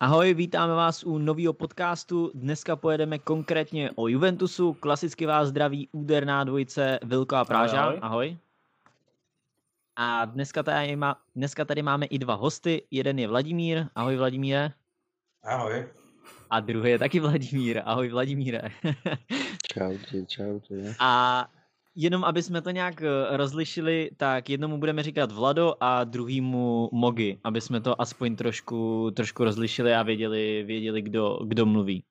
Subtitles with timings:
[0.00, 2.30] Ahoj, vítáme vás u nového podcastu.
[2.34, 4.72] Dneska pojedeme konkrétně o Juventusu.
[4.72, 7.82] Klasicky vás zdraví úderná dvojice Vilko a Práža.
[7.82, 7.98] Ahoj.
[8.02, 8.36] Ahoj.
[9.96, 12.82] A dneska tady, má, dneska tady máme i dva hosty.
[12.90, 13.86] Jeden je Vladimír.
[13.94, 14.72] Ahoj Vladimíre.
[15.42, 15.86] Ahoj.
[16.50, 17.82] A druhý je taky Vladimír.
[17.84, 18.62] Ahoj Vladimíre.
[19.72, 20.94] čaute, čaute.
[20.98, 21.48] A
[21.98, 27.40] jenom aby jsme to nějak eh, rozlišili, tak jednomu budeme říkat Vlado a druhýmu Mogi,
[27.44, 32.04] aby jsme to aspoň trošku, trošku rozlišili a věděli, věděli kdo, kdo mluví.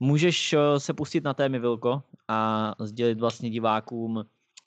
[0.00, 4.24] Můžeš eh, se pustit na témy, Vilko, a sdělit vlastně divákům,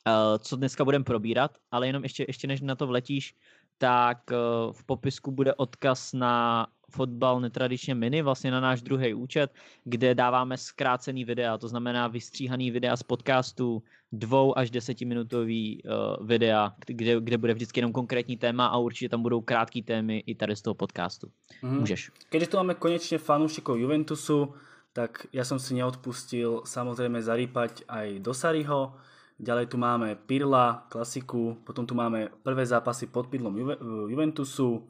[0.08, 3.36] eh, co dneska budeme probírat, ale jenom ještě, ještě než na to vletíš,
[3.80, 4.28] tak
[4.72, 10.58] v popisku bude odkaz na fotbal netradičně mini, vlastně na náš druhý účet, kde dáváme
[10.58, 17.38] zkrácený videa, to znamená vystříhaný videa z podcastu, dvou až desetiminutový uh, videa, kde, kde
[17.38, 20.74] bude vždycky jenom konkrétní téma a určitě tam budou krátké témy i tady z toho
[20.74, 21.28] podcastu.
[21.62, 21.80] Mm.
[21.80, 22.12] Můžeš.
[22.30, 24.54] Keďže tu máme konečne fanúšikov Juventusu,
[24.94, 28.98] tak ja som si neodpustil samozrejme zarýpať aj do Sariho.
[29.40, 33.76] Ďalej tu máme Pirla, klasiku, potom tu máme prvé zápasy pod pidlom Juve,
[34.12, 34.84] Juventusu,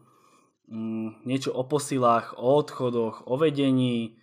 [0.73, 4.17] mm, niečo o posilách, o odchodoch, o vedení,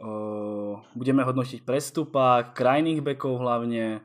[0.00, 4.00] o, budeme hodnotiť prestupák, krajných bekov hlavne,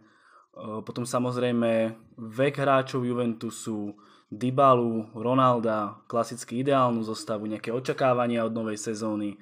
[0.87, 3.95] potom samozrejme vek hráčov Juventusu,
[4.31, 9.37] Dybalu, Ronalda, klasicky ideálnu zostavu, nejaké očakávania od novej sezóny.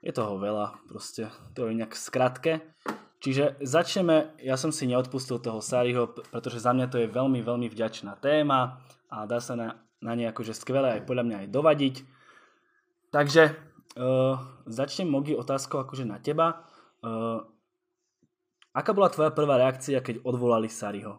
[0.00, 1.28] Je toho veľa, proste.
[1.54, 2.64] To je nejak skratke.
[3.18, 7.66] Čiže začneme, ja som si neodpustil toho Sariho, pretože za mňa to je veľmi, veľmi
[7.66, 8.78] vďačná téma
[9.10, 11.94] a dá sa na, na ne akože skvelé aj podľa mňa aj dovadiť.
[13.10, 13.42] Takže
[13.98, 14.38] uh,
[14.70, 16.62] začnem Mogi otázkou akože na teba.
[17.02, 17.42] Uh,
[18.78, 21.18] Aká bola tvoja prvá reakcia, keď odvolali Sariho?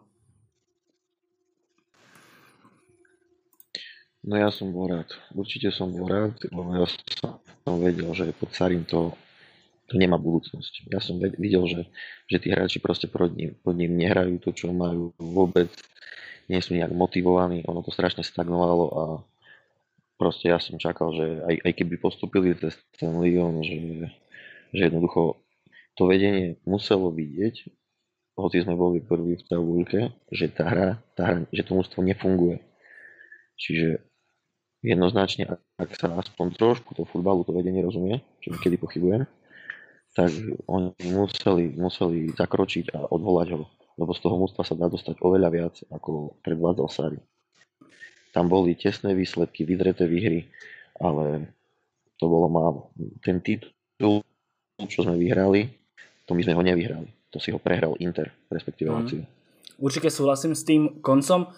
[4.24, 5.12] No ja som bol rád.
[5.36, 6.88] Určite som bol rád, lebo ja
[7.68, 9.12] som vedel, že pod Sarim to,
[9.90, 10.86] to nemá budúcnosť.
[10.86, 11.82] Ja som videl, že,
[12.30, 15.66] že tí hráči proste pod ním, pod ním nehrajú to, čo majú vôbec,
[16.46, 19.02] nie sú nejak motivovaní, ono to strašne stagnovalo a
[20.14, 24.14] proste ja som čakal, že aj, aj keby postupili cez ten Lyon, že,
[24.70, 25.42] že jednoducho
[25.98, 27.66] to vedenie muselo vidieť,
[28.38, 32.62] hoci sme boli prví v tabulke, že tá hra, tá hra, že to mústvo nefunguje.
[33.58, 34.06] Čiže
[34.86, 39.26] jednoznačne, ak sa aspoň trošku to futbalu to vedenie rozumie, čo niekedy pochybujem,
[40.14, 40.30] tak
[40.66, 43.62] oni museli, museli zakročiť a odvolať ho,
[43.94, 47.20] lebo z toho mústva sa dá dostať oveľa viac, ako predvádzal Sari.
[48.30, 50.50] Tam boli tesné výsledky, vydreté výhry,
[50.98, 51.50] ale
[52.18, 52.80] to bolo málo.
[53.22, 54.22] Ten titul,
[54.86, 55.70] čo sme vyhrali,
[56.26, 57.10] to my sme ho nevyhrali.
[57.30, 58.94] To si ho prehral Inter, respektíve mm.
[58.94, 59.24] Lazio.
[59.80, 61.50] Určite súhlasím s tým koncom.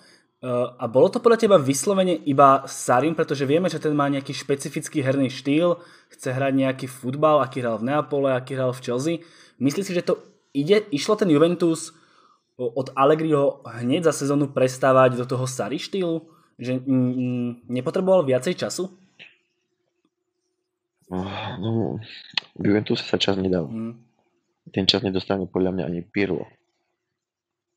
[0.42, 4.34] Uh, a bolo to podľa teba vyslovene iba Sarim, pretože vieme, že ten má nejaký
[4.34, 5.78] špecifický herný štýl,
[6.10, 9.14] chce hrať nejaký futbal, aký hral v Neapole, aký hral v Chelsea.
[9.62, 10.18] Myslíš si, že to
[10.50, 11.94] ide, išlo ten Juventus
[12.58, 16.26] od Allegriho hneď za sezónu prestávať do toho Sari štýlu?
[16.58, 18.90] Že mm, nepotreboval viacej času?
[21.62, 22.02] No,
[22.58, 23.70] Juventus sa čas nedal.
[23.70, 24.12] Mm
[24.70, 26.46] ten čas nedostane podľa mňa ani Pirlo.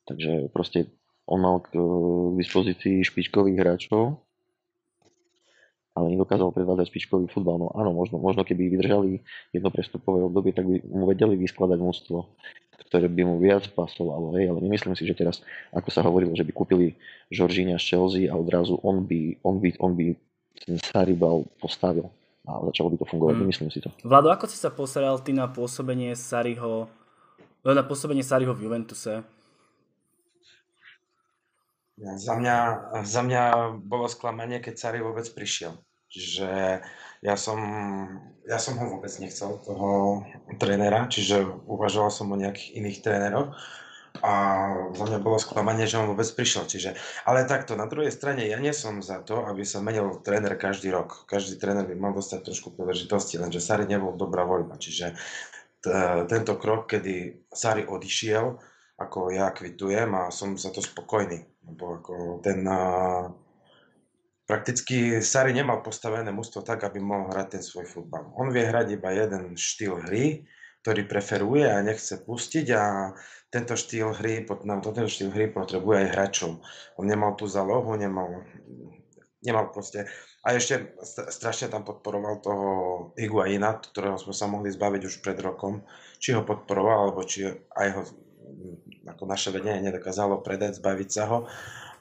[0.05, 0.93] Takže proste
[1.25, 1.73] on mal k
[2.37, 4.21] dispozícii špičkových hráčov,
[5.95, 7.55] ale nedokázal predvádzať špičkový futbal.
[7.55, 9.23] No áno, možno, možno keby vydržali
[9.55, 12.35] jedno prestupové obdobie, tak by mu vedeli vyskladať mústvo,
[12.91, 14.35] ktoré by mu viac pasovalo.
[14.35, 15.39] Hej, ale nemyslím si, že teraz,
[15.71, 16.99] ako sa hovorilo, že by kúpili
[17.31, 20.13] Žoržíňa z Chelsea a odrazu on by, on by, on by
[20.61, 22.11] ten Saribal postavil
[22.45, 23.41] a začalo by to fungovať, mm.
[23.41, 23.89] nemyslím si to.
[24.05, 26.85] Vlado, ako si sa pozeral ty na pôsobenie Sariho,
[27.65, 29.25] na pôsobenie Sariho v Juventuse?
[31.95, 32.57] Za mňa,
[33.07, 33.43] za mňa
[33.79, 35.79] bolo sklamanie, keď Sari vôbec prišiel.
[36.11, 36.83] Že
[37.23, 37.59] ja som,
[38.43, 40.21] ja som ho vôbec nechcel, toho
[40.59, 43.55] trénera, čiže uvažoval som o nejakých iných tréneroch
[44.23, 44.33] a
[44.95, 46.67] za mňa bolo sklamanie, že on vôbec prišiel.
[46.67, 46.95] Čiže,
[47.27, 50.91] ale takto, na druhej strane ja nie som za to, aby sa menil tréner každý
[50.91, 51.27] rok.
[51.27, 54.79] Každý tréner by mal dostať trošku príležitosti, lenže Sari nebol dobrá voľba.
[54.79, 55.15] Čiže
[55.79, 58.55] t- tento krok, kedy Sari odišiel,
[58.95, 61.54] ako ja kvitujem a som za to spokojný.
[61.65, 62.13] Lebo ako
[62.45, 63.33] ten uh,
[64.45, 68.29] prakticky Sari nemal postavené mužstvo tak, aby mohol hrať ten svoj futbal.
[68.37, 70.45] On vie hrať iba jeden štýl hry,
[70.85, 73.09] ktorý preferuje a nechce pustiť a
[73.49, 76.61] tento štýl hry, na tento štýl hry potrebuje aj hráčov.
[77.01, 78.45] On nemal tú zalohu, nemal,
[79.41, 80.05] nemal proste...
[80.45, 80.93] A ešte
[81.33, 82.69] strašne tam podporoval toho
[83.17, 85.81] Higuaina, ktorého sme sa mohli zbaviť už pred rokom.
[86.21, 88.01] Či ho podporoval, alebo či aj ho
[89.05, 91.39] ako naše vedenie nedokázalo predať, zbaviť sa ho.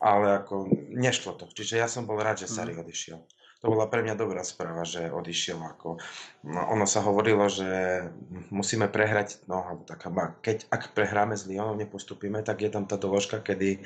[0.05, 1.49] Ale ako nešlo to.
[1.49, 2.81] Čiže ja som bol rád, že Sari mhm.
[2.85, 3.19] odišiel.
[3.65, 5.57] to bola pre mňa dobrá správa, že odišiel.
[5.57, 5.97] Ako,
[6.45, 8.05] no, ono sa hovorilo, že
[8.53, 10.13] musíme prehrať, no alebo taká,
[10.45, 13.81] keď, ak prehráme s Lyonom, nepostupíme, tak je tam tá doložka, kedy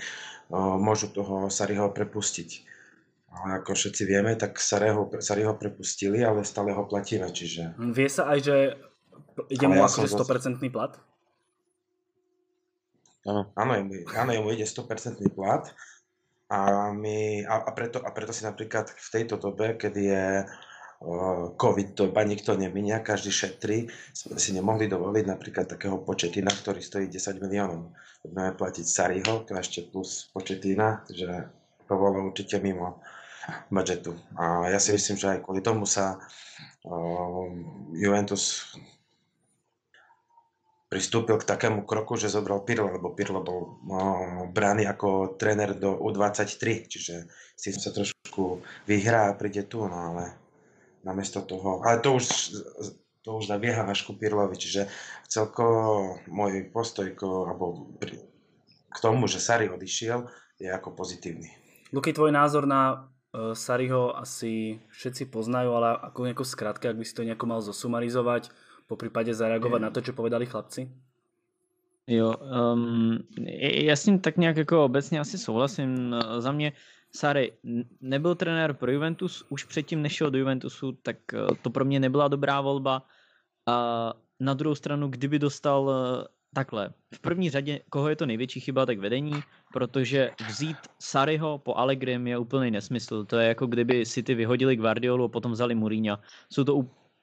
[0.51, 2.67] o, môžu toho Sariho prepustiť.
[3.29, 7.79] Ale ako všetci vieme, tak Sariho, Sariho prepustili, ale stále ho platíme, čiže...
[7.79, 8.57] Vie sa aj, že
[9.47, 10.99] ide mu ja akože 100% plat?
[13.29, 13.53] Áno.
[13.53, 13.73] Áno,
[14.17, 15.69] áno, jemu ide 100% plat
[16.49, 20.25] a, my, a, a, preto, a preto si napríklad v tejto dobe, kedy je
[21.55, 27.07] COVID doba, nikto neminia, každý šetrí, sme si nemohli dovoliť napríklad takého početina, ktorý stojí
[27.07, 27.95] 10 miliónov.
[28.27, 31.55] Budeme platiť Sariho, ešte plus početina, že
[31.87, 32.99] to bolo určite mimo
[33.71, 34.19] budžetu.
[34.35, 37.47] A ja si myslím, že aj kvôli tomu sa uh,
[37.95, 38.75] Juventus
[40.89, 46.89] pristúpil k takému kroku, že zobral Pirlo, lebo Pirlo bol no, ako tréner do U23,
[46.89, 50.33] čiže si sa trošku vyhrá a príde tu, no ale
[51.05, 52.27] namiesto toho, ale to už,
[53.21, 54.89] to už nabieha ku Pirlovi, čiže
[55.29, 55.65] celko
[56.33, 57.93] môj postoj k, alebo
[58.89, 60.25] k tomu, že Sari odišiel,
[60.57, 61.53] je ako pozitívny.
[61.93, 67.05] Luky, tvoj názor na uh, Sariho asi všetci poznajú, ale ako nejako skratke, ak by
[67.05, 68.49] si to nejako mal zosumarizovať,
[68.89, 70.89] po prípade zareagovať na to, čo povedali chlapci?
[72.09, 73.21] Jo, um,
[73.61, 76.17] já s tím tak nějak jako obecně asi souhlasím.
[76.39, 76.73] Za mě
[77.13, 77.53] Sary
[78.01, 82.29] nebyl trenér pro Juventus, už předtím nešel do Juventusu, tak eh, to pro mě nebyla
[82.29, 83.03] dobrá volba.
[83.67, 88.61] A na druhou stranu, kdyby dostal eh, takhle, v první řadě, koho je to největší
[88.61, 89.41] chyba, tak vedení,
[89.73, 93.25] protože vzít Saryho po Allegrim je úplný nesmysl.
[93.25, 96.19] To je jako kdyby City vyhodili Guardiolu a potom vzali Mourinho.
[96.53, 96.75] Jsou to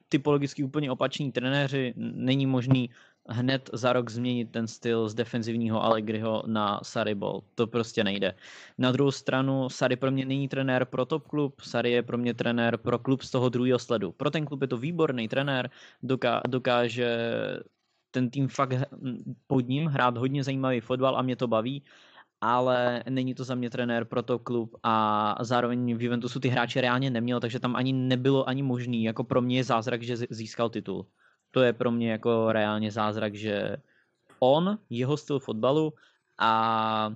[0.08, 1.94] typologicky úplně opační trenéři.
[1.96, 2.90] Není možný
[3.28, 7.42] hned za rok změnit ten styl z defenzivního Allegriho na Sarri-ball.
[7.54, 8.34] To prostě nejde.
[8.78, 12.34] Na druhou stranu, Sarri pro mě není trenér pro top klub, Sarri je pro mě
[12.34, 14.12] trenér pro klub z toho druhého sledu.
[14.12, 15.70] Pro ten klub je to výborný trenér,
[16.02, 17.18] doká- dokáže
[18.10, 18.72] ten tým fakt
[19.46, 21.82] pod ním hrát hodně zajímavý fotbal a mě to baví
[22.40, 26.80] ale není to za mě trenér pro to klub a zároveň v Juventusu ty hráče
[26.80, 29.04] reálně neměl, takže tam ani nebylo ani možný.
[29.04, 31.06] Jako pro mě je zázrak, že získal titul.
[31.50, 33.76] To je pro mě jako reálně zázrak, že
[34.38, 35.92] on, jeho styl fotbalu
[36.38, 37.12] a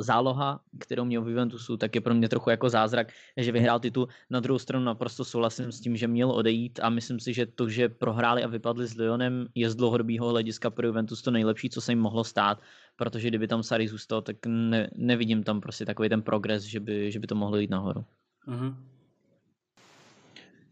[0.00, 4.08] záloha, kterou měl v Juventusu, tak je pro mě trochu jako zázrak, že vyhrál titul.
[4.30, 7.68] Na druhou stranu naprosto souhlasím s tím, že měl odejít a myslím si, že to,
[7.68, 11.80] že prohráli a vypadli s Lyonem, je z dlouhodobého hlediska pro Juventus to nejlepší, co
[11.80, 12.60] se jim mohlo stát,
[12.96, 17.12] protože kdyby tam Sari zůstal, tak ne, nevidím tam prostě takový ten progres, že by,
[17.12, 18.04] že by to mohlo jít nahoru.
[18.48, 18.74] Mm-hmm.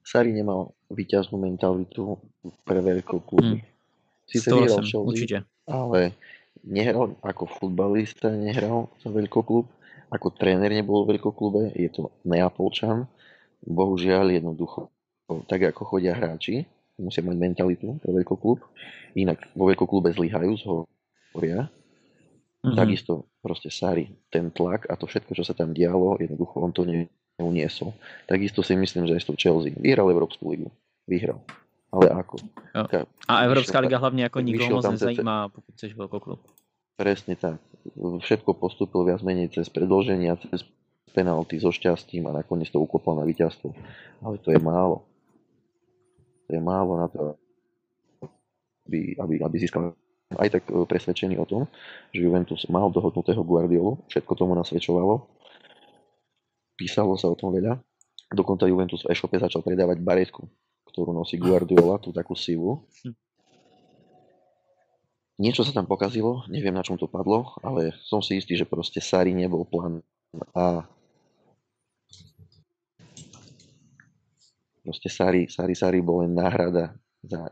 [0.08, 2.16] Sari nemal výťaznú mentalitu
[2.64, 3.44] pre kluby.
[3.44, 3.60] Mm.
[4.24, 4.80] Sice vyhral
[5.68, 6.16] ale
[6.64, 9.66] nehral ako futbalista, nehral za klub,
[10.08, 13.04] ako tréner nebol v klube, je to Neapolčan,
[13.64, 14.88] bohužiaľ jednoducho,
[15.50, 16.64] tak ako chodia hráči,
[16.96, 18.64] musia mať mentalitu pre klub,
[19.14, 22.74] inak vo klube zlyhajú, zhoria, mm-hmm.
[22.74, 26.82] takisto proste Sari, ten tlak a to všetko, čo sa tam dialo, jednoducho on to
[26.88, 27.94] neuniesol.
[28.26, 29.76] Takisto si myslím, že aj s tou Chelsea.
[29.78, 30.68] Vyhral Európsku ligu.
[31.06, 31.38] Vyhral.
[31.88, 32.36] Ale ako?
[32.74, 33.04] Jo.
[33.28, 36.40] A Evropská liga hlavně jako nikoho moc nezajímá, pokud chceš klub.
[36.98, 37.62] Presne tak.
[37.96, 40.66] Všetko postupil viac menej cez predlženia, cez
[41.14, 43.70] penalty so šťastím a nakoniec to ukopal na víťazstvo.
[44.18, 45.06] Ale to je málo.
[46.50, 47.38] To je málo na to,
[48.90, 49.94] aby, aby, aby získal
[50.36, 51.62] aj tak e, presvedčený o tom,
[52.10, 55.22] že Juventus mal dohodnutého Guardiolu, všetko tomu nasvedčovalo.
[56.76, 57.78] Písalo sa o tom veľa.
[58.34, 60.44] Dokonca Juventus v e-shope začal predávať baretku
[60.98, 62.82] ktorú nosí Guardiola, tú takú sivu.
[65.38, 68.98] Niečo sa tam pokazilo, neviem na čom to padlo, ale som si istý, že proste
[68.98, 70.02] Sari nebol plán
[70.50, 70.82] A.
[74.82, 77.46] Proste Sari, Sari, Sari bol len náhrada za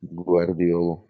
[0.00, 1.04] Guardiolu,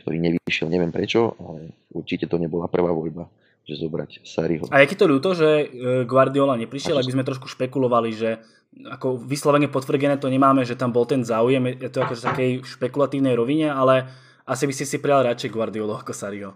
[0.00, 3.28] ktorý nevyšiel, neviem prečo, ale určite to nebola prvá voľba
[3.70, 4.66] že zobrať Sariho.
[4.74, 5.66] A je to ľúto, že e,
[6.02, 8.42] Guardiola neprišiel, aby sme trošku špekulovali, že
[8.90, 13.34] ako vyslovene potvrdené to nemáme, že tam bol ten záujem, je to akože takej špekulatívnej
[13.38, 14.10] rovine, ale
[14.46, 16.50] asi by si si prijal radšej Guardiolu ako Sariho.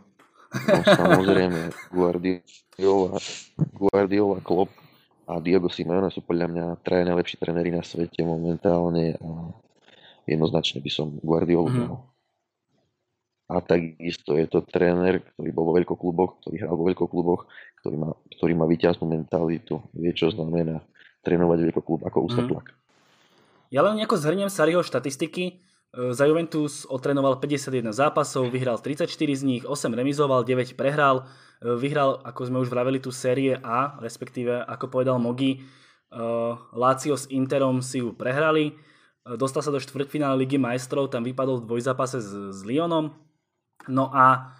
[0.54, 3.18] No, samozrejme, Guardiola,
[3.75, 4.71] Guardiola, Klopp
[5.26, 9.30] a Diego Simeone sú podľa mňa traje najlepší tréneri na svete momentálne a
[10.30, 12.13] jednoznačne by som Guardiolu mm-hmm.
[13.45, 17.41] A takisto je to tréner, ktorý bol vo veľkokluboch, ktorý hral vo veľkokluboch,
[17.85, 18.11] ktorý má,
[18.41, 20.81] ktorý má vyťaznú mentalitu, vie, čo znamená
[21.21, 22.73] trénovať veľkoklub ako ústatlak.
[22.73, 22.77] Mm.
[23.69, 25.45] Ja len nejako zhrniem Sariho štatistiky.
[25.45, 25.53] E,
[26.17, 31.29] za Juventus otrenoval 51 zápasov, vyhral 34 z nich, 8 remizoval, 9 prehral.
[31.61, 35.65] E, vyhral, ako sme už vraveli, tú série A, respektíve, ako povedal Mogi,
[36.71, 38.79] Lazio s Interom si ju prehrali.
[39.25, 43.11] Dostal sa do štvrťfinále Ligy majstrov, tam vypadol v dvojzápase s, s Lyonom.
[43.88, 44.54] No a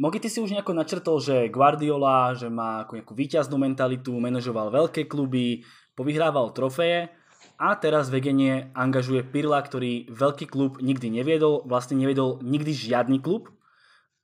[0.00, 4.72] Mogi, ty si už nejako načrtol, že Guardiola, že má ako nejakú výťaznú mentalitu, manažoval
[4.72, 5.60] veľké kluby,
[5.92, 7.12] povyhrával trofeje
[7.60, 13.52] a teraz vegenie angažuje Pirla, ktorý veľký klub nikdy neviedol, vlastne neviedol nikdy žiadny klub.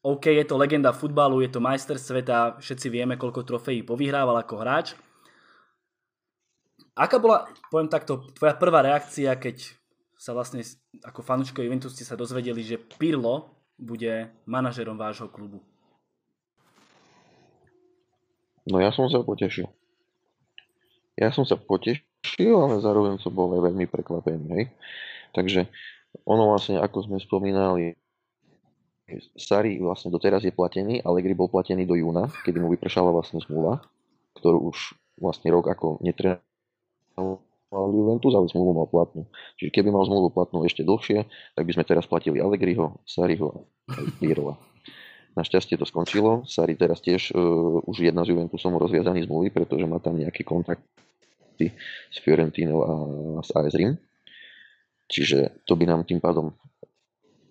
[0.00, 4.54] OK, je to legenda futbalu, je to majster sveta, všetci vieme, koľko trofejí povyhrával ako
[4.64, 4.96] hráč.
[6.96, 9.76] Aká bola, poviem takto, tvoja prvá reakcia, keď
[10.16, 10.64] sa vlastne
[11.04, 15.60] ako fanúčko Juventus ste sa dozvedeli, že Pirlo bude manažerom vášho klubu?
[18.66, 19.70] No ja som sa potešil.
[21.16, 24.46] Ja som sa potešil, ale zároveň som bol aj veľmi prekvapený.
[24.52, 24.64] Hej?
[25.32, 25.60] Takže
[26.26, 27.94] ono vlastne, ako sme spomínali,
[29.38, 33.78] Sari vlastne doteraz je platený, Allegri bol platený do júna, kedy mu vypršala vlastne zmluva,
[34.34, 36.02] ktorú už vlastne rok ako
[37.66, 39.26] netrénoval Juventus, ale zmluvu mal platnú.
[39.58, 41.26] Čiže keby mal zmluvu platnú ešte dlhšie,
[41.58, 44.54] tak by sme teraz platili Allegriho, Sariho a Pirova.
[45.34, 46.46] Našťastie to skončilo.
[46.46, 51.74] Sari teraz tiež uh, už jedna z Juventusom rozviazaný zmluvy, pretože má tam nejaké kontakty
[52.08, 52.92] s Fiorentinou a
[53.42, 53.98] s AS Rim.
[55.10, 56.54] Čiže to by nám tým pádom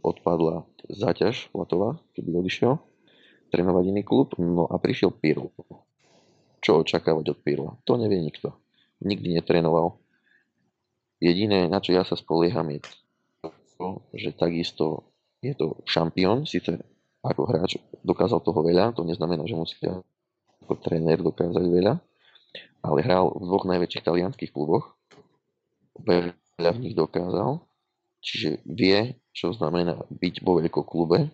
[0.01, 2.79] odpadla záťaž platová, keby odišiel
[3.53, 4.33] trénovať iný klub.
[4.39, 5.53] No a prišiel Pirlo.
[6.63, 7.71] Čo očakávať od Pirla?
[7.85, 8.55] To nevie nikto.
[9.05, 10.04] Nikdy netrénoval.
[11.23, 12.83] Jediné, na čo ja sa spolieham, je
[13.79, 16.75] to, že takisto je to šampión, síce
[17.23, 19.75] ako hráč dokázal toho veľa, to neznamená, že musí
[20.65, 21.93] ako tréner dokázať veľa,
[22.85, 24.93] ale hral v dvoch najväčších talianských kluboch,
[26.01, 27.63] veľa v nich dokázal,
[28.21, 31.29] čiže vie, čo znamená byť vo veľkom klube,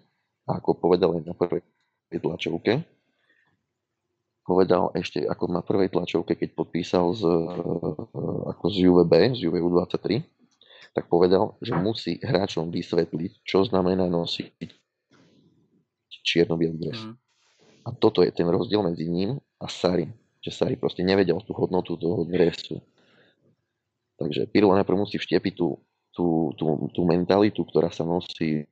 [0.47, 1.63] a ako povedal aj na prvej
[2.11, 2.83] tlačovke,
[4.51, 7.23] povedal ešte ako na prvej tlačovke, keď podpísal z,
[8.51, 10.27] ako z UVB, z UVU 23,
[10.91, 14.67] tak povedal, že musí hráčom vysvetliť, čo znamená nosiť
[16.27, 16.99] čierno-bielý dres.
[16.99, 17.15] Mm.
[17.81, 20.11] A toto je ten rozdiel medzi ním a Sari.
[20.43, 22.83] Že Sari proste nevedel tú hodnotu toho dresu.
[24.19, 25.81] Takže Pirlo najprv musí vštiepiť tú,
[26.13, 28.67] tú, tú, tú mentalitu, ktorá sa nosí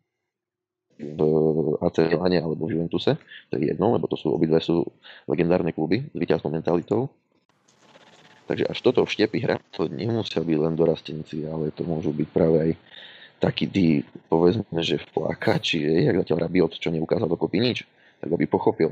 [1.00, 3.16] v AC Milane alebo v Juventuse.
[3.50, 4.84] To je jedno, lebo to sú obidve sú
[5.32, 7.08] legendárne kluby s vyťaznou mentalitou.
[8.52, 12.58] Takže až toto vštepí hra, to nemusia byť len dorastenci, ale to môžu byť práve
[12.60, 12.72] aj
[13.40, 13.88] taký tí,
[14.28, 17.88] povedzme, že plakači, jak zatiaľ Rabiot, čo neukázal dokopy nič,
[18.20, 18.92] tak aby pochopil,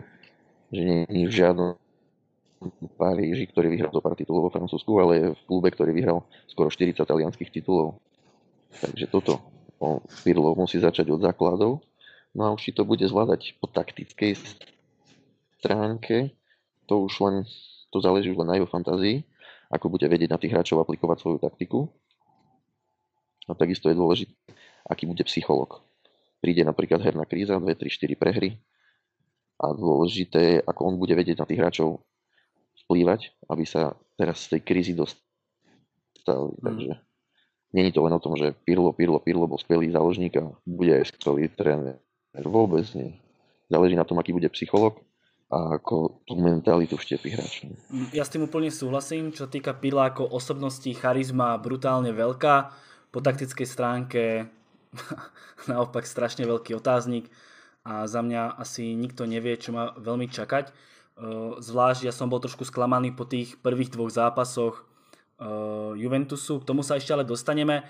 [0.72, 1.76] že nie je v žiadnom
[2.98, 7.06] Paríži, ktorý vyhral zo pár titulov vo Francúzsku, ale v klube, ktorý vyhral skoro 40
[7.06, 8.02] talianských titulov.
[8.82, 9.46] Takže toto
[10.26, 11.86] Pirlo musí začať od základov.
[12.38, 14.38] No a už si to bude zvládať po taktickej
[15.58, 16.38] stránke,
[16.86, 17.36] to už len,
[17.89, 19.25] to záleží už len na jeho fantázii,
[19.74, 21.89] ako bude vedieť na tých hráčov aplikovať svoju taktiku.
[23.50, 24.38] A takisto je dôležité,
[24.86, 25.82] aký bude psycholog.
[26.38, 28.62] Príde napríklad herná kríza, 2, 3, 4 prehry
[29.58, 32.06] a dôležité je, ako on bude vedieť na tých hráčov
[32.86, 36.53] vplývať, aby sa teraz z tej krízy dostali.
[36.62, 36.63] Mm.
[36.63, 36.91] Takže
[37.74, 41.17] není to len o tom, že Pirlo, Pirlo, Pirlo bol skvelý záložník a bude aj
[41.17, 41.98] skvelý tréner.
[42.46, 43.17] Vôbec nie.
[43.72, 45.01] Záleží na tom, aký bude psycholog
[45.48, 47.63] a ako tú mentalitu vštepí hráč.
[48.12, 49.32] Ja s tým úplne súhlasím.
[49.32, 52.56] Čo týka Pirla ako osobnosti, charizma brutálne veľká
[53.12, 54.51] po taktickej stránke
[55.72, 57.32] naopak strašne veľký otáznik
[57.88, 60.75] a za mňa asi nikto nevie, čo má veľmi čakať.
[61.58, 64.84] Zvlášť ja som bol trošku sklamaný po tých prvých dvoch zápasoch
[65.96, 67.88] Juventusu, k tomu sa ešte ale dostaneme.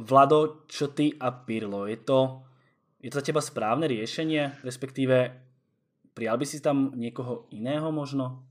[0.00, 2.42] Vlado, čo ty a Pirlo, je to,
[3.06, 5.30] je to za teba správne riešenie, respektíve
[6.10, 8.42] prijal by si tam niekoho iného možno?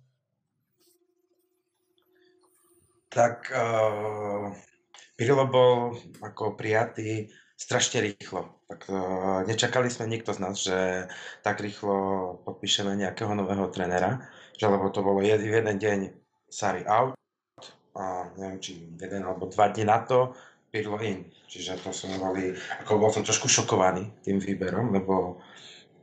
[3.11, 4.55] Tak uh,
[5.19, 7.27] Pirlo bol ako prijatý
[7.59, 8.63] strašne rýchlo.
[8.71, 11.11] Tak uh, nečakali sme nikto z nás, že
[11.43, 14.23] tak rýchlo podpíšeme nejakého nového trenera,
[14.55, 15.99] že lebo to bolo jed, jeden deň
[16.47, 17.19] Sari out
[17.91, 20.31] a neviem, či jeden alebo dva dní na to
[20.75, 21.23] Pirlo in.
[21.47, 22.51] Čiže to som boli,
[22.83, 25.39] ako bol som trošku šokovaný tým výberom, lebo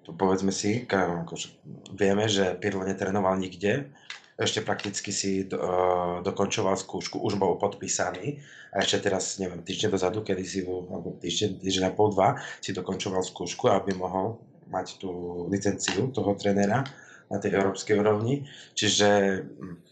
[0.00, 1.60] to povedzme si, akože
[1.92, 3.92] vieme, že Pirlo netrenoval nikde,
[4.40, 8.40] ešte prakticky si do, uh, dokončoval skúšku, už bol podpísaný
[8.72, 12.72] a ešte teraz, neviem, týždeň dozadu, kedy si, alebo týždeň, týždeň a pol, dva, si
[12.72, 14.40] dokončoval skúšku, aby mohol
[14.72, 16.80] mať tú licenciu toho trénera
[17.28, 18.48] na tej európskej úrovni.
[18.72, 19.08] Čiže
[19.44, 19.91] hm,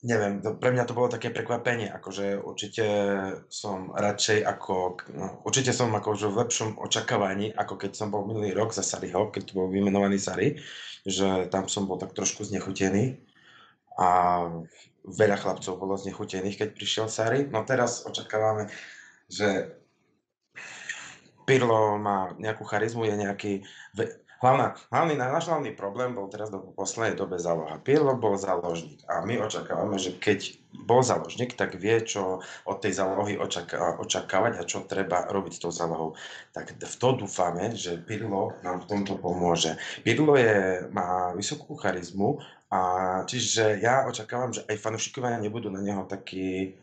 [0.00, 2.86] neviem, to, pre mňa to bolo také prekvapenie, akože určite
[3.52, 4.74] som radšej ako,
[5.12, 9.28] no, určite som akože v lepšom očakávaní, ako keď som bol minulý rok za Sariho,
[9.28, 10.56] keď bol vymenovaný Sari,
[11.04, 13.20] že tam som bol tak trošku znechutený
[14.00, 14.08] a
[15.04, 17.48] veľa chlapcov bolo znechutených, keď prišiel Sari.
[17.48, 18.72] No teraz očakávame,
[19.28, 19.76] že
[21.44, 23.52] Pirlo má nejakú charizmu, je nejaký...
[24.40, 27.76] Hlavná, hlavný, náš hlavný problém bol teraz do poslednej dobe záloha.
[27.76, 30.56] Pirlo bol záložník a my očakávame, že keď
[30.88, 35.60] bol záložník, tak vie, čo od tej zálohy očaká, očakávať a čo treba robiť s
[35.60, 36.16] tou zálohou.
[36.56, 39.76] Tak v to dúfame, že Pirlo nám v tomto pomôže.
[40.08, 42.40] Pirlo je, má vysokú charizmu
[42.72, 42.80] a
[43.28, 46.80] čiže ja očakávam, že aj fanúšikovia nebudú na neho takí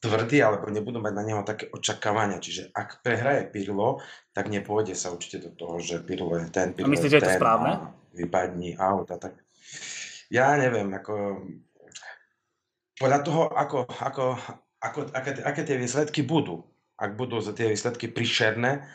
[0.00, 2.38] tvrdý, alebo nebudú mať na neho také očakávania.
[2.38, 4.04] Čiže ak prehraje Pirlo,
[4.36, 7.24] tak nepôjde sa určite do toho, že Pirlo je ten, Pirlo a myslíš, že je
[7.24, 7.72] to správne?
[8.16, 9.36] vypadni aut a tak.
[10.32, 11.44] Ja neviem, ako...
[12.96, 14.24] Podľa toho, ako, ako,
[14.80, 16.64] ako, aké, aké tie výsledky budú.
[16.96, 18.88] Ak budú za tie výsledky prišerné,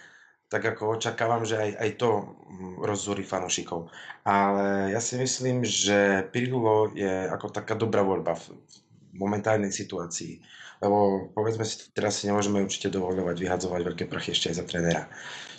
[0.49, 3.93] tak ako očakávam, že aj, aj to mm, rozzúri fanúšikov.
[4.25, 10.41] Ale ja si myslím, že Pirlo je ako taká dobrá voľba v, v momentálnej situácii
[10.81, 15.03] lebo povedzme si, teraz si nemôžeme určite dovoľovať vyhadzovať veľké prachy ešte aj za trénera.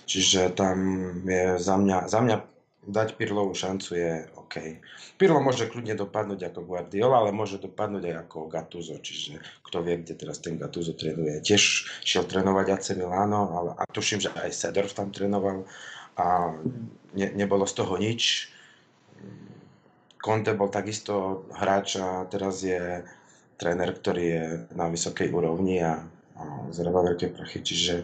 [0.05, 0.77] Čiže tam
[1.23, 2.37] je za mňa, za mňa
[2.83, 4.83] dať Pirlovú šancu je OK.
[5.15, 10.03] Pirlo môže kľudne dopadnúť ako Guardiola, ale môže dopadnúť aj ako Gattuso, čiže kto vie,
[10.03, 11.39] kde teraz ten Gattuso trénuje.
[11.47, 15.63] Tiež šiel trénovať AC Milano, ale a tuším, že aj Sedorf tam trénoval
[16.19, 16.59] a
[17.15, 18.51] ne, nebolo z toho nič.
[20.19, 23.07] Conte bol takisto hráč a teraz je
[23.63, 26.03] tréner, ktorý je na vysokej úrovni a,
[26.35, 26.43] a
[26.75, 27.63] zarába veľké prachy.
[27.63, 28.03] Čiže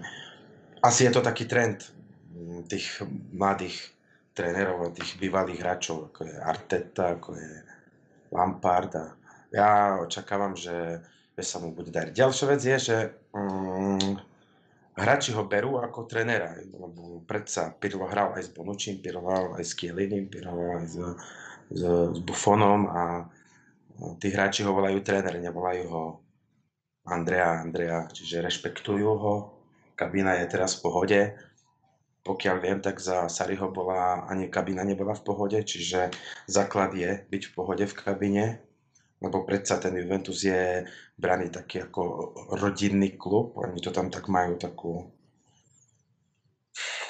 [0.78, 1.82] asi je to taký trend
[2.30, 3.02] mm, tých
[3.34, 3.90] mladých
[4.38, 7.52] trénerov a tých bývalých hráčov, ako je Arteta, ako je
[8.30, 9.06] Lampard a
[9.50, 11.02] ja očakávam, že,
[11.34, 12.14] že sa mu bude dariť.
[12.14, 12.96] Ďalšia vec je, že
[13.34, 14.20] um,
[14.94, 19.64] hráči ho berú ako trénera, lebo predsa Pirlo hral aj s Bonučím, Pirlo hral aj
[19.64, 20.96] s Kielinim, Pirlo hral aj s,
[21.72, 21.82] s,
[22.14, 23.02] s Buffonom a
[24.18, 26.04] tí hráči ho volajú tréner, nevolajú ho
[27.08, 29.34] Andrea, Andrea, čiže rešpektujú ho.
[29.98, 31.20] Kabína je teraz v pohode.
[32.22, 36.12] Pokiaľ viem, tak za Sariho bola, ani kabína nebola v pohode, čiže
[36.44, 38.46] základ je byť v pohode v kabíne,
[39.24, 40.84] lebo predsa ten Juventus je
[41.16, 42.02] braný taký ako
[42.54, 45.08] rodinný klub, oni to tam tak majú takú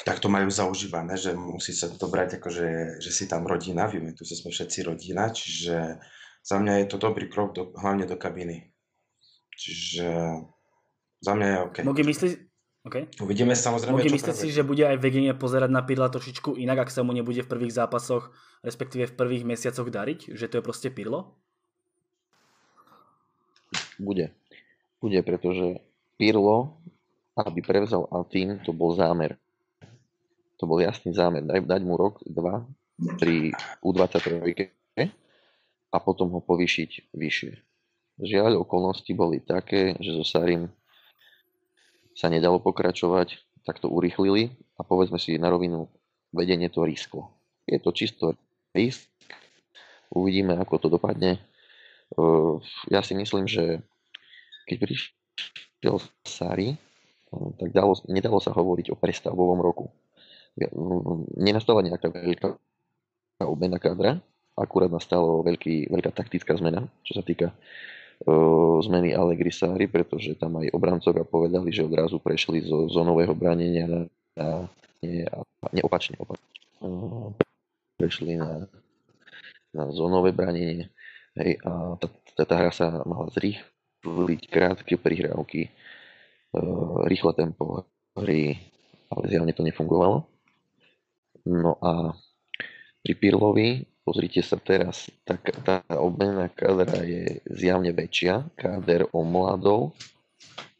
[0.07, 3.85] tak to majú zaužívané, že musí sa to brať ako, že, že si tam rodina,
[3.85, 6.01] v Juventuse sme všetci rodina, čiže
[6.43, 8.73] za mňa je to dobrý krok do, hlavne do kabiny.
[9.59, 10.07] Čiže
[11.19, 11.77] za mňa je OK.
[11.85, 12.29] Mogi myslí...
[12.89, 13.05] Okay.
[13.21, 16.95] Uvidíme samozrejme, Mogi myslíte si, že bude aj Vegenie pozerať na Pirla trošičku inak, ak
[16.95, 18.33] sa mu nebude v prvých zápasoch,
[18.65, 20.33] respektíve v prvých mesiacoch dariť?
[20.33, 21.37] Že to je proste Pirlo?
[24.01, 24.33] Bude.
[25.03, 25.85] Bude, pretože
[26.17, 26.81] Pirlo,
[27.37, 29.37] aby prevzal Altín, to bol zámer.
[30.59, 31.45] To bol jasný zámer.
[31.45, 32.65] Dať, dať mu rok, dva
[33.21, 33.53] pri
[33.85, 34.43] U23
[35.89, 37.53] a potom ho povýšiť vyššie.
[38.19, 40.69] Žiaľ, okolnosti boli také, že so Sarim
[42.19, 45.87] sa nedalo pokračovať, tak to urychlili a povedzme si na rovinu,
[46.35, 47.31] vedenie to risklo.
[47.69, 48.35] Je to čisto
[48.75, 49.07] risk,
[50.11, 51.39] uvidíme, ako to dopadne.
[52.89, 53.85] Ja si myslím, že
[54.67, 56.75] keď prišiel Sari,
[57.61, 59.93] tak dalo, nedalo sa hovoriť o prestavbovom roku.
[61.37, 62.57] Nenastala nejaká veľká
[63.47, 64.19] obmena kadra,
[64.59, 70.59] akurát nastalo veľký, veľká taktická zmena, čo sa týka uh, zmeny Allegri Sari, pretože tam
[70.59, 74.01] aj obrancovia povedali, že odrazu prešli zo zónového bránenia na,
[74.35, 74.49] na
[75.03, 75.23] nie,
[75.71, 76.47] neopačne, opačne.
[76.83, 77.31] Uh,
[77.99, 78.67] prešli na,
[79.75, 80.91] na zónové bránenie.
[81.39, 85.71] Hej, a tá, tá hra sa mala zrýchliť, krátke prihrávky,
[86.55, 87.87] uh, rýchle tempo
[88.19, 88.59] hry,
[89.11, 90.27] ale zjavne to nefungovalo.
[91.47, 92.13] No a
[93.01, 99.93] pri Pirlovi Pozrite sa teraz, tak tá obmena kádra je zjavne väčšia, káder o mladov,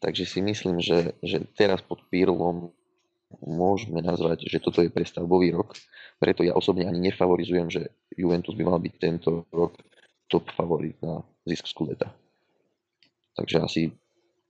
[0.01, 2.73] takže si myslím, že, že teraz pod Pirlom
[3.45, 5.77] môžeme nazvať, že toto je prestavbový rok,
[6.17, 9.77] preto ja osobne ani nefavorizujem, že Juventus by mal byť tento rok
[10.33, 12.09] top favorit na zisk Skudeta.
[13.37, 13.83] Takže asi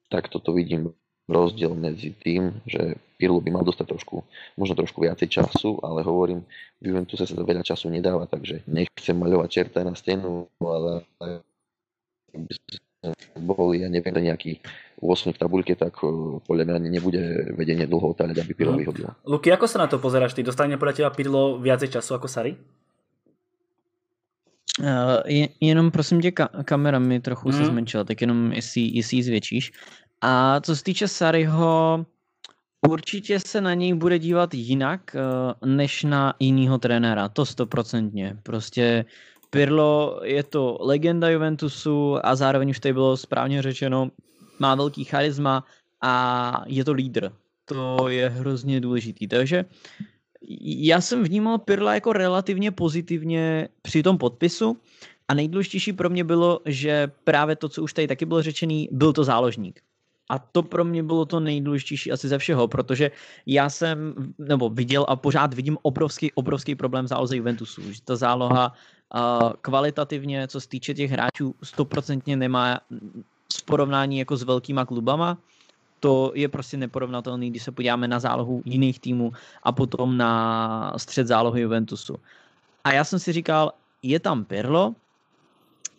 [0.06, 0.94] takto to vidím
[1.28, 4.24] rozdiel medzi tým, že Pirlo by mal dostať trošku,
[4.56, 6.46] možno trošku viacej času, ale hovorím,
[6.80, 11.04] v Juventuse sa to veľa času nedáva, takže nechcem maľovať čerta na stenu, ale
[13.38, 14.58] boli, ja neviem, nejaký
[14.98, 16.10] 8 v tabuľke, tak eh,
[16.42, 17.22] podľa mňa nebude
[17.54, 18.80] vedenie dlho otáľať, aby Pirlo mhm.
[18.82, 19.06] vyhodil.
[19.26, 20.34] Luky, ako sa na to pozeráš?
[20.34, 22.54] Ty dostane podľa teba Pirlo viacej času ako Sari?
[24.78, 25.26] Uh,
[25.60, 27.54] jenom prosím tě, ka- kamera mi trochu mm.
[27.54, 29.72] se zmenšila, tak jenom jestli, jestli ji zvětšíš.
[30.20, 32.06] A co se týče Sariho,
[32.88, 38.36] určitě se na něj bude dívat jinak, uh, než na jinýho trenéra, to stoprocentně.
[38.42, 39.04] Prostě
[39.50, 44.10] Pirlo je to legenda Juventusu a zároveň už tady bylo správně řečeno,
[44.58, 45.64] má velký charisma
[46.00, 47.32] a je to lídr.
[47.64, 49.28] To je hrozně důležitý.
[49.28, 49.64] Takže
[50.60, 54.76] já jsem vnímal Pirla jako relativně pozitivně při tom podpisu
[55.28, 59.12] a nejdůležitější pro mě bylo, že právě to, co už tady taky bylo řečený, byl
[59.12, 59.80] to záložník.
[60.28, 63.10] A to pro mě bylo to nejdůležitější asi ze všeho, protože
[63.46, 68.16] já jsem, nebo viděl a pořád vidím obrovský, obrovský problém v záloze Juventusu, že ta
[68.16, 72.80] záloha uh, kvalitativně, co se týče těch hráčů, stoprocentně nemá
[73.52, 75.38] s porovnání jako s velkýma klubama,
[76.00, 81.26] to je prostě neporovnatelný, když se podíváme na zálohu jiných týmů a potom na střed
[81.26, 82.16] zálohy Juventusu.
[82.84, 84.94] A já jsem si říkal, je tam Pirlo,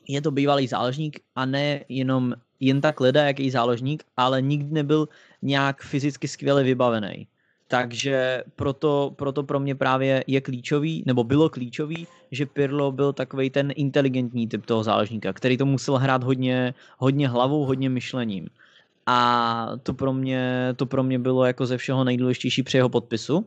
[0.07, 5.07] je to bývalý záložník a ne jenom jen tak leda, jaký záložník, ale nikdy nebyl
[5.41, 7.27] nějak fyzicky skvěle vybavený.
[7.67, 13.49] Takže proto, proto pro mě právě je klíčový, nebo bylo klíčový, že Pirlo byl takový
[13.49, 18.47] ten inteligentní typ toho záložníka, který to musel hrát hodně, hodně hlavou, hodně myšlením.
[19.05, 23.45] A to pro, mě, to pro mě bylo jako ze všeho nejdůležitější při jeho podpisu.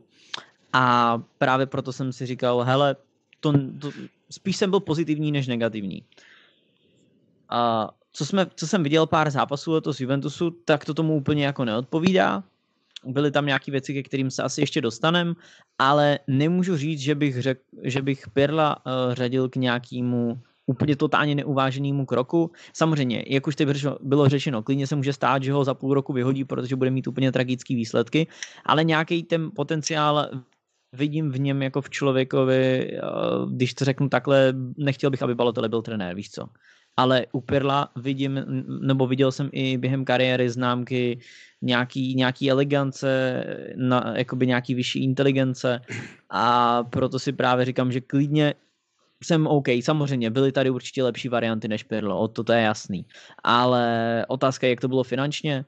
[0.72, 2.96] A právě proto jsem si říkal, hele,
[3.40, 3.90] to, to,
[4.30, 6.02] spíš jsem byl pozitivní než negativní.
[7.48, 11.64] A co, jsme, co jsem viděl pár zápasů letos Juventusu, tak to tomu úplně jako
[11.64, 12.44] neodpovídá.
[13.04, 15.34] Byly tam nějaké věci, ke kterým se asi ještě dostanem,
[15.78, 21.34] ale nemůžu říct, že bych, řek, že bych Pirla uh, řadil k nějakému úplně totálně
[21.34, 22.50] neuváženému kroku.
[22.72, 23.68] Samozřejmě, jak už teď
[24.00, 27.06] bylo řečeno, klidně se může stát, že ho za půl roku vyhodí, protože bude mít
[27.06, 28.26] úplně tragické výsledky,
[28.66, 30.30] ale nějaký ten potenciál
[30.92, 33.00] vidím v něm jako v člověkovi, eh,
[33.50, 36.46] když to řeknu takhle, nechtěl bych, aby Balotelli byl trenér, víš co
[36.96, 38.44] ale u Pirla vidím,
[38.82, 41.18] nebo viděl jsem i během kariéry známky
[41.62, 43.44] nějaký, nějaký elegance,
[43.76, 45.80] na, jakoby nějaký vyšší inteligence.
[46.30, 48.54] A proto si právě říkám, že klidně
[49.22, 53.06] jsem OK, samozřejmě byly tady určitě lepší varianty než Pirlo, o to, to je jasný,
[53.44, 55.64] ale otázka je, jak to bylo finančně.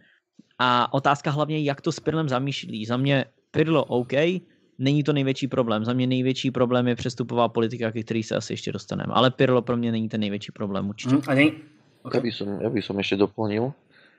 [0.59, 2.87] A otázka hlavně, jak to s Pirlem zamýšlí.
[2.87, 4.13] Za mě Pirlo OK,
[4.79, 5.85] není to největší problém.
[5.85, 9.13] Za mě největší problém je přestupová politika, ke který se asi ještě dostaneme.
[9.15, 11.15] Ale Pirlo pro mě není ten největší problém určitě.
[11.15, 11.53] Mm, a nej...
[12.03, 12.19] okay.
[12.19, 13.65] ja, by som, ja by som ešte doplnil,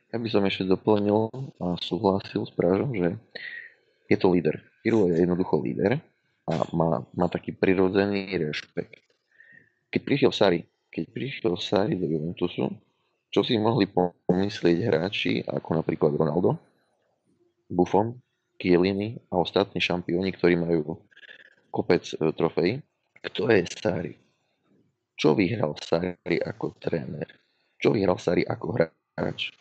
[0.10, 1.30] ja by som ešte doplnil
[1.62, 3.18] a súhlasil s Prážom, že
[4.10, 4.62] je to líder.
[4.82, 6.02] Pirlo je jednoducho líder
[6.50, 9.02] a má, má taký prirodzený rešpekt.
[9.90, 12.70] Keď prišiel Sari, keď prišiel Sari do Juventusu,
[13.30, 16.56] čo si mohli pomyslieť hráči ako napríklad Ronaldo,
[17.68, 18.16] Buffon,
[18.56, 21.00] Chiellini a ostatní šampióni, ktorí majú
[21.76, 22.74] kopec e, trofejí.
[23.26, 24.14] Kto je Sari?
[25.16, 27.28] Čo vyhral Sari ako tréner?
[27.80, 29.52] Čo vyhral Sari ako hráč?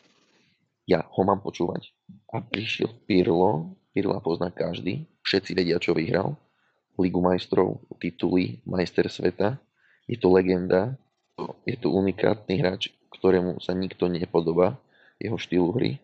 [0.85, 1.91] Ja ho mám počúvať.
[2.31, 6.37] A prišiel Pirlo, Pirla pozná každý, všetci vedia, čo vyhral.
[6.95, 9.59] Ligu majstrov, tituly, majster sveta.
[10.07, 10.95] Je to legenda,
[11.67, 14.79] je to unikátny hráč, ktorému sa nikto nepodobá,
[15.19, 15.99] jeho štýlu hry.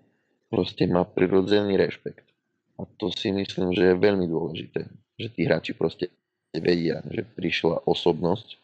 [0.50, 2.29] Proste má prirodzený rešpekt.
[2.80, 4.88] A to si myslím, že je veľmi dôležité,
[5.20, 6.08] že tí hráči proste
[6.56, 8.56] vedia, že prišla osobnosť,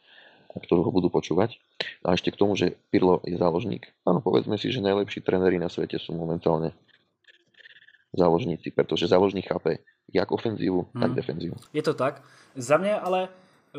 [0.56, 1.60] ktorú ho budú počúvať.
[2.00, 3.92] A ešte k tomu, že Pirlo je záložník.
[4.08, 6.72] Áno, povedzme si, že najlepší tréneri na svete sú momentálne
[8.16, 11.02] záložníci, pretože záložník chápe jak ofenzívu, hmm.
[11.02, 11.16] tak mhm.
[11.20, 11.56] defenzívu.
[11.76, 12.24] Je to tak.
[12.56, 13.28] Za mňa ale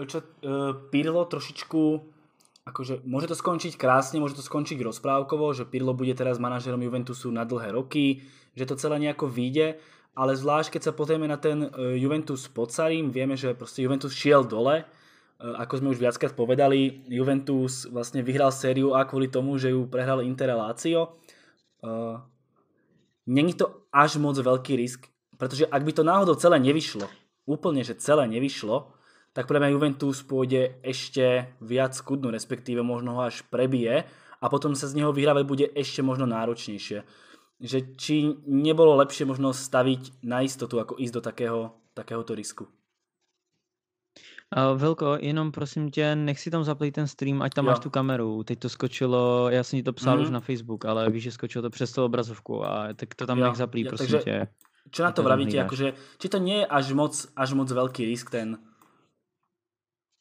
[0.06, 2.14] čo, uh, Pirlo trošičku
[2.68, 7.32] akože môže to skončiť krásne, môže to skončiť rozprávkovo, že Pirlo bude teraz manažerom Juventusu
[7.32, 8.28] na dlhé roky,
[8.60, 9.80] že to celé nejako vyjde,
[10.18, 14.18] ale zvlášť keď sa pozrieme na ten e, Juventus pod Sarim, vieme, že proste Juventus
[14.18, 14.86] šiel dole, e,
[15.46, 20.26] ako sme už viackrát povedali, Juventus vlastne vyhral sériu A kvôli tomu, že ju prehral
[20.26, 21.22] Inter Lazio.
[21.86, 22.18] Uh,
[23.28, 27.12] Není to až moc veľký risk, pretože ak by to náhodou celé nevyšlo,
[27.44, 28.96] úplne, že celé nevyšlo,
[29.36, 34.08] tak pre mňa Juventus pôjde ešte viac skudnú, respektíve možno ho až prebije
[34.40, 37.04] a potom sa z neho vyhrávať bude ešte možno náročnejšie
[37.62, 41.60] že či nebolo lepšie možno staviť na istotu, ako ísť do takého,
[41.94, 42.70] takéhoto risku.
[44.76, 47.72] Velko, jenom prosím tě, nech si tam zaplej ten stream, ať tam jo.
[47.72, 48.44] máš tu kameru.
[48.44, 50.24] Teď to skočilo, já jsem ti to psal mm.
[50.24, 53.40] už na Facebook, ale víš, že skočilo to přes tu obrazovku a tak to tam
[53.40, 53.46] jo.
[53.46, 54.48] nech zaplý, ja, prosím takže, tě.
[54.92, 58.32] Čo na to vravíte, akože, či to nie je až moc, až moc veľký risk
[58.32, 58.56] ten,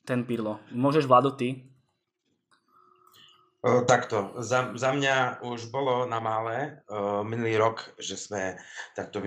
[0.03, 0.59] ten Pirlo.
[0.75, 1.70] Môžeš Vlado ty?
[3.66, 8.55] Takto, za, za mňa už bolo na mále uh, minulý rok, že sme
[8.94, 9.18] takto,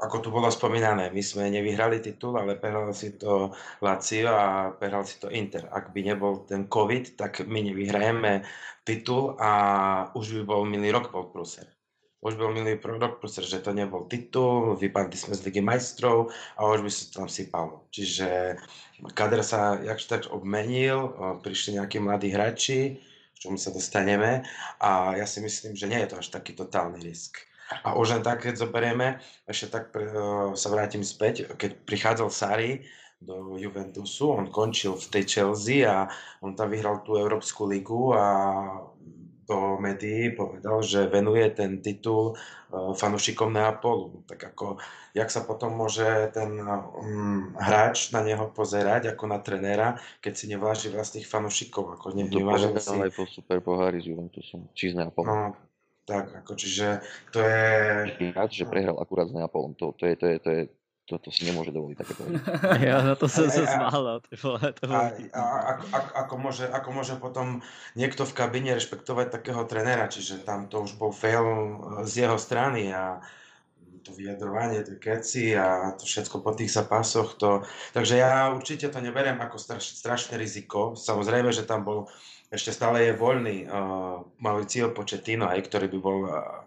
[0.00, 3.52] ako tu bolo spomínané, my sme nevyhrali titul, ale prehral si to
[3.84, 5.68] Lazio a prehral si to Inter.
[5.68, 8.48] Ak by nebol ten COVID, tak my nevyhrajeme
[8.80, 9.52] titul a
[10.16, 11.68] už by bol minulý rok bol prúser.
[12.26, 16.80] už byl milý produkt, protože to nebol titul, vypadli sme z Ligy majstrov a už
[16.80, 17.86] by sa tam sypalo.
[17.94, 18.56] Čiže
[19.14, 22.98] kader sa jakž tak obmenil, prišli nejakí mladí hráči,
[23.36, 24.48] k čomu sa dostaneme
[24.80, 27.44] a ja si myslím, že nie je to až taký totálny risk.
[27.84, 30.08] A už len tak, keď zoberieme, ešte tak pre,
[30.56, 32.86] sa vrátim späť, keď prichádzal Sari
[33.18, 36.06] do Juventusu, on končil v tej Chelsea a
[36.40, 38.24] on tam vyhral tú Európsku ligu a
[39.46, 44.26] do médií povedal, že venuje ten titul uh, fanúšikom Neapolu.
[44.26, 44.82] Tak ako,
[45.14, 46.04] jak sa potom môže
[46.34, 51.96] ten um, hráč na neho pozerať ako na trenéra, keď si neváži vlastných fanúšikov.
[51.96, 52.90] Ako ne, to neváži si...
[52.90, 55.30] aj po super pohári s Juventusom, či s Neapolom.
[55.30, 55.38] No,
[56.06, 57.62] tak, ako čiže to je...
[58.34, 60.62] Hráč, že prehral akurát s Neapolom, to, to, je, to, je, to je
[61.06, 62.12] to, to si nemôže dovoliť také
[62.90, 64.18] Ja na to som sa smála.
[64.82, 67.62] A, a, ako, môže, ako môže potom
[67.94, 71.66] niekto v kabine rešpektovať takého trenera, čiže tam to už bol fail eh,
[72.04, 73.22] z jeho strany a
[74.06, 77.34] to vyjadrovanie, tie keci a to všetko po tých zápasoch.
[77.42, 77.66] To...
[77.90, 80.94] Takže ja určite to neberiem ako straš, strašné riziko.
[80.94, 82.06] Samozrejme, že tam bol,
[82.54, 86.62] ešte stále je voľný uh, Mauricio Pochettino, aj, ktorý by bol uh,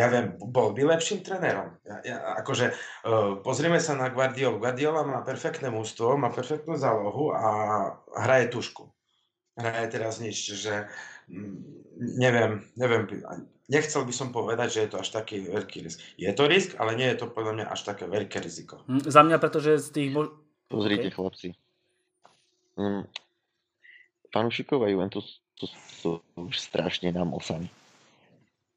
[0.00, 1.76] ja viem, bol by lepším trénerom.
[1.84, 4.56] Ja, ja, akože, uh, pozrieme sa na Guardiolu.
[4.56, 7.48] Guardiola má perfektné mústvo, má perfektnú zálohu a
[8.16, 8.88] hraje tušku.
[9.60, 10.88] Hraje teraz nič, že
[11.28, 13.04] mm, neviem, neviem,
[13.68, 16.00] nechcel by som povedať, že je to až taký veľký risk.
[16.16, 18.80] Je to risk, ale nie je to podľa mňa až také veľké riziko.
[18.88, 20.10] Mm, za mňa, pretože z tých...
[20.16, 20.32] Bo...
[20.72, 21.12] Pozrite, okay.
[21.12, 21.48] chlapci.
[22.80, 23.04] Mm,
[24.32, 25.68] fanúšikov a Juventus sú,
[26.00, 26.10] sú
[26.40, 27.68] už strašne namosaní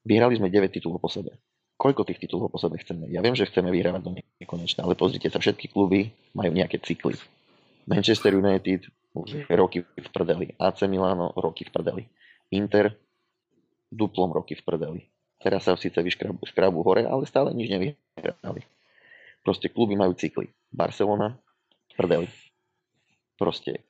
[0.03, 1.39] Vyhrali sme 9 titulov po sebe.
[1.79, 3.07] Koľko tých titulov po sebe chceme?
[3.11, 7.15] Ja viem, že chceme vyhrávať do nekonečna, ale pozrite sa, všetky kluby majú nejaké cykly.
[7.87, 10.55] Manchester United už roky v prdeli.
[10.55, 12.03] AC Milano roky v prdeli.
[12.51, 12.95] Inter
[13.91, 15.01] duplom roky v prdeli.
[15.43, 18.61] Teraz sa síce vyškrabu hore, ale stále nič nevyhrali.
[19.43, 20.47] Proste kluby majú cykly.
[20.71, 21.35] Barcelona
[21.91, 22.27] v prdeli.
[23.35, 23.83] Proste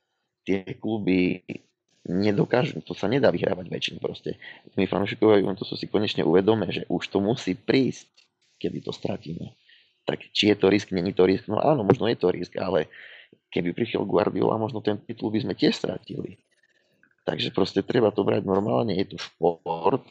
[0.43, 1.45] tie kluby
[2.03, 4.35] nedokážu, to sa nedá vyhrávať väčšinu proste.
[4.75, 8.11] My fanúšikovia Juventusu si konečne uvedome, že už to musí prísť,
[8.59, 9.55] kedy to stratíme.
[10.03, 12.91] Tak či je to risk, není to risk, no áno, možno je to risk, ale
[13.55, 16.43] keby prišiel Guardiola, možno ten titul by sme tiež stratili.
[17.23, 20.03] Takže proste treba to brať normálne, je to šport,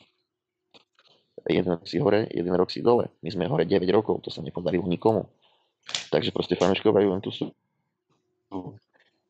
[1.45, 3.13] jeden rok si hore, jeden rok si dole.
[3.21, 5.29] My sme hore 9 rokov, to sa nepodarilo nikomu.
[6.09, 7.53] Takže proste fanúšikovia Juventusu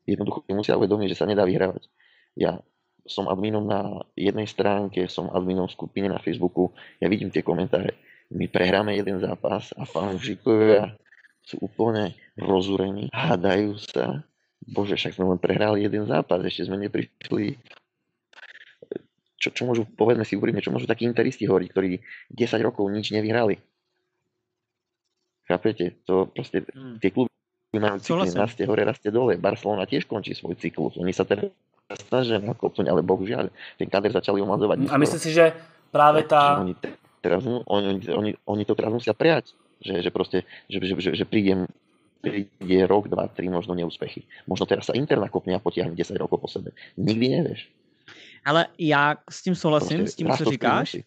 [0.07, 1.87] jednoducho musia uvedomiť, že sa nedá vyhrávať.
[2.33, 2.61] Ja
[3.03, 6.71] som adminom na jednej stránke, som adminom skupiny na Facebooku,
[7.03, 7.99] ja vidím tie komentáre.
[8.31, 10.95] My prehráme jeden zápas a fanúšikovia
[11.43, 14.23] sú úplne rozúrení, hádajú sa.
[14.63, 17.59] Bože, však sme len prehrali jeden zápas, ešte sme neprišli
[19.43, 21.99] čo, čo môžu, povedzme si úprimne, čo môžu takí interisti hovoriť, ktorí
[22.31, 23.59] 10 rokov nič nevyhrali.
[25.43, 25.99] Chápete?
[26.07, 27.03] To proste, hmm.
[27.03, 27.27] tie kluby
[27.75, 29.35] majú cykly, rastie hore, rastie dole.
[29.35, 30.95] Barcelona tiež končí svoj cyklus.
[30.95, 31.51] Oni sa teraz
[31.91, 34.89] snažia nakopnúť, ale bohužiaľ ten kader začali omazovať.
[34.89, 35.53] A myslím si, že
[35.91, 36.63] práve tá...
[36.63, 36.73] Oni,
[37.21, 41.25] teraz, oni, oni, oni to teraz musia prijať, že, že proste, že, že, že, že
[41.27, 41.67] prídem
[42.23, 44.23] príde rok, dva, tri možno neúspechy.
[44.47, 46.71] Možno teraz sa Inter nakopne a potiahne 10 rokov po sebe.
[46.95, 47.67] Nikdy nevieš.
[48.45, 50.95] Ale já s tím souhlasím, prostě, s tím, co říkáš.
[50.95, 51.01] Uh,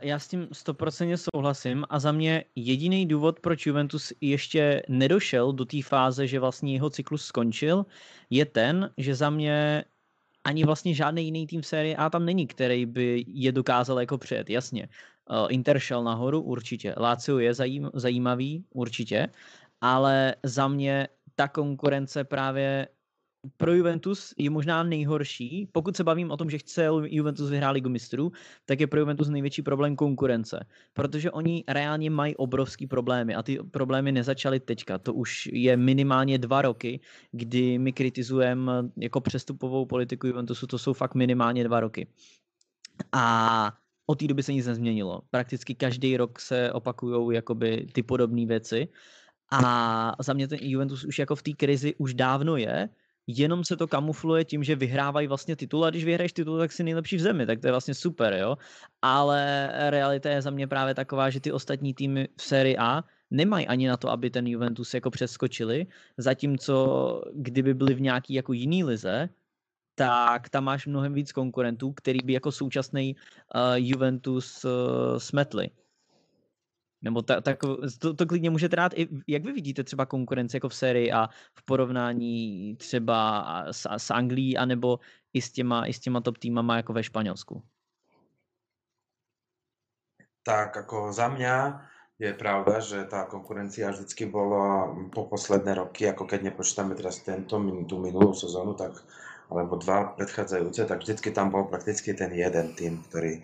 [0.00, 5.64] já s tím stoprocentně souhlasím a za mě jediný důvod, proč Juventus ještě nedošel do
[5.64, 7.86] té fáze, že vlastně jeho cyklus skončil,
[8.30, 9.84] je ten, že za mě
[10.44, 14.18] ani vlastně žádný jiný tým v sérii A tam není, který by je dokázal jako
[14.18, 14.50] přijet.
[14.50, 14.88] Jasně,
[15.30, 16.94] uh, Inter šel nahoru, určitě.
[16.96, 19.28] Lazio je zajím, zajímavý, určitě,
[19.80, 22.88] ale za mě ta konkurence právě
[23.56, 25.68] pro Juventus je možná nejhorší.
[25.72, 28.32] Pokud se bavím o tom, že chce Juventus vyhrát ligu mistrů,
[28.64, 30.66] tak je pro Juventus největší problém konkurence.
[30.92, 34.98] Protože oni reálně mají obrovský problémy a ty problémy nezačaly teďka.
[34.98, 37.00] To už je minimálně dva roky,
[37.32, 42.06] kdy my kritizujeme jako přestupovou politiku Juventusu, to jsou fakt minimálně dva roky.
[43.12, 43.72] A
[44.06, 45.22] od té doby se nic nezměnilo.
[45.30, 48.88] Prakticky každý rok se opakují jakoby ty podobné věci.
[49.50, 52.88] A za mě ten Juventus už jako v té krizi už dávno je,
[53.26, 56.84] jenom se to kamufluje tím, že vyhrávají vlastně titul a když vyhraješ titul, tak si
[56.84, 58.58] nejlepší v zemi, tak to je vlastně super, jo.
[59.02, 63.66] Ale realita je za mě právě taková, že ty ostatní týmy v sérii A nemají
[63.66, 65.86] ani na to, aby ten Juventus jako přeskočili,
[66.18, 69.28] zatímco kdyby byli v nějaký jako jiný lize,
[69.94, 74.70] tak tam máš mnohem víc konkurentů, který by jako současný uh, Juventus uh,
[75.18, 75.70] smetli.
[77.02, 77.58] Nebo ta, tak,
[77.98, 81.28] to, to klidně můžete dát i, jak vy vidíte třeba konkurenci jako v sérii a
[81.54, 84.98] v porovnání třeba s, s Anglií, anebo
[85.32, 87.62] i s těma, i s těma top týmama jako ve Španělsku?
[90.46, 91.82] tak ako za mňa
[92.22, 97.58] je pravda, že tá konkurencia vždycky bola po posledné roky, ako keď nepočítame teraz tento,
[97.90, 98.94] tú minulú sezónu, tak
[99.46, 103.42] alebo dva predchádzajúce, tak vždycky tam bol prakticky ten jeden tým, ktorý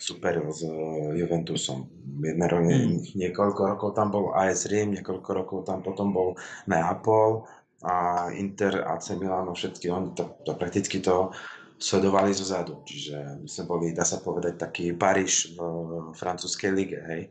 [0.00, 0.72] superil s eh,
[1.20, 1.88] Juventusom.
[2.20, 3.16] Jedné, hmm.
[3.16, 6.36] niekoľko rokov tam bol AS Rím, niekoľko rokov tam potom bol
[6.68, 7.44] Neapol
[7.84, 11.32] a Inter, AC Milano, všetky oni to, to prakticky to
[11.80, 12.84] sledovali zo zadu.
[12.84, 17.22] Čiže my sme boli, dá sa povedať, taký Paríž v francúzskej lige, hej.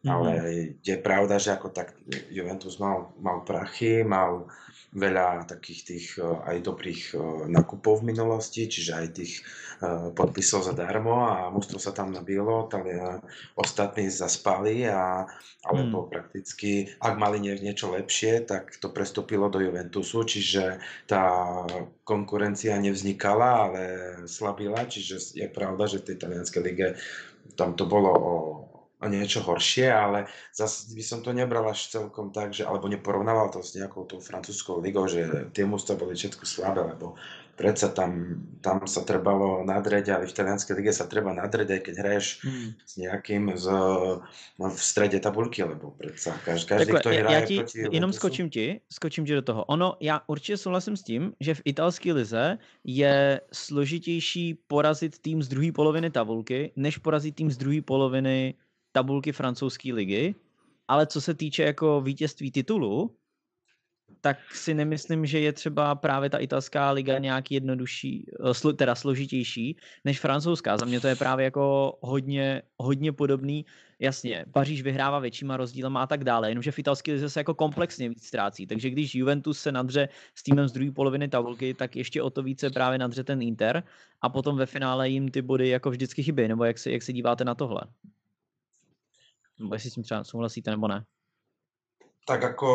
[0.00, 0.08] Mm-hmm.
[0.08, 0.32] Ale
[0.80, 1.92] je pravda, že ako tak
[2.32, 4.48] Juventus mal, mal prachy, mal
[4.96, 7.20] veľa takých tých eh, aj dobrých eh,
[7.52, 9.32] nakupov v minulosti, čiže aj tých
[9.84, 12.88] eh, podpisov zadarmo a mústvo sa tam nabilo, tam
[13.58, 15.28] ostatní zaspali a
[15.68, 16.08] alebo hmm.
[16.08, 16.70] prakticky,
[17.02, 21.60] ak mali nie, niečo lepšie, tak to prestúpilo do Juventusu, čiže tá
[22.06, 23.82] konkurencia nevznikala, ale
[24.30, 26.88] slabila, čiže je pravda, že v tej talianskej lige
[27.58, 28.34] tam to bolo o
[28.98, 33.54] o niečo horšie, ale zase by som to nebral až celkom tak, že, alebo neporovnával
[33.54, 37.14] to s nejakou tou francúzskou ligou, že tie mústva boli všetko slabé, lebo
[37.58, 41.94] predsa tam, tam sa trebalo nadreť, ale v talianskej lige sa treba nadreť, aj keď
[41.98, 42.70] hraješ hmm.
[42.86, 43.66] s nejakým z,
[44.62, 48.50] no, v strede tabulky, lebo predsa každý, každý kto hraje já ti, proti Jenom skočím
[48.50, 49.64] ti, skočím ti do toho.
[49.64, 55.48] Ono, já určitě souhlasím s tím, že v italské lize je složitější porazit tým z
[55.48, 58.54] druhé poloviny tabulky, než porazit tým z druhé poloviny
[58.98, 60.34] tabulky francouzské ligy,
[60.88, 63.14] ale co se týče jako vítězství titulu,
[64.20, 68.26] tak si nemyslím, že je třeba právě ta italská liga nějak jednodušší,
[68.70, 70.76] eh, teda složitější než francouzská.
[70.76, 73.66] Za mě to je právě jako hodně, hodně podobný.
[73.98, 78.08] Jasně, Paříž vyhrává většíma rozdílama a tak dále, jenomže v italské lize se jako komplexně
[78.08, 78.66] víc ztrácí.
[78.66, 82.42] Takže když Juventus se nadře s týmem z druhé poloviny tabulky, tak ještě o to
[82.42, 83.82] více právě nadře ten Inter
[84.20, 86.48] a potom ve finále jim ty body jako vždycky chybí.
[86.48, 87.80] Nebo jak se, jak se díváte na tohle?
[89.72, 91.04] Jestli s tím třeba souhlasíte nebo ne.
[92.28, 92.68] Tak ako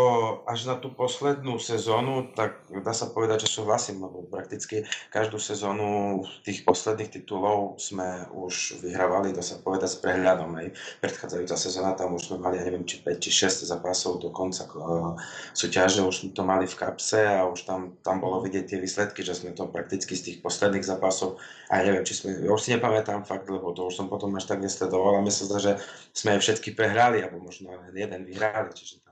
[0.50, 4.82] až na tú poslednú sezónu, tak dá sa povedať, že súhlasím, lebo prakticky
[5.14, 10.58] každú sezónu tých posledných titulov sme už vyhrávali, dá sa povedať, s prehľadom.
[10.58, 10.74] Hej.
[11.06, 14.66] Predchádzajúca sezóna tam už sme mali, ja neviem, či 5 či 6 zápasov do konca
[14.74, 15.14] uh,
[15.54, 19.22] súťaže, už sme to mali v kapse a už tam, tam bolo vidieť tie výsledky,
[19.22, 21.38] že sme to prakticky z tých posledných zápasov,
[21.70, 24.50] a ja neviem, či sme, už si nepamätám fakt, lebo to už som potom až
[24.50, 25.78] tak nesledoval a myslím že
[26.10, 29.03] sme všetky prehrali, alebo možno len jeden vyhrali, čiže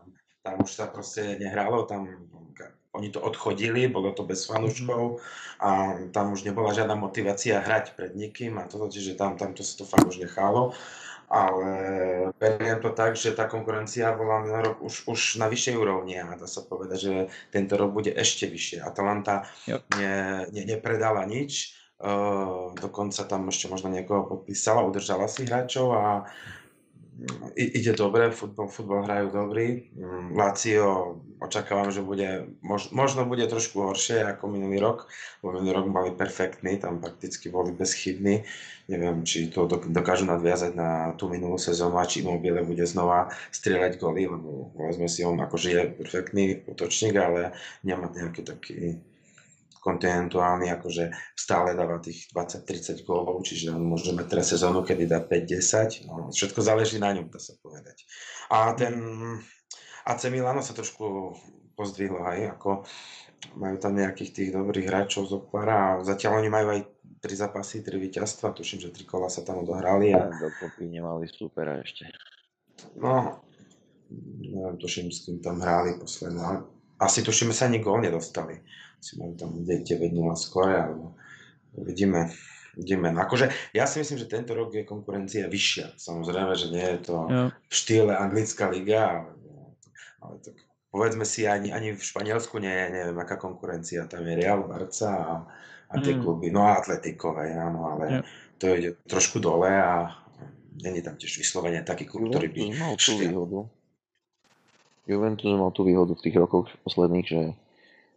[0.41, 2.09] tam už sa proste nehralo, tam
[2.91, 5.23] oni to odchodili, bolo to bez fanúškov
[5.63, 9.63] a tam už nebola žiadna motivácia hrať pred nikým a toto, čiže tam, tam to
[9.63, 10.75] sa to fakt už nechalo.
[11.31, 11.71] Ale
[12.35, 16.35] beriem to tak, že tá konkurencia bola minulý rok už, už na vyššej úrovni a
[16.35, 17.13] dá sa povedať, že
[17.55, 18.83] tento rok bude ešte vyššie.
[18.83, 19.47] Atalanta
[19.95, 21.71] ne, ne, nepredala nič,
[22.03, 26.27] uh, dokonca tam ešte možno niekoho podpísala, udržala si hráčov a
[27.55, 29.91] ide dobre, futbol, futbol hrajú dobrý.
[29.93, 35.09] Mm, Lazio očakávam, že bude, mož, možno bude trošku horšie ako minulý rok,
[35.43, 38.45] lebo minulý rok boli perfektní, tam prakticky boli bezchybní.
[38.87, 44.01] Neviem, či to dokážu nadviazať na tú minulú sezónu a či Immobile bude znova strieľať
[44.01, 49.01] goly, lebo povedzme si, on akože je perfektný útočník, ale nemá nejaký taký
[49.81, 55.25] kontinentuálny akože stále dáva tých 20-30 gólov, čiže on môže mať teraz sezónu, kedy dá
[55.25, 58.05] 5-10, no, všetko záleží na ňom, dá sa povedať.
[58.53, 58.93] A ten
[60.05, 61.33] AC Milano sa trošku
[61.73, 62.85] pozdvihlo aj, ako
[63.57, 66.81] majú tam nejakých tých dobrých hráčov z opara a zatiaľ oni majú aj
[67.17, 70.13] tri zápasy, tri víťazstva, tuším, že tri kola sa tam odohrali.
[70.13, 70.29] A...
[70.29, 72.05] Dokopy nemali supera ešte.
[73.01, 73.41] No,
[74.45, 76.69] neviem, tuším, s kým tam hráli posledné.
[77.01, 78.61] Asi tuším, sa ani gól nedostali
[79.01, 81.17] si majú tam 9-0 skore, alebo
[81.75, 82.29] uvidíme.
[82.77, 83.11] Uvidíme.
[83.11, 85.99] No akože, ja si myslím, že tento rok je konkurencia vyššia.
[85.99, 87.51] Samozrejme, že nie je to ja.
[87.51, 89.31] v štýle anglická liga, ale,
[90.23, 90.55] ale tak
[90.87, 94.07] povedzme si, ani, ani v Španielsku nie je, neviem, aká konkurencia.
[94.07, 95.33] Tam je Real, Barca a,
[95.91, 96.21] a tie mm.
[96.23, 96.47] kluby.
[96.47, 98.19] No a Atletikové, áno, ale ja.
[98.55, 100.15] to ide trošku dole a
[100.79, 102.61] není tam tiež vyslovene taký klub, ktorý by...
[102.79, 103.59] Mal tú výhodu.
[105.09, 107.41] Juventus mal tú výhodu v tých rokoch posledných, že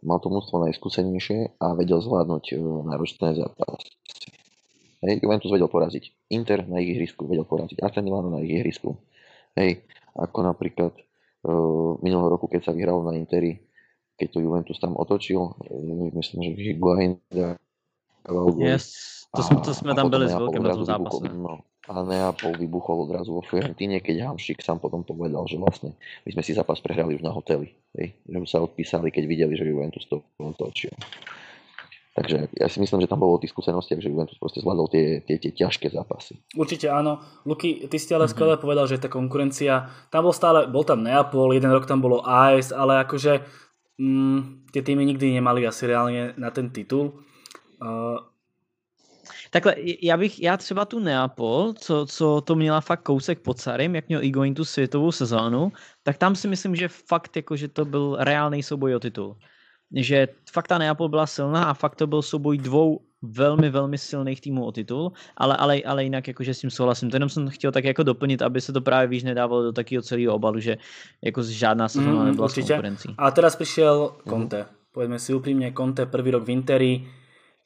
[0.05, 3.89] mal to mústvo najskúsenejšie a vedel zvládnuť e, náročné zápasy.
[5.05, 8.97] Hej, Juventus vedel poraziť Inter na ich ihrisku, vedel poraziť AC Milano na ich ihrisku.
[9.53, 9.85] Hej,
[10.17, 10.93] ako napríklad
[11.45, 13.59] uh, minulého roku, keď sa vyhralo na Interi,
[14.17, 17.21] keď to Juventus tam otočil, uh, myslím, že Higuain
[18.57, 21.29] Yes, to, a, to sme tam byli s veľkým na tom zápase.
[21.29, 25.93] No, a Neapol vybuchol odrazu vo Fiorentíne, keď Hamšik sám potom povedal, že vlastne
[26.25, 27.77] my sme si zápas prehrali už na hoteli.
[27.93, 28.17] Hej?
[28.25, 30.93] Že sa odpísali, keď videli, že Juventus to otočil.
[32.15, 35.19] Takže ja si myslím, že tam bolo o tých skúsenostiach, že Juventus proste zvládol tie,
[35.27, 36.39] tie, tie ťažké zápasy.
[36.55, 37.19] Určite áno.
[37.43, 38.31] Luky, ty si ale mm-hmm.
[38.31, 42.23] skvelé povedal, že tá konkurencia, tam bol stále, bol tam Neapol, jeden rok tam bolo
[42.23, 43.43] AS, ale akože
[43.99, 47.19] mm, tie týmy nikdy nemali asi reálne na ten titul.
[47.83, 48.23] Uh,
[49.55, 53.95] Takhle, já bych, já třeba tu Neapol, co, co to měla fakt kousek pod Sarem,
[53.95, 55.71] jak měl Igoin tu světovou sezónu,
[56.03, 59.37] tak tam si myslím, že fakt jako, že to byl reálný souboj o titul
[59.95, 64.41] že fakt ta Neapol byla silná a fakt to byl souboj dvou velmi, velmi silných
[64.41, 67.09] týmů o titul, ale, ale, ale jinak jakože s tím souhlasím.
[67.09, 70.01] To jenom jsem chtěl tak jako doplnit, aby se to právě víš nedávalo do takového
[70.01, 70.77] celého obalu, že
[71.23, 72.67] jako žádná sezóna mm, nebyla určitě.
[72.67, 73.09] s konkurencí.
[73.17, 74.57] A teraz přišel Conte.
[74.57, 74.65] Mm.
[74.91, 77.07] Poďme si úprimne, Conte prvý rok v Interi,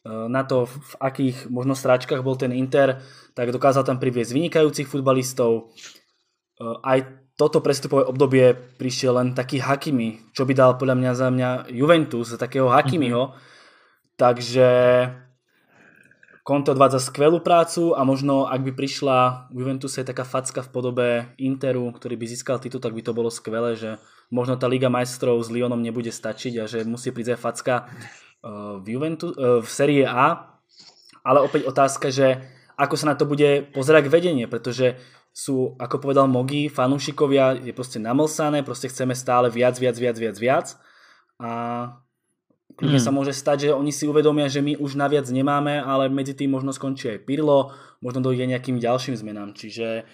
[0.07, 3.03] na to, v akých možno stráčkach bol ten Inter,
[3.35, 5.51] tak dokázal tam priviesť vynikajúcich futbalistov.
[5.59, 6.99] E, aj
[7.35, 12.31] toto prestupové obdobie prišiel len taký Hakimi, čo by dal podľa mňa za mňa Juventus,
[12.31, 13.31] za takého Hakimiho.
[13.31, 13.47] Mm-hmm.
[14.19, 14.69] Takže
[16.43, 21.07] Conte odvádza skvelú prácu a možno ak by prišla v Juventuse taká facka v podobe
[21.39, 24.01] Interu, ktorý by získal titul, tak by to bolo skvelé, že
[24.33, 27.75] možno tá Liga majstrov s Lyonom nebude stačiť a že musí prísť aj facka
[28.43, 30.55] v, Juventus, eh, v série A.
[31.23, 32.39] Ale opäť otázka, že
[32.79, 34.95] ako sa na to bude pozerať vedenie, pretože
[35.35, 40.37] sú, ako povedal Mogi, fanúšikovia je proste namlsané, proste chceme stále viac, viac, viac, viac,
[40.39, 40.67] viac
[41.39, 41.51] a
[42.75, 43.05] kľudne mm.
[43.05, 46.51] sa môže stať, že oni si uvedomia, že my už naviac nemáme, ale medzi tým
[46.51, 50.07] možno skončí aj Pirlo, možno dojde nejakým ďalším zmenám, čiže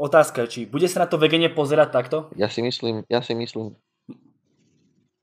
[0.00, 2.16] otázka či bude sa na to vegene pozerať takto?
[2.38, 3.76] Ja si myslím, ja si myslím,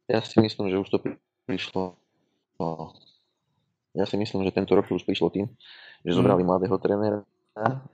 [0.10, 0.98] ja si myslím, že už to
[1.46, 1.98] prišlo
[2.60, 2.94] no,
[3.96, 5.48] ja si myslím, že tento rok už prišlo tým,
[6.04, 6.48] že zobrali mm.
[6.52, 7.20] mladého trénera,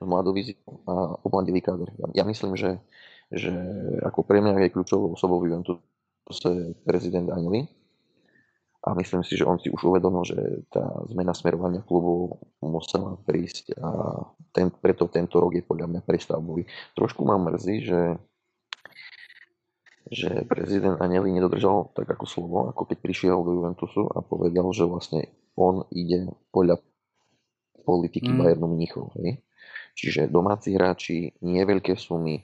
[0.01, 1.93] mladú vizitu a obmladili káder.
[2.17, 2.81] Ja myslím, že,
[3.29, 3.53] že
[4.01, 7.69] ako pre mňa je kľúčovou osobou v Juventuse prezident Anili
[8.81, 13.77] a myslím si, že on si už uvedomil, že tá zmena smerovania klubu musela prísť
[13.77, 13.89] a
[14.49, 16.65] ten, preto tento rok je podľa mňa prestavbový.
[16.97, 18.17] Trošku ma mrzí, že
[20.11, 24.83] že prezident Aneli nedodržal tak ako slovo, ako keď prišiel do Juventusu a povedal, že
[24.83, 26.83] vlastne on ide podľa
[27.87, 28.37] politiky mm.
[28.37, 29.15] Bayernu Mníchov.
[29.15, 29.39] Hej?
[29.95, 32.43] Čiže domáci hráči, nie veľké sumy,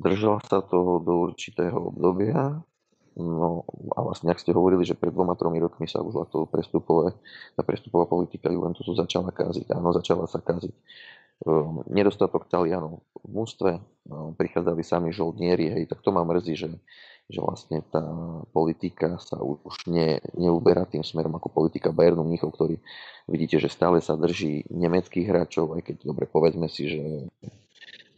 [0.00, 2.56] držal sa to do určitého obdobia,
[3.20, 7.12] no a vlastne ak ste hovorili, že pred dvoma, tromi rokmi sa už to prestupové,
[7.52, 10.72] tá prestupová politika Juventusu začala kaziť, áno, začala sa kaziť.
[11.38, 11.50] E,
[11.92, 13.80] nedostatok Talianov v mústve, e,
[14.34, 16.68] prichádzali sami žoldnieri, hej, tak to ma mrzí, že
[17.28, 18.00] že vlastne tá
[18.56, 22.80] politika sa už ne, neuberá tým smerom ako politika Bayernu Mníchov, ktorý
[23.28, 27.28] vidíte, že stále sa drží nemeckých hráčov, aj keď dobre povedzme si, že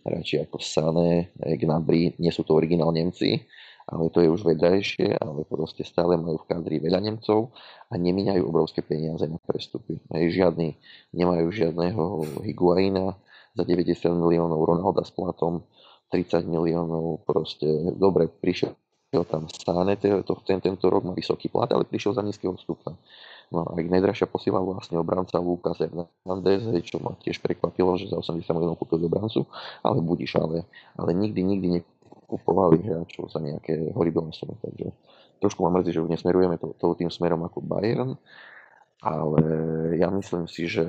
[0.07, 3.43] hráči ako Sané, Gnabry, nie sú to originál Nemci,
[3.91, 7.51] ale to je už vedľajšie, ale proste stále majú v kadri veľa Nemcov
[7.91, 9.99] a nemíňajú obrovské peniaze na prestupy.
[10.15, 10.79] Hej, žiadny,
[11.11, 12.03] nemajú žiadneho
[12.47, 13.19] Higuaina
[13.59, 15.67] za 90 miliónov, Ronalda s platom
[16.15, 17.67] 30 miliónov, proste
[17.99, 18.79] dobre, prišiel
[19.27, 22.95] tam Sáne, to, ten, tento rok má vysoký plat, ale prišiel za nízkeho stupna.
[23.51, 28.47] No a najdražšia posila vlastne obranca Lucas Hernandez, čo ma tiež prekvapilo, že za 80
[28.55, 29.51] miliónov kúpil obrancu,
[29.83, 30.63] ale budíš, ale,
[30.95, 31.67] ale nikdy, nikdy
[32.31, 34.95] nekupovali hráčov za nejaké horibilné sumy, takže
[35.43, 38.15] trošku ma mrzí, že už nesmerujeme to, to tým smerom ako Bayern,
[39.03, 39.43] ale
[39.99, 40.87] ja myslím si, že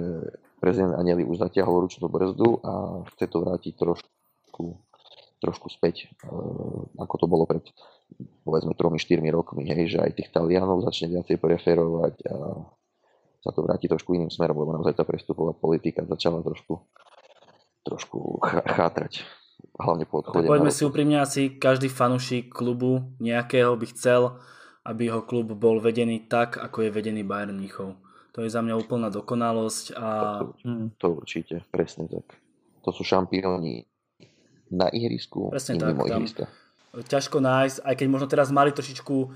[0.61, 4.77] prezident Anieli už zatiahol ručnú brzdu a chce to vrátiť trošku
[5.41, 6.29] trošku späť, e,
[7.01, 7.65] ako to bolo pred
[8.45, 12.61] povedzme 3-4 rokmi, hej, že aj tých Talianov začne viacej preferovať a
[13.41, 16.77] sa to vráti trošku iným smerom, lebo naozaj tá prestupová politika začala trošku,
[17.81, 18.37] trošku
[18.77, 19.25] chátrať,
[19.79, 20.45] hlavne po odchode.
[20.45, 24.41] Tak poďme si úprimne, asi každý fanúšik klubu nejakého by chcel,
[24.85, 27.97] aby jeho klub bol vedený tak, ako je vedený Bayern Mníchov.
[28.31, 29.85] To je za mňa úplná dokonalosť.
[29.99, 30.07] A...
[30.39, 30.55] To,
[30.95, 32.39] to určite, presne tak.
[32.81, 33.85] To sú šampióni
[34.71, 36.47] na ihrisku, Presne tak, mimo ihriska.
[36.95, 39.27] Ťažko nájsť, aj keď možno teraz mali trošičku e,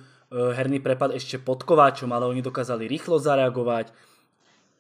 [0.56, 3.92] herný prepad ešte pod Kováčom, ale oni dokázali rýchlo zareagovať,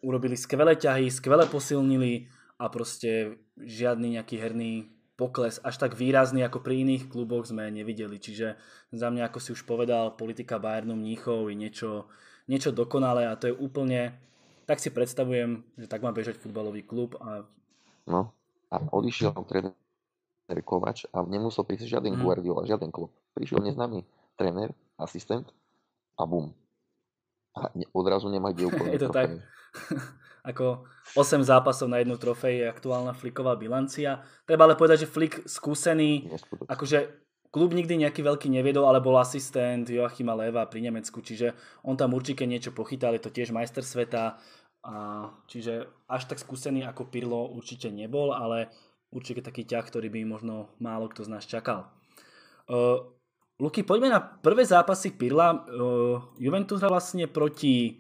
[0.04, 6.59] urobili skvelé ťahy, skvelé posilnili a proste žiadny nejaký herný pokles až tak výrazný ako
[6.59, 8.20] pri iných kluboch sme nevideli.
[8.20, 8.59] Čiže
[8.91, 11.91] za mňa, ako si už povedal, politika Bayernu Mníchov je niečo,
[12.51, 14.11] niečo dokonalé a to je úplne,
[14.68, 17.16] tak si predstavujem, že tak má bežať futbalový klub.
[17.24, 17.47] A...
[18.05, 18.36] No
[18.70, 19.74] a odišiel tréner
[20.68, 22.22] Kovač a nemusel prísť žiaden mm.
[22.22, 23.09] Guardiola, žiaden klub.
[23.34, 24.03] Prišiel neznámy
[24.36, 25.47] tréner, asistent
[26.20, 26.51] a bum.
[27.55, 29.32] A odrazu nemá kde Je to tak.
[30.46, 30.86] Ako
[31.18, 34.22] 8 zápasov na jednu trofej je aktuálna fliková bilancia.
[34.46, 36.30] Treba ale povedať, že flik skúsený,
[36.70, 41.56] akože klub nikdy nejaký veľký neviedol, ale bol asistent Joachima Leva pri Nemecku, čiže
[41.88, 44.38] on tam určite niečo pochytal, je to tiež majster sveta,
[44.86, 44.96] a
[45.50, 48.70] čiže až tak skúsený ako Pirlo určite nebol, ale
[49.10, 51.89] určite taký ťah, ktorý by možno málo kto z nás čakal.
[52.70, 53.02] Uh,
[53.58, 55.66] Luky, poďme na prvé zápasy Pirla.
[55.66, 57.98] Uh, Juventus hral vlastne proti,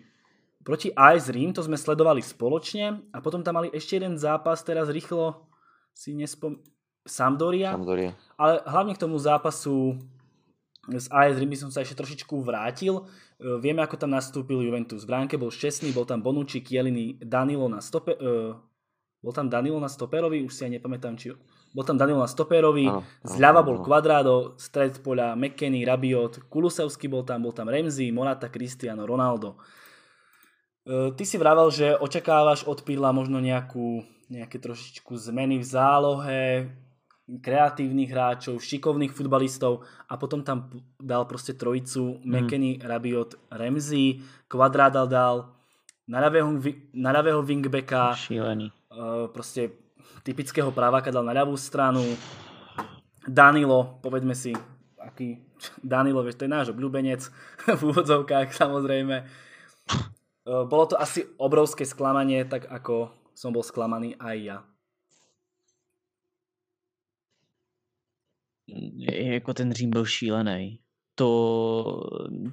[0.65, 4.89] proti AS Rím, to sme sledovali spoločne a potom tam mali ešte jeden zápas, teraz
[4.89, 5.45] rýchlo
[5.93, 6.57] si nespom...
[7.05, 7.77] Sampdoria.
[7.77, 8.17] Sampdoria.
[8.33, 10.01] Ale hlavne k tomu zápasu
[10.89, 13.05] z AS Rím by som sa ešte trošičku vrátil.
[13.37, 15.05] E, vieme, ako tam nastúpil Juventus.
[15.05, 18.17] V bránke bol Šťastný, bol tam Bonucci, Kieliny, Danilo na stope...
[18.17, 18.57] Uh,
[19.21, 21.33] bol tam Danilo na stoperovi, už si aj nepamätám, či...
[21.73, 23.77] Bol tam Danilo na stoperovi, Áno, zľava áno, bol.
[23.81, 29.57] Quadrado, stred poľa, McKenny, Rabiot, Kulusevský bol tam, bol tam Remzi, Morata, Cristiano, Ronaldo.
[30.85, 36.43] E, Ty si vravel, že očakávaš od Pirla možno nejakú, nejaké trošičku zmeny v zálohe,
[37.25, 40.69] kreatívnych hráčov, šikovných futbalistov a potom tam
[41.01, 42.21] dal proste trojicu.
[42.21, 45.49] McKenny, Rabiot, Remzi, Quadrado dal,
[46.05, 48.69] na ľavého, wingbacka, Šílený.
[48.93, 49.73] uh, proste
[50.21, 52.05] typického práváka dal na ľavú stranu,
[53.25, 54.53] Danilo, povedme si,
[55.01, 55.41] aký
[55.81, 57.25] Danilo, vieš, to je náš obľúbenec
[57.79, 59.25] v úvodzovkách samozrejme.
[60.45, 64.57] Bolo to asi obrovské sklamanie, tak ako som bol sklamaný aj ja.
[69.09, 70.79] Jako ten Řím byl šílený.
[71.15, 71.29] To,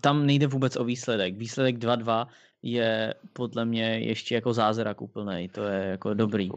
[0.01, 1.37] tam nejde vůbec o výsledek.
[1.37, 2.27] Výsledek 2-2
[2.63, 5.49] je podle mě ještě jako zázrak úplný.
[5.49, 6.51] To je jako dobrý.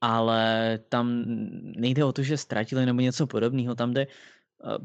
[0.00, 1.24] Ale tam
[1.76, 3.74] nejde o to, že ztratili nebo něco podobného.
[3.74, 4.06] Tam jde,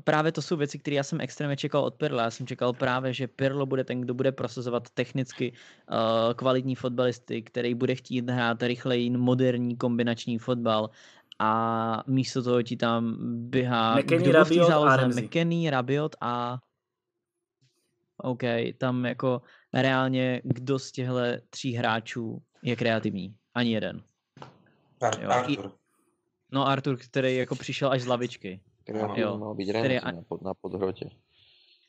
[0.04, 2.24] právě to jsou věci, které já jsem extrémně čekal od Pirla.
[2.24, 7.42] Já jsem čekal právě, že Pirlo bude ten, kdo bude prosazovat technicky uh, kvalitní fotbalisty,
[7.42, 10.90] který bude chtít hrát rychlej, moderní kombinační fotbal
[11.40, 13.18] a místo toho ti tam
[13.50, 14.98] běhá té Rabiot a záloze?
[14.98, 15.24] Ramsey.
[15.24, 16.60] McKennie, Rabiot a
[18.18, 18.44] OK,
[18.78, 19.42] tam jako
[19.74, 21.20] reálně kdo z těchto
[21.50, 23.36] tří hráčů je kreativní?
[23.54, 24.02] Ani jeden.
[25.02, 25.30] Ar- Jo.
[25.30, 25.72] Artur.
[26.52, 28.62] No Artur, který jako přišel až z lavičky.
[28.88, 29.38] Kreatívny Jo.
[29.38, 30.52] mal Ktorý Remzi a- na, pod, na.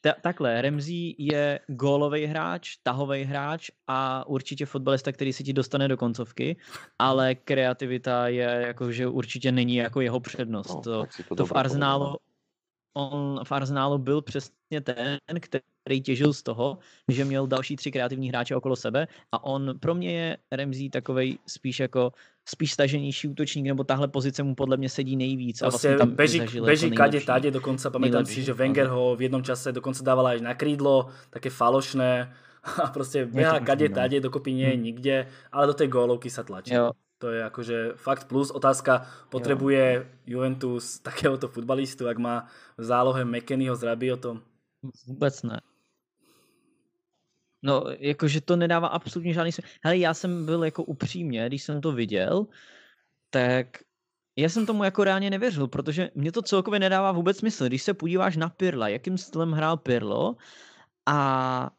[0.01, 5.89] Ta, takhle, Remzi je gólový hráč, tahový hráč a určitě fotbalista, který se ti dostane
[5.89, 6.57] do koncovky,
[6.99, 10.75] ale kreativita je jako, že určitě není jako jeho přednost.
[10.75, 12.17] No, to, to, to v Arsenálu,
[12.95, 15.63] on v Arsenálu byl přesně ten, který
[15.97, 16.79] těžil z toho,
[17.09, 21.39] že měl další tři kreativní hráče okolo sebe a on pro mě je Remzi takovej
[21.47, 22.13] spíš jako
[22.49, 25.63] spíš staženější útočník, nebo tahle pozice mu podle mě sedí nejvíc.
[25.63, 29.23] a Proste vlastně tam beží, beží kade tade, dokonca pamätám si, že Wenger ho v
[29.23, 32.33] jednom čase dokonca dával aj na krídlo, také falošné
[32.83, 33.95] a proste behá to kade no.
[33.95, 34.83] tade, dokopy nie je Hm.
[34.83, 35.17] nikde,
[35.53, 36.73] ale do tej gólovky sa tlačí.
[36.75, 38.51] Jo, To je akože fakt plus.
[38.51, 42.47] Otázka, potrebuje Juventus takéhoto futbalistu, ak má
[42.79, 44.41] v zálohe McKennyho s Rabiotom?
[45.07, 45.61] Vůbec ne.
[47.63, 49.69] No, jakože to nedává absolutně žádný smysl.
[49.85, 52.47] Hele, já jsem byl jako upřímně, když jsem to viděl,
[53.31, 53.67] tak
[54.37, 57.67] já jsem tomu jako reálně nevěřil, protože mě to celkově nedává vůbec smysl.
[57.67, 60.37] Když se podíváš na Pirla, jakým stylem hrál Pirlo
[61.07, 61.71] a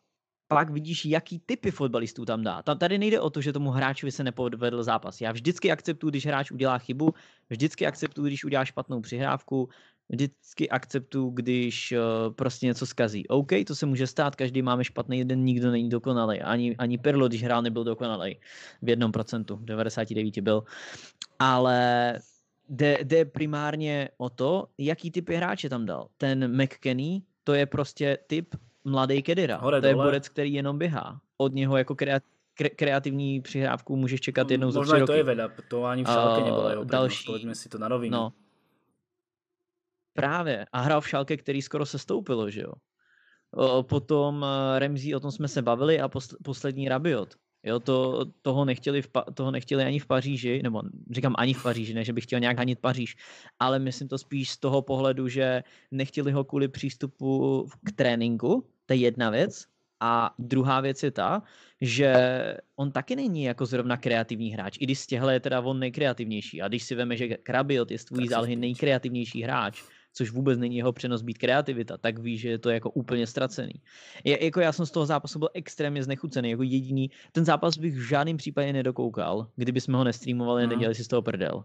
[0.48, 2.64] pak vidíš, jaký typy fotbalistů tam dá.
[2.64, 5.22] Tam tady nejde o to, že tomu hráčovi se nepovedl zápas.
[5.22, 7.14] Já vždycky akceptuju, když hráč udělá chybu,
[7.50, 9.70] vždycky akceptuju, když udělá špatnou přihrávku,
[10.10, 13.28] vždycky akceptuju, když uh, prostě něco skazí.
[13.28, 16.42] OK, to se může stát, každý máme špatný den, nikdo není dokonalý.
[16.42, 18.38] Ani, ani Perlo, když hrál, nebyl dokonalý.
[18.82, 20.64] V jednom procentu, v 99 byl.
[21.40, 21.80] Ale
[22.70, 26.08] jde, jde primárně o to, jaký typy hráče tam dal.
[26.18, 28.56] Ten McKenny, to je prostě typ
[28.86, 29.58] mladý Kedira.
[29.58, 30.06] Hore to je dole.
[30.06, 31.22] borec, který jenom běhá.
[31.38, 35.12] Od něho jako kreat, kre, kreativní přihrávku můžeš čekat jednou za Možno tři aj to
[35.14, 35.20] roky.
[35.20, 37.88] je veľa, to ani v šálke A nebola jeho prednosť, další- povedzme si to na
[37.88, 38.12] rovinu.
[38.18, 38.34] No.
[40.22, 40.66] Právě.
[40.72, 42.74] A hrál v šálke, který skoro se stoupilo, že jo.
[43.82, 47.36] Potom eh, Remzi, o tom jsme se bavili a posl- poslední Rabiot.
[47.64, 51.94] Jo, to, toho, nechtěli v, toho nechtěli ani v Paříži, nebo říkám ani v Paříži,
[51.94, 53.16] ne, že bych chtěl nějak hanit Paříž,
[53.60, 58.94] ale myslím to spíš z toho pohledu, že nechtěli ho kvůli přístupu k tréninku, to
[58.94, 59.66] je jedna věc.
[60.00, 61.44] A druhá věc je ta,
[61.82, 62.14] že
[62.76, 66.62] on taky není jako zrovna kreativní hráč, i když z těchhle je teda on nejkreativnější.
[66.62, 68.56] A když si veme, že Krabiot je z tvůj piči.
[68.56, 69.84] nejkreativnější hráč,
[70.14, 73.74] což vůbec není jeho přenos být kreativita, tak víš, že je to jako úplně ztracený.
[74.24, 77.12] Je, jako já jsem z toho zápasu byl extrémně znechucený, jako jediný.
[77.32, 80.70] Ten zápas bych v žádném případě nedokoukal, kdyby jsme ho nestreamovali a Mhm.
[80.70, 81.64] nedělali si z toho prdel.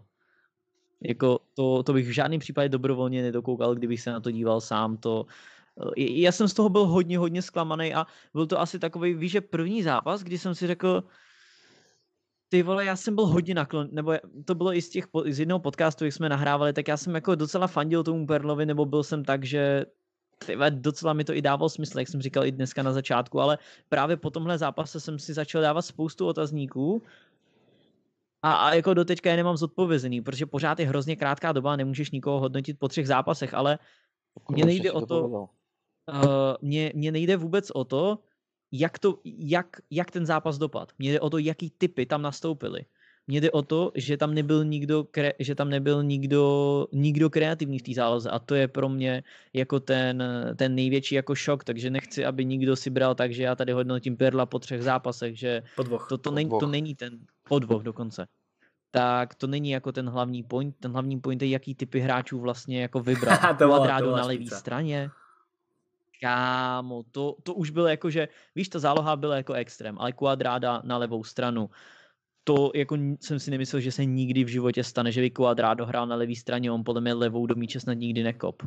[1.01, 4.97] Jako to, to bych v žádném případě dobrovolně nedokoukal, kdybych se na to díval sám.
[4.97, 5.25] To,
[5.97, 9.31] eh, já jsem z toho byl hodně, hodně zklamaný a byl to asi takový, víš,
[9.31, 11.03] že první zápas, kdy jsem si řekl,
[12.49, 14.13] ty vole, já jsem byl hodně naklon, nebo
[14.45, 17.35] to bylo i z těch, z jednoho podcastu, jak jsme nahrávali, tak já jsem jako
[17.35, 19.85] docela fandil tomu Perlovi, nebo byl jsem tak, že
[20.45, 23.57] tyhle, docela mi to i dávalo smysl, jak jsem říkal i dneska na začátku, ale
[23.89, 27.01] právě po tomhle zápase jsem si začal dávat spoustu otazníků
[28.41, 32.11] a, a jako doteďka je nemám zodpovězený, protože pořád je hrozně krátká doba a nemůžeš
[32.11, 33.79] nikoho hodnotit po třech zápasech, ale
[34.51, 35.47] mně nejde o to, uh,
[36.61, 38.19] mně, mně nejde vůbec o to,
[38.71, 40.91] jak, to, jak, jak ten zápas dopad.
[40.99, 42.85] Mně jde o to, jaký typy tam nastoupily.
[43.27, 47.79] Mně jde o to, že tam nebyl nikdo, kre, že tam nebyl nikdo, nikdo kreativní
[47.79, 50.23] v té záloze a to je pro mě jako ten,
[50.55, 54.17] ten největší jako šok, takže nechci, aby nikdo si bral tak, že já tady hodnotím
[54.17, 56.07] Perla po třech zápasech, že podvoch.
[56.09, 58.27] To, to, není, to není ten podvoch dokonce.
[58.91, 62.81] Tak to není jako ten hlavní point, ten hlavní point je, jaký typy hráčů vlastně
[62.81, 63.37] jako vybral.
[63.57, 65.09] Kvadrádu na levé straně,
[66.21, 70.81] kámo, to, to už bylo jako, že, víš, ta záloha byla jako extrém, ale kvadráda
[70.85, 71.69] na levou stranu,
[72.43, 76.07] to jako jsem si nemyslel, že se nikdy v životě stane, že by kvadrádo hrál
[76.07, 78.63] na levé straně, on podle mě levou do míče snad nikdy nekop.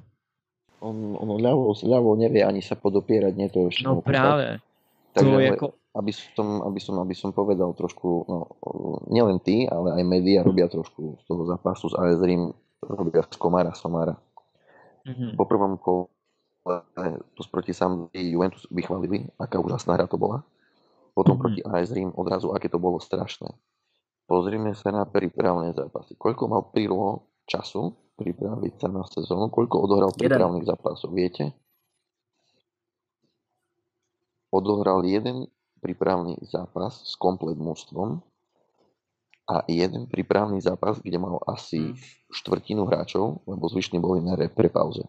[0.78, 3.82] On, on ľavou, ľavou nevie ani sa podopierať, nie to ešte.
[3.82, 4.62] No práve.
[5.10, 5.66] Takže, to jako...
[5.98, 8.46] aby, som, aby, som, aby som povedal trošku, no,
[9.10, 12.54] nielen ty, ale aj média robia trošku z toho zápasu s AS Rím,
[12.86, 14.14] robia z Komara Somara.
[15.02, 15.34] Mm-hmm.
[15.34, 16.06] Po prvom kole
[17.34, 20.44] to proti Sampdorii Juventus vychválili, aká úžasná hra to bola.
[21.16, 21.42] Potom mm-hmm.
[21.42, 23.50] proti AS Rím odrazu, aké to bolo strašné.
[24.28, 26.14] Pozrime sa na prípravné zápasy.
[26.14, 29.48] Koľko mal Pirlo času pripraviť sa na sezónu?
[29.48, 31.16] Koľko odohral prípravných zápasov?
[31.16, 31.56] Viete?
[34.52, 35.48] Odohral jeden
[35.80, 38.20] prípravný zápas s komplet mužstvom
[39.48, 41.96] a jeden prípravný zápas, kde mal asi mm.
[42.28, 45.08] štvrtinu hráčov, lebo zvyšní boli na repre pauze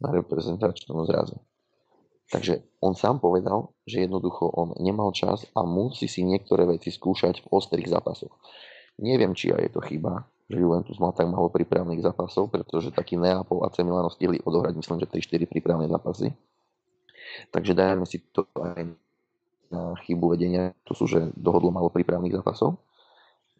[0.00, 1.36] na reprezentačnom zraze.
[2.30, 7.42] Takže on sám povedal, že jednoducho on nemal čas a musí si niektoré veci skúšať
[7.42, 8.30] v ostrých zápasoch.
[9.02, 13.18] Neviem, či aj je to chyba, že Juventus mal tak málo prípravných zápasov, pretože taký
[13.18, 16.30] Neapol a AC Milano stihli odohrať, myslím, že 3-4 prípravné zápasy.
[17.50, 18.94] Takže dajme si to aj
[19.70, 22.78] na chybu vedenia, to sú, že dohodlo malo prípravných zápasov.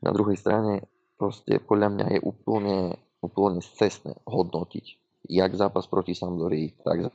[0.02, 0.86] Na druhej strane,
[1.18, 7.12] proste podľa mňa je úplne, úplne cestné hodnotiť jak zápas proti Sampdorii, tak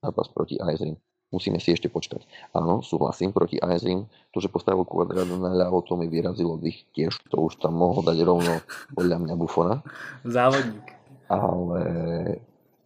[0.00, 0.96] zápas proti AS Rim.
[1.30, 2.26] Musíme si ešte počkať.
[2.50, 6.90] Áno, súhlasím, proti AS Rim, to, že postavil Cuadrado na ľavo, to mi vyrazilo dých
[6.90, 8.58] tiež, to už tam mohol dať rovno
[8.98, 9.78] podľa mňa Bufona.
[10.26, 10.90] Závodník.
[11.30, 11.80] Ale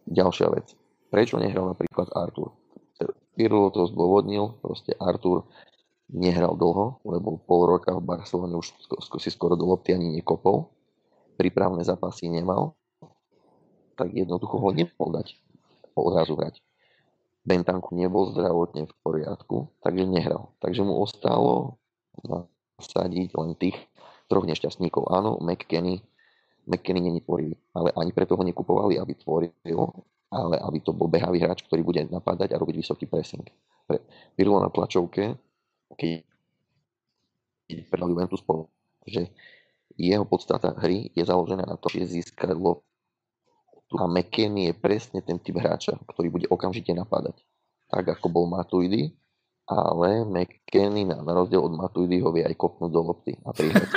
[0.05, 0.77] ďalšia vec.
[1.09, 2.53] Prečo nehral napríklad Artur?
[3.33, 5.49] Pirlo to zdôvodnil, proste Artur
[6.13, 8.77] nehral dlho, lebo pol roka v Barcelone už
[9.17, 10.69] si skoro do lopty ani nekopol.
[11.35, 12.77] Prípravné zápasy nemal
[13.95, 15.35] tak jednoducho ho nemohol dať
[15.95, 16.59] odrazu hrať.
[17.45, 20.51] Bentanku nebol zdravotne v poriadku, takže nehral.
[20.59, 21.77] Takže mu ostalo
[22.25, 23.77] nasadiť len tých
[24.25, 25.05] troch nešťastníkov.
[25.13, 26.01] Áno, McKenny,
[26.65, 29.53] McKenny není tvorivý, ale ani preto ho nekupovali, aby tvoril,
[30.33, 33.45] ale aby to bol behavý hráč, ktorý bude napadať a robiť vysoký pressing.
[33.85, 34.01] Pre
[34.33, 35.37] Pirlo na tlačovke,
[35.93, 36.25] keď
[37.85, 38.41] predal Juventus,
[39.05, 39.29] že
[39.95, 42.25] jeho podstata hry je založená na to, že
[43.85, 47.37] získať a McKenny je presne ten typ hráča, ktorý bude okamžite napadať.
[47.89, 49.13] Tak ako bol Matuidi,
[49.69, 53.85] ale McKenny na, na rozdiel od Matuidi ho vie aj kopnúť do lopty a prihrať.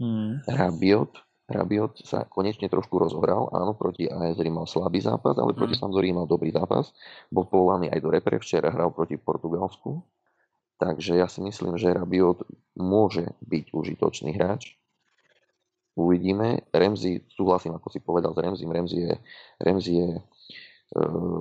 [0.00, 0.46] hmm.
[0.46, 1.12] Rabiot,
[1.50, 3.50] Rabiot sa konečne trošku rozohral.
[3.50, 5.82] Áno, proti AS mal slabý zápas, ale proti hmm.
[5.82, 6.94] Sampdorii mal dobrý zápas.
[7.26, 9.98] Bol povolaný aj do repre, včera hral proti Portugalsku.
[10.80, 12.46] Takže ja si myslím, že Rabiot
[12.78, 14.79] môže byť užitočný hráč
[16.06, 16.70] uvidíme.
[16.72, 19.14] Remzi, súhlasím, ako si povedal s Remzim, Remzi je,
[19.60, 20.22] Remzi je e,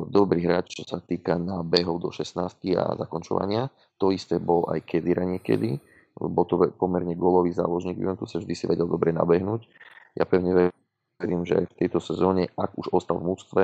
[0.10, 2.36] dobrý hráč, čo sa týka na behov do 16
[2.76, 3.72] a zakončovania.
[4.02, 5.80] To isté bol aj Kedira niekedy.
[6.20, 9.64] Bol to pomerne golový záložník Juventus, vždy si vedel dobre nabehnúť.
[10.20, 10.74] Ja pevne
[11.16, 13.64] verím, že v tejto sezóne, ak už ostal v mústve,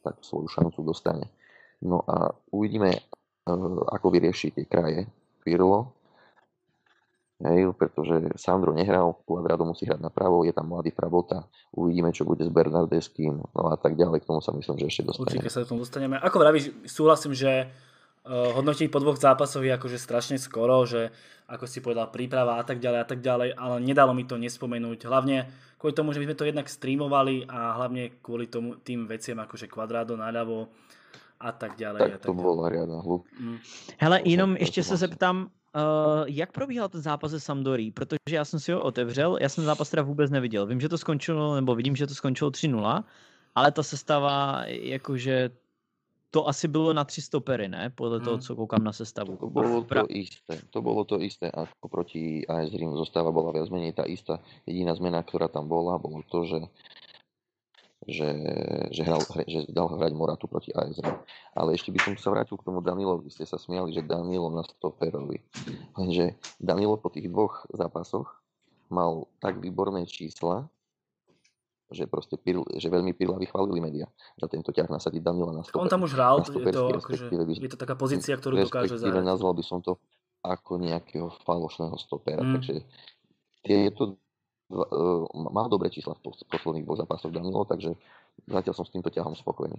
[0.00, 1.28] tak svoju šancu dostane.
[1.84, 3.00] No a uvidíme, e,
[3.92, 5.04] ako vyrieši tie kraje
[5.44, 5.96] Pirlo,
[7.36, 11.44] Hej, pretože Sandro nehral, Quadrado musí hrať na pravo, je tam mladý Pravota,
[11.76, 15.02] uvidíme, čo bude s Bernardeským, no a tak ďalej, k tomu sa myslím, že ešte
[15.04, 15.44] dostaneme.
[15.44, 16.16] Určite sa k tomu dostaneme.
[16.16, 21.12] Ako vravíš, súhlasím, že uh, hodnotiť po dvoch zápasoch je akože strašne skoro, že
[21.44, 25.04] ako si povedal, príprava a tak ďalej a tak ďalej, ale nedalo mi to nespomenúť.
[25.04, 29.36] Hlavne kvôli tomu, že my sme to jednak streamovali a hlavne kvôli tomu, tým veciam
[29.44, 30.72] akože Quadrado naľavo
[31.36, 32.00] a tak ďalej.
[32.00, 33.28] Tak, a tak to bola riadna hlup.
[33.36, 33.58] Mm.
[34.00, 37.90] Hele, jenom ještě se zeptám, Uh, jak probíhal ten zápas se Sampdorí?
[37.90, 40.66] Protože já jsem si ho otevřel, já jsem zápas teda vůbec neviděl.
[40.66, 43.04] Vím, že to skončilo, nebo vidím, že to skončilo 3-0,
[43.54, 45.50] ale ta sestava jakože
[46.30, 47.90] to asi bylo na tři stopery, ne?
[47.94, 48.42] Podle toho, Mm.
[48.42, 49.36] co koukám na sestavu.
[49.36, 50.60] To bolo to isté.
[50.70, 52.92] To bolo to isté, ako proti AS Rím.
[52.92, 54.44] Zostava bola viac menej tá istá.
[54.68, 56.58] Jediná zmena, ktorá tam bola, bolo to, že
[58.06, 58.30] že,
[58.94, 61.18] že, hral, že dal hrať Moratu proti AS Rím.
[61.58, 63.26] Ale ešte by som sa vrátil k tomu Danilovi.
[63.34, 65.42] Ste sa smiali, že Danilo na stoperovi.
[65.98, 68.30] Lenže Danilo po tých dvoch zápasoch
[68.86, 70.70] mal tak výborné čísla,
[71.90, 74.06] že proste Pirl, že veľmi Pirla vychválili média
[74.38, 75.90] za tento ťah nasadiť Danila na On stoper.
[75.90, 77.26] tam už hral, je to, akože,
[77.58, 79.22] je to taká pozícia, ktorú dokáže zahrať.
[79.22, 79.98] nazval by som to
[80.42, 82.42] ako nejakého falošného stopera.
[82.42, 82.54] Mm.
[82.58, 82.74] Takže
[83.66, 84.25] dva, uh,
[85.50, 87.94] mal dobré čísla v pos- posledných dvoch zápasoch Danilo, takže
[88.50, 89.78] zatiaľ som s týmto ťahom spokojný.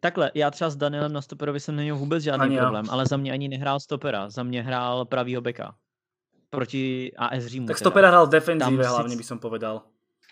[0.00, 2.62] Takhle, já třeba s Danielem na stoperovi jsem neměl vůbec žádný Ani já.
[2.62, 5.74] problém, ale za mě ani nehrál stopera, za mě hrál pravýho beka.
[6.50, 7.66] Proti AS Římu.
[7.66, 7.84] Tak teda.
[7.84, 9.82] stopera hral v defenzíve Tam hlavne by som povedal.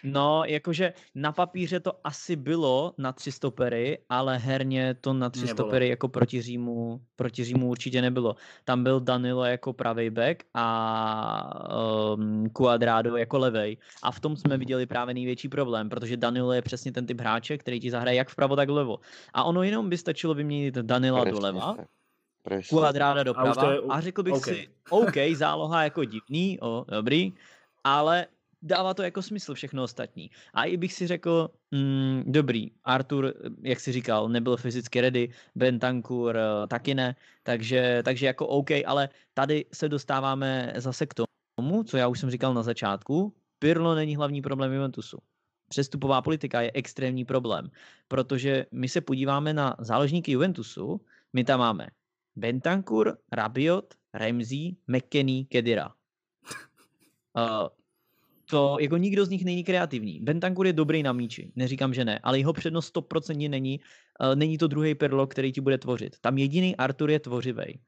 [0.04, 5.40] No, jakože na papíře to asi bylo na tři stopery, ale herně to na tři
[5.40, 5.56] Nebylo.
[5.56, 8.36] stopery jako proti Římu, proti Římu určitě nebylo.
[8.64, 13.76] Tam byl Danilo jako pravý back a um, Cuadrado jako levej.
[14.02, 17.58] A v tom jsme viděli právě největší problém, protože Danilo je přesně ten typ hráče,
[17.58, 18.98] který ti zahraje jak vpravo, tak vlevo.
[19.34, 21.76] A ono jenom by stačilo vyměnit Danila Presne doleva,
[23.20, 24.44] A už doprava to je a, řekl bych OK.
[24.44, 27.32] si, OK, záloha jako divný, o, dobrý,
[27.84, 28.26] ale
[28.64, 30.30] dává to jako smysl všechno ostatní.
[30.54, 36.36] A i bych si řekl, mm, dobrý, Artur, jak si říkal, nebyl fyzicky ready, Bentancur
[36.36, 41.96] eh, taky ne, takže, takže jako OK, ale tady se dostáváme zase k tomu, co
[41.96, 45.18] já už jsem říkal na začátku, Pirlo není hlavní problém Juventusu.
[45.68, 47.70] Přestupová politika je extrémní problém,
[48.08, 51.00] protože my se podíváme na záložníky Juventusu,
[51.32, 51.88] my tam máme
[52.36, 55.94] Bentancur, Rabiot, Ramsey, McKenny, Kedira.
[57.36, 57.68] Uh,
[58.54, 60.20] to jako nikdo z nich není kreativní.
[60.22, 63.80] Bentancur je dobrý na míči, neříkám, že ne, ale jeho přednost 100% není,
[64.22, 66.16] uh, není to druhý perlo, který ti bude tvořit.
[66.20, 67.78] Tam jediný Artur je tvořivej.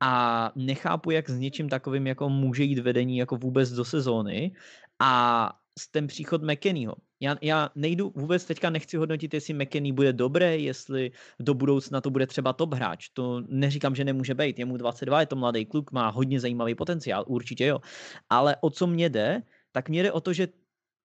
[0.00, 4.52] A nechápu, jak s něčím takovým jako může jít vedení jako vůbec do sezóny
[5.00, 6.94] a s ten příchod McKennyho.
[7.20, 11.10] Já, já nejdu, vůbec teďka nechci hodnotit, jestli McKenny bude dobré, jestli
[11.40, 13.08] do budoucna to bude třeba top hráč.
[13.16, 14.58] To neříkám, že nemůže být.
[14.58, 17.80] Je mu 22, je to mladý kluk, má hodně zajímavý potenciál, určitě jo.
[18.28, 19.42] Ale o co mě jde,
[19.72, 20.48] tak mě jde o to, že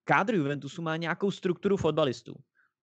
[0.04, 2.36] kádr Juventusu má nějakou strukturu fotbalistů.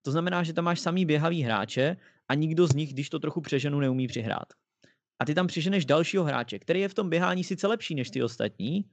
[0.03, 1.97] To znamená, že tam máš samý běhavý hráče
[2.29, 4.53] a nikdo z nich, když to trochu přeženu, neumí přihrát.
[5.19, 8.23] A ty tam přiženeš dalšího hráče, který je v tom běhání sice lepší než ty
[8.23, 8.85] ostatní,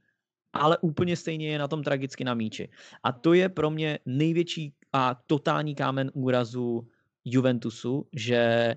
[0.52, 2.68] ale úplně stejně je na tom tragicky na míči.
[3.02, 6.88] A to je pro mě největší a totální kámen úrazu
[7.24, 8.74] Juventusu, že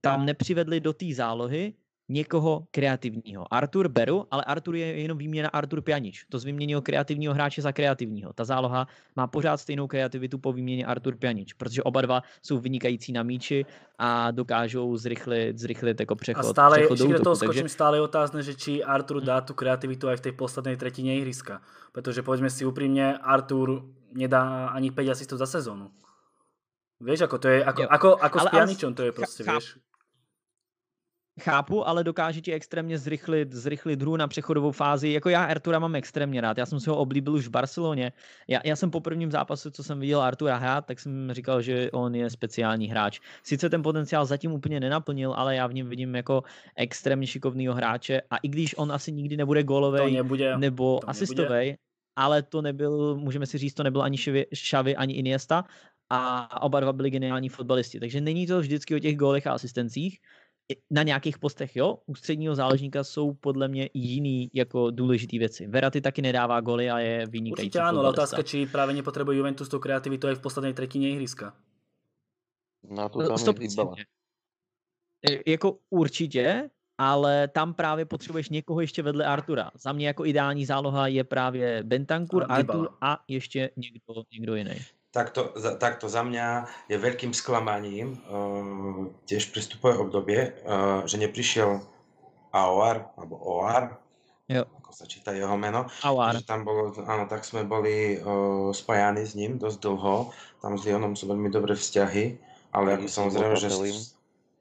[0.00, 1.74] tam nepřivedli do té zálohy
[2.08, 3.54] někoho kreativního.
[3.54, 6.24] Artur beru, ale Artur je jenom výměna Artur Pjanič.
[6.28, 8.32] To z vyměnil kreativního hráče za kreativního.
[8.32, 8.86] Ta záloha
[9.16, 13.66] má pořád stejnou kreativitu po výměně Artur Pjanič, protože oba dva jsou vynikající na míči
[13.98, 17.38] a dokážou zrychlit, zrychlit jako A přechod, stále, přechod do do toho útoku.
[17.38, 20.76] Takže skočím, stále je otázne, že či Artur dá tú kreativitu aj v tej poslednej
[20.76, 21.62] tretine ihriska.
[21.92, 25.90] Pretože povedzme si úprimne, Artur nedá ani 5 asistov za sezónu.
[27.00, 27.88] Vieš, ako to je, ako, Jo.
[27.90, 29.52] ako, ako s Ale- ale Pjaničom to je proste, chápu.
[29.58, 29.66] vieš.
[31.40, 35.08] Chápu, ale dokáže ti extrémně zrychlit, zrychlit hru na přechodovou fázi.
[35.08, 36.58] Jako já Artura mám extrémně rád.
[36.58, 38.12] Já jsem si ho oblíbil už v Barceloně.
[38.48, 41.90] Já, já jsem po prvním zápase, co jsem viděl Artura hrát, tak jsem říkal, že
[41.90, 43.20] on je speciální hráč.
[43.42, 46.42] Sice ten potenciál zatím úplně nenaplnil, ale já v něm vidím jako
[46.76, 50.58] extrémně šikovného hráče a i když on asi nikdy nebude To gólovej nebude.
[50.58, 51.76] nebo asistovej,
[52.16, 54.18] ale to nebyl, můžeme si říct, to nebyl ani
[54.54, 55.64] Xavi ani Iniesta
[56.10, 58.00] a oba dva byli geniální fotbalisti.
[58.00, 60.18] Takže není to vždycky o těch gólech a asistencích.
[60.90, 65.66] Na nějakých postech, jo, u středního záložníka jsou podle mě jiný jako důležité věci.
[65.66, 69.68] Verati taky nedává góly a je vynikající Určite áno, ale otázka, či práve nepotrebuje Juventus
[69.68, 71.52] tú kreativitu aj v poslednej tretine ihriska.
[72.88, 73.92] Na to No, tam je Dybala.
[73.92, 74.04] 100%.
[75.28, 79.70] E, Jako určitě, ale tam právě potřebuješ někoho ještě vedle Artura.
[79.76, 82.46] Za mě jako ideální záloha je právě Bentancur, A.
[82.46, 84.76] Artur a ještě někdo, někdo jiný.
[85.14, 91.78] Takto, za, takto za mňa je veľkým sklamaním uh, tiež pristupové obdobie, uh, že neprišiel
[92.50, 93.94] Aoar, alebo Oar,
[94.50, 94.66] Jo.
[94.82, 95.88] ako sa číta jeho meno,
[96.36, 100.84] že tam bolo, áno, tak sme boli uh, spájani s ním dosť dlho, tam s
[100.84, 102.36] Lyonom sú veľmi dobré vzťahy,
[102.74, 103.70] ale ako samozrejme, že...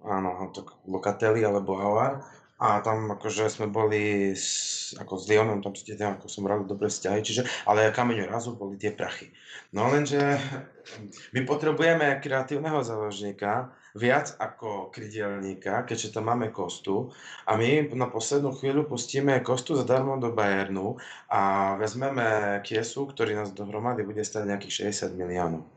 [0.04, 2.24] Áno, tak Locatelli alebo Aoar.
[2.64, 6.64] A tam akože sme boli s, ako s Lyonom, tam ste tam ako som mali
[6.64, 9.36] dobré vzťahy, čiže, ale kameň razu boli tie prachy.
[9.76, 10.40] No lenže
[11.36, 17.12] my potrebujeme kreatívneho záložníka viac ako krydelníka, keďže tam máme Kostu
[17.46, 20.98] a my na poslednú chvíľu pustíme Kostu zadarmo do Bayernu
[21.28, 25.68] a vezmeme Kiesu, ktorý nás dohromady bude stať nejakých 60 miliónov.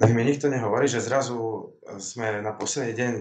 [0.00, 1.68] um, mi nikto nehovorí, že zrazu
[1.98, 3.12] sme na posledný deň,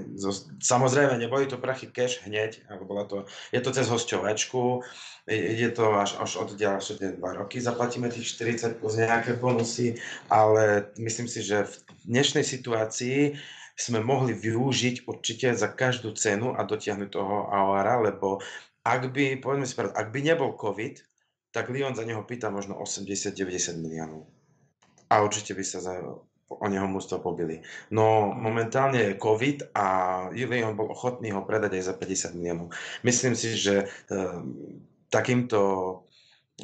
[0.61, 4.85] samozrejme neboli to prachy cash hneď, ale bola to, je to cez hosťovačku,
[5.25, 9.97] ide to až, až od ďalšie dva roky, zaplatíme tých 40 plus nejaké bonusy,
[10.29, 11.73] ale myslím si, že v
[12.05, 13.39] dnešnej situácii
[13.79, 18.43] sme mohli využiť určite za každú cenu a dotiahnuť toho AOR, lebo
[18.83, 20.99] ak by, povedzme si pravdu, ak by nebol COVID,
[21.55, 24.27] tak Lyon za neho pýta možno 80-90 miliónov.
[25.09, 25.97] A určite by sa za,
[26.49, 27.61] o neho mústvo pobili.
[27.93, 29.85] No momentálne je COVID a
[30.33, 32.73] Lyon bol ochotný ho predať aj za 50 miliónov.
[33.05, 34.17] Myslím si, že e,
[35.13, 35.59] takýmto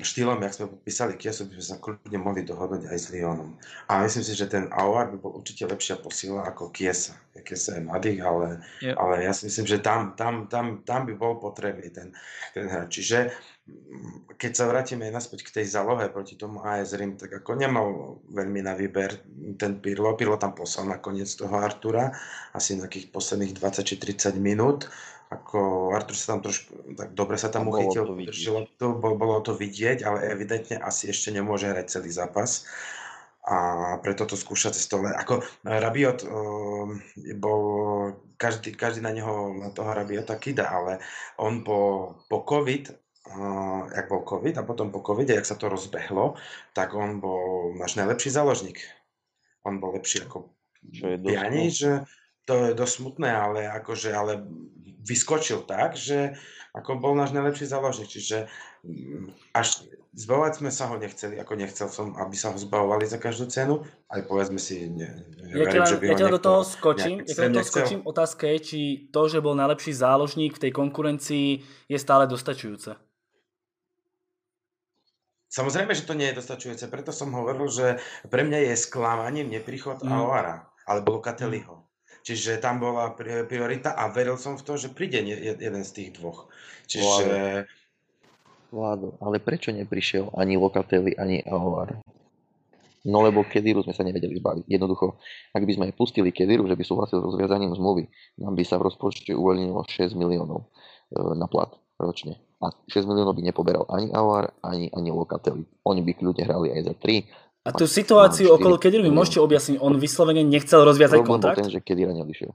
[0.03, 3.55] štýlom, jak sme podpísali Kiesu, by sme sa kľudne mohli dohodnúť aj s Lyonom.
[3.87, 7.15] A myslím si, že ten Aouar by bol určite lepšia posila ako Kiesa.
[7.45, 8.97] Kiesa je mladý, ale, yep.
[8.97, 12.11] ale ja si myslím, že tam, tam, tam, tam by bol potrebný ten,
[12.51, 12.99] ten hráč.
[12.99, 13.31] Čiže
[13.69, 18.19] mm, keď sa vrátime naspäť k tej zálohe proti tomu AS Rim, tak ako nemal
[18.33, 19.21] veľmi na výber
[19.55, 20.17] ten Pirlo.
[20.19, 22.11] Pirlo tam poslal nakoniec toho Artura,
[22.51, 24.89] asi nejakých posledných 20 či 30 minút
[25.36, 30.03] ako Artur sa tam trošku, tak dobre sa tam uchytil, to, to, bolo to vidieť,
[30.07, 32.63] ale evidentne asi ešte nemôže hrať celý zápas
[33.45, 33.57] a
[34.01, 34.97] preto to skúša cez to.
[35.05, 36.25] Ako Rabiot
[37.38, 37.61] bol,
[38.41, 40.97] každý, každý na neho, na toho Rabiota kida, ale
[41.38, 45.69] on po, po COVID, uh, jak bol COVID a potom po COVID, jak sa to
[45.69, 46.33] rozbehlo,
[46.73, 48.81] tak on bol náš najlepší záložník.
[49.61, 50.49] On bol lepší ako
[51.01, 52.05] Piani, že
[52.45, 54.45] to je dosť smutné, ale akože, ale
[55.06, 56.34] vyskočil tak, že
[56.76, 58.51] ako bol náš najlepší záložník, čiže
[58.84, 63.16] mm, až zbavovať sme sa ho nechceli, ako nechcel som, aby sa ho zbavovali za
[63.16, 65.24] každú cenu, aj povedzme si, ne,
[65.56, 68.80] ja verím, že by ja do toho skočím, ja do toho skočím, otázka je, či
[69.12, 71.47] to, že bol najlepší záložník v tej konkurencii
[71.88, 72.99] je stále dostačujúce.
[75.56, 80.03] Samozrejme, že to nie je dostačujúce, preto som hovoril, že pre mňa je sklamaním neprichod
[80.03, 80.12] mm.
[80.12, 81.84] Aoara alebo Locatelliho.
[82.26, 83.13] Čiže tam bola
[83.45, 86.49] priorita a veril som v to, že príde jeden z tých dvoch.
[86.89, 87.69] Čiže...
[88.73, 92.01] Vládo, ale prečo neprišiel ani Locatelli, ani Ahovar?
[93.05, 94.65] No lebo Kediru sme sa nevedeli zbaviť.
[94.65, 95.21] Jednoducho,
[95.53, 98.09] ak by sme pustili Kediru, že by súhlasil so zviazaním zmluvy,
[98.41, 100.67] nám by sa v rozpočte uvoľnilo 6 miliónov e,
[101.38, 101.69] na plat
[102.01, 102.41] ročne.
[102.57, 105.69] A 6 miliónov by nepoberal ani Avar, ani, ani Locatelli.
[105.86, 109.82] Oni by kľudne hrali aj za 3, a tú situáciu okolo Kedira mi môžete objasniť,
[109.82, 111.57] on vyslovene nechcel rozviazať Problém kontrakt?
[111.66, 112.53] ten, že Kedira neodišiel.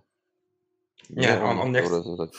[1.19, 2.31] Nie, on, on, nechcel.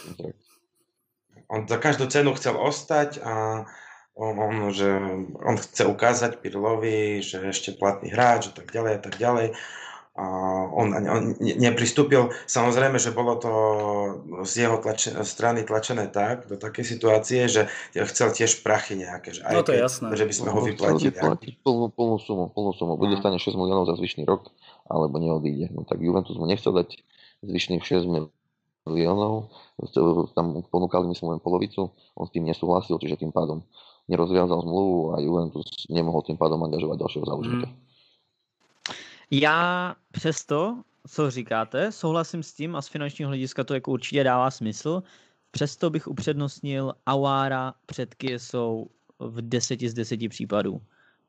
[1.51, 3.67] On za každú cenu chcel ostať a
[4.15, 4.87] on, on, že
[5.43, 9.47] on chce ukázať Pirlovi, že ešte platný hráč a tak ďalej a tak ďalej
[10.75, 12.35] on, on nepristúpil.
[12.43, 13.51] Samozrejme, že bolo to
[14.43, 19.39] z jeho tlače, strany tlačené tak, do takej situácie, že chcel tiež prachy nejaké.
[19.39, 20.07] Že aj no to je jasné.
[20.11, 21.11] Že by sme ho vyplatili.
[21.63, 22.99] Plnú, plnú sumu, plnú sumu.
[22.99, 24.51] Bude dostane 6 miliónov za zvyšný rok,
[24.91, 25.71] alebo neodíde.
[25.71, 26.99] No tak Juventus mu nechcel dať
[27.47, 28.11] zvyšných 6
[28.85, 29.53] miliónov,
[30.33, 33.61] tam ponúkali myslím len polovicu, on s tým nesúhlasil, čiže tým pádom
[34.09, 37.67] nerozviazal zmluvu a Juventus nemohol tým pádom angažovať ďalšieho záložníka.
[37.69, 37.90] Mm.
[39.31, 44.51] Já přesto, co říkáte, souhlasím s tím a z finančního hlediska to jako určitě dává
[44.51, 45.03] smysl.
[45.51, 50.81] Přesto bych upřednostnil Avára před Kiesou v 10 z 10 případů.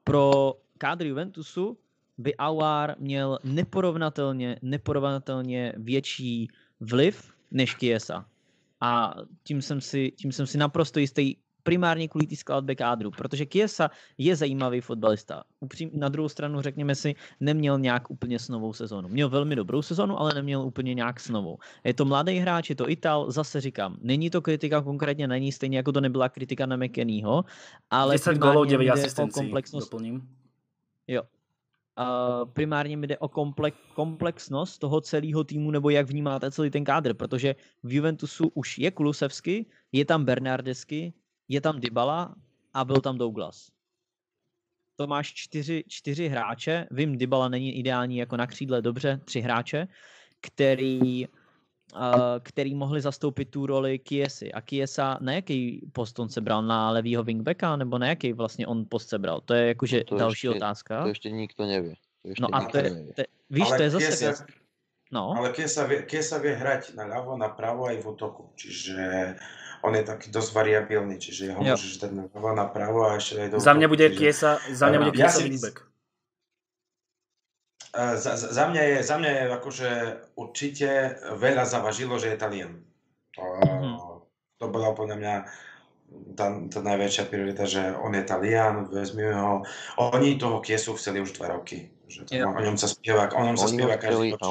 [0.04, 1.78] Pro kádr Juventusu
[2.18, 6.48] by Awar měl neporovnatelně, neporovnatelně větší
[6.80, 8.26] vliv než Kiesa.
[8.80, 13.46] A tím jsem si, tím jsem si naprosto jistý primárně kvůli té skladbě kádru, protože
[13.46, 15.44] Kiesa je zajímavý fotbalista.
[15.60, 19.08] Upřím, na druhou stranu, řekněme si, neměl nějak úplně snovou sezonu.
[19.08, 21.58] Měl velmi dobrou sezonu, ale neměl úplně nějak snovou.
[21.84, 25.52] Je to mladý hráč, je to Ital, zase říkám, není to kritika konkrétně na ní,
[25.52, 27.44] stejně jako to nebyla kritika na McKennyho,
[27.90, 29.92] ale 10 gólov, 9 asistencií, komplexnost.
[29.92, 30.28] Doplním.
[31.06, 31.22] Jo,
[31.98, 36.84] Uh, primárně mi jde o komplex, komplexnost toho celého týmu, nebo jak vnímáte celý ten
[36.84, 41.12] kádr, protože v Juventusu už je Kulusevsky, je tam Bernardesky,
[41.52, 42.34] je tam Dybala
[42.74, 43.68] a byl tam Douglas.
[44.96, 49.88] To máš čtyři, čtyři hráče, vím, Dybala není ideální jako na křídle, dobře, tři hráče,
[50.40, 51.30] který, uh,
[52.42, 54.52] který mohli zastoupit tu roli Kiesy.
[54.52, 56.62] A Kiesa na jaký post on se bral?
[56.62, 57.76] Na levýho wingbacka?
[57.76, 59.40] Nebo na jaký vlastně on post se bral?
[59.40, 61.02] To je jakože no to další ještě, otázka.
[61.02, 61.94] To ještě nikto neví.
[62.22, 64.46] To ještě no a to je, to, víš, ale to je zase Kiesa,
[65.12, 65.36] No.
[65.36, 68.48] Ale Kiesa vie, Kiesa vie hrať na ľavo, na pravo aj v útoku.
[68.56, 68.96] Čiže
[69.82, 71.74] on je taký dosť variabilný, čiže ho jo.
[71.74, 74.18] môžeš dať na ľavo, na pravo a ešte aj do Za mňa bude čiže...
[74.18, 75.76] Kiesa, za mňa bude Kiesa ja wingback.
[77.92, 79.90] Za, za, mňa je, za mňa je akože
[80.32, 80.88] určite
[81.36, 82.72] veľa zavažilo, že je Talian.
[83.36, 83.94] To, mm-hmm.
[84.56, 85.34] to bola podľa mňa
[86.32, 89.68] tá, tá najväčšia priorita, že on je Talian, vezmi ho.
[90.00, 91.92] Oni toho Kiesu chceli už dva roky.
[92.08, 94.48] Že to, o ňom sa spieva, o ňom sa spieva každý a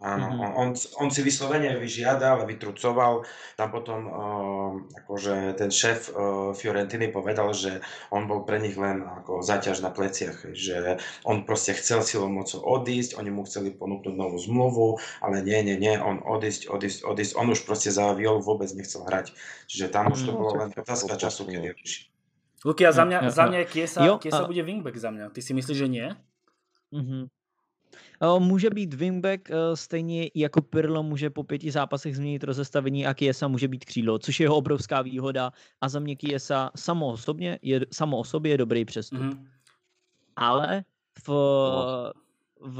[0.00, 0.40] Áno, Mhm.
[0.40, 4.72] on, on, on si vyslovene vyžiadal, vytrucoval, tam potom uh,
[5.04, 9.92] akože ten šéf uh, Fiorentiny povedal, že on bol pre nich len ako záťaž na
[9.92, 10.96] pleciach, že
[11.28, 14.86] on proste chcel silou mocou odísť, oni mu chceli ponúknuť novú zmluvu,
[15.20, 19.04] ale nie, nie, nie, on odísť, odísť, odísť, on už proste za viol vôbec nechcel
[19.04, 19.36] hrať,
[19.68, 20.38] čiže tam už to Mhm.
[20.40, 22.08] bolo No, len otázka času, kedy odišiel.
[22.60, 23.48] Luky, a za mňa, Jo, za jo.
[23.52, 25.28] mňa Kiesa, Jo, Kiesa a- bude wingback za mňa.
[25.28, 26.06] Ty si myslíš, že nie?
[26.92, 27.28] Mhm.
[28.22, 33.14] O, Může být wingback, eh, stejně jako Pirlo může po pěti zápasech změnit rozestavení a
[33.14, 37.58] Kiesa může být křídlo, což je jeho obrovská výhoda a za mě Kiesa samo, osobně
[37.62, 39.20] je, samo o sobě je dobrý přestup.
[39.20, 39.48] Mhm.
[40.36, 40.84] ale
[41.26, 41.28] v,
[42.60, 42.78] v,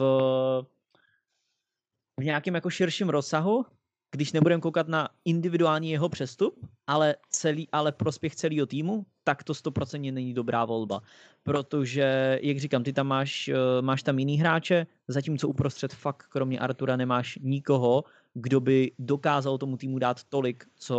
[2.20, 3.66] v nějakém jako širším rozsahu,
[4.10, 9.54] když nebudeme koukat na individuální jeho přestup, ale, celý, ale prospěch celého týmu, tak to
[9.54, 11.02] stoprocentně není dobrá volba.
[11.42, 16.58] Protože, jak říkám, ty tam máš, eh, máš tam jiný hráče, zatímco uprostřed fakt kromě
[16.58, 18.04] Artura nemáš nikoho,
[18.34, 20.98] kdo by dokázal tomu týmu dát tolik, co,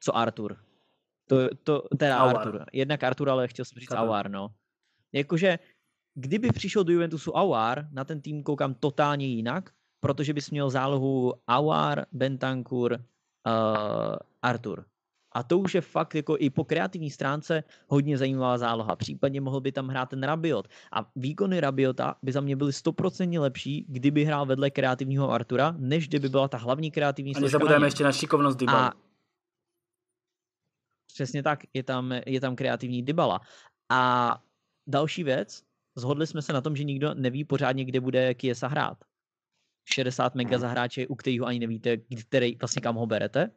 [0.00, 0.56] co Artur.
[1.26, 2.36] To, to, teda Aouar.
[2.36, 2.64] Artur.
[2.72, 4.04] Jednak Artur, ale chtěl jsem říct Chápem.
[4.04, 4.48] Aouar, no.
[5.12, 5.58] Jakože,
[6.14, 9.70] kdyby přišel do Juventusu Aouar, na ten tým koukám totálně jinak,
[10.00, 14.84] protože bys měl zálohu Aouar, Bentancur, uh, Artur.
[15.38, 18.96] A to už je fakt jako i po kreativní stránce hodně zajímavá záloha.
[18.96, 20.68] Případně mohl by tam hrát ten Rabiot.
[20.92, 26.08] A výkony Rabiota by za mě byly stoprocentně lepší, kdyby hrál vedle kreativního Artura, než
[26.08, 27.88] kdyby byla ta hlavní kreativní A složka na nezabudajme něm.
[27.88, 28.92] ešte na šikovnosť A Dybala.
[31.06, 33.40] přesně tak, je tam, je tam kreativní Dybala.
[33.90, 34.42] A
[34.86, 35.62] další věc,
[35.96, 38.98] zhodli jsme se na tom, že nikdo neví pořádně, kde bude Kiesa hrát.
[39.84, 41.96] 60 mega za hráče, u kterého ani nevíte,
[42.28, 43.50] který, vlastně kam ho berete.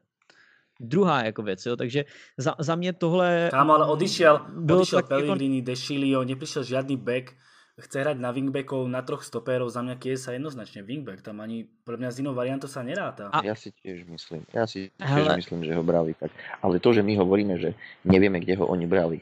[0.81, 2.05] Druhá jako věc, jo, takže
[2.37, 3.47] za, za mě tohle...
[3.53, 7.37] Kámo, ale odišiel, bylo odišiel tak jako- Pellegrini, De Chilio, neprišiel žiadny back,
[7.81, 11.97] chce hrať na wingbackov, na troch stopérov, za mňa Kiesa jednoznačne wingback, tam ani pre
[11.97, 13.29] mňa z inou variantou sa neráta.
[13.29, 15.37] A- Ja si tiež myslím, ja si tiež Hele.
[15.37, 16.29] myslím, že ho brali tak.
[16.61, 19.21] Ale to, že my hovoríme, že nevieme, kde ho oni brali,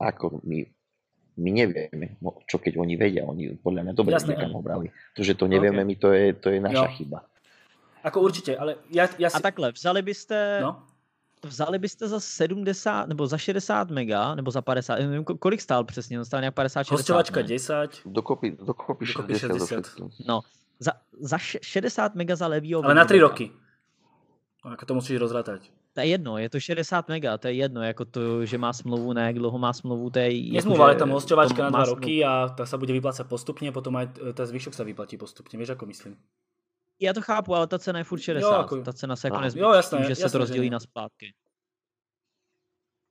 [0.00, 0.64] ako my,
[1.40, 2.16] my nevieme,
[2.48, 4.88] čo keď oni vedia, oni podľa mňa dobre kam ho brali.
[5.16, 5.88] To, že to nevieme Ok.
[5.88, 6.96] my, to je, to je naša Jo.
[6.96, 7.18] chyba.
[8.04, 9.36] Ako určite, ale ja, ja si...
[9.36, 10.84] A takhle, vzali byste, No,
[11.40, 15.60] vzali byste za 70, nebo za 60 mega, nebo za 50, já nevím, ko- kolik
[15.60, 17.48] stál přesně, on stál nějak 50, 60, hostovačka ne?
[17.48, 19.66] 10, Dokopy, dokopy, Dokopy 60 do 60.
[19.66, 20.08] všetkým.
[20.28, 20.40] No,
[20.78, 23.32] za, za še- 60 mega za levýho ale na 3 wingbacka.
[23.32, 23.46] roky.
[24.64, 25.68] Ako to musíš rozrátať.
[25.94, 29.12] To je jedno, je to 60 mega, to je jedno, jako to, že má smlouvu,
[29.12, 30.52] ne, jak dlouho má smlouvu, to je...
[30.52, 32.00] Nezmluva, je tam hostovačka to na má 2 smlouvu.
[32.02, 35.54] roky a tá sa bude vyplácať postupne, potom aj e, tá zvyšok sa vyplatí postupne,
[35.54, 36.12] vieš ako myslím.
[37.00, 39.62] Já to chápu, ale ta cena je furt 60, jako- ta cena se jako nezvyší
[39.62, 41.34] Jo, jasné, že se to že rozdělí na splátky.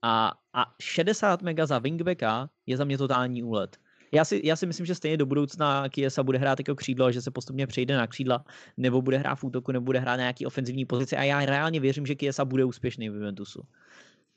[0.05, 3.77] A, a 60 mega za wingbacka je za mě totální úlet.
[4.11, 7.21] Já si, já si myslím, že stejně do budoucna Kiesa bude hrát jako křídlo, že
[7.21, 8.45] se postupně přejde na křídla,
[8.77, 11.79] nebo bude hrát v útoku, nebo bude hrát na nějaký ofenzivní pozici a já reálně
[11.79, 13.61] věřím, že Kiesa bude úspěšný v Juventusu.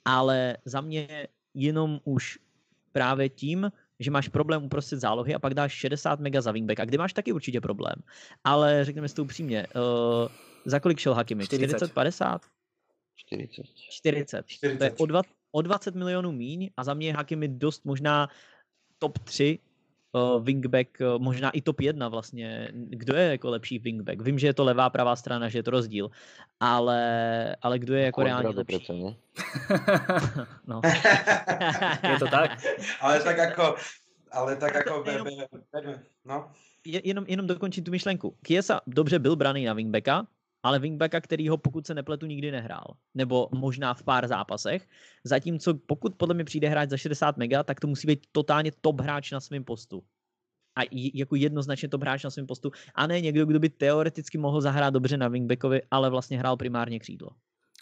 [0.05, 2.39] Ale za mě jenom už
[2.93, 3.71] právě tím,
[4.01, 7.13] že máš problém uprostřed zálohy a pak dáš 60 mega za wingback, a kdy máš
[7.13, 7.95] taky určitě problém.
[8.45, 10.29] Ale řekněme si to upřímně, uh,
[10.65, 11.45] za kolik šel Hakimi?
[11.45, 11.77] 40.
[11.77, 12.43] 40, 50?
[13.17, 13.63] 40.
[13.91, 14.47] 40.
[14.61, 14.95] To je 40.
[15.01, 15.23] o, dva,
[15.53, 18.29] o 20 milionů míň a za mě je Hakimi dost možná
[18.99, 19.66] top 3 uh,
[20.41, 22.69] wingback, uh, možná i top 1 vlastně.
[22.73, 24.21] Kdo je jako lepší wingback?
[24.23, 26.11] Vím, že je to levá, pravá strana, že je to rozdíl,
[26.61, 27.01] ale,
[27.63, 28.65] ale kdo je jako reálně lepší?
[28.79, 29.15] predsa, nie?
[30.67, 30.81] No.
[32.13, 32.59] Je to tak?
[33.01, 33.75] ale tak ako,
[34.33, 35.27] ale tak ako, be, Jenom-
[35.73, 36.51] be, be, no,
[36.87, 38.37] Je- jenom, jenom dokončím tu myšlenku.
[38.43, 40.27] Kiesa dobře byl braný na wingbacka,
[40.63, 42.97] ale wingbacka, který ho pokud se nepletu nikdy nehrál.
[43.15, 44.89] Nebo možná v pár zápasech.
[45.25, 49.01] Zatímco pokud podle mě přijde hráč za 60 mega, tak to musí být totálně top
[49.01, 50.03] hráč na svém postu.
[50.79, 50.83] A
[51.15, 52.71] jako jednoznačně top hráč na svém postu.
[52.95, 56.99] A ne někdo, kdo by teoreticky mohl zahrát dobře na wingbackovi, ale vlastně hrál primárně
[56.99, 57.31] křídlo.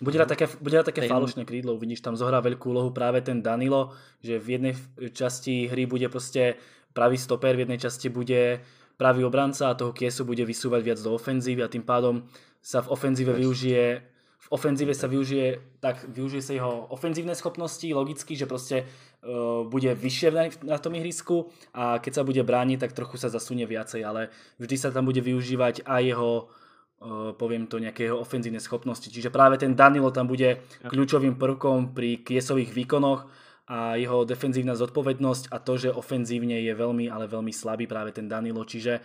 [0.03, 3.39] Bude hrať také, bude hrať také falošné krídlo, vidíš, tam zohrá veľkú úlohu práve ten
[3.39, 4.75] Danilo, že v jednej
[5.15, 6.59] časti hry bude proste
[6.91, 8.59] pravý stoper, v jednej časti bude
[8.99, 12.27] pravý obranca a toho Kiesu bude vysúvať viac do ofenzívy a tým pádom
[12.65, 18.37] sa v ofenzíve využije v ofenzíve sa využije, tak využije sa jeho ofenzívne schopnosti, logicky,
[18.37, 22.93] že proste uh, bude vyššie na, na tom ihrisku a keď sa bude brániť, tak
[22.93, 24.29] trochu sa zasunie viacej, ale
[24.61, 29.09] vždy sa tam bude využívať aj jeho uh, poviem to, nejaké jeho ofenzívne schopnosti.
[29.09, 33.25] Čiže práve ten Danilo tam bude kľúčovým prvkom pri Kiesových výkonoch
[33.65, 38.29] a jeho defenzívna zodpovednosť a to, že ofenzívne je veľmi, ale veľmi slabý práve ten
[38.29, 38.61] Danilo.
[38.61, 39.01] Čiže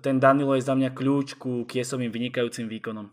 [0.00, 3.08] ten Danilo je za mňa kľúč ku Kiesovým vynikajúcim výkonom.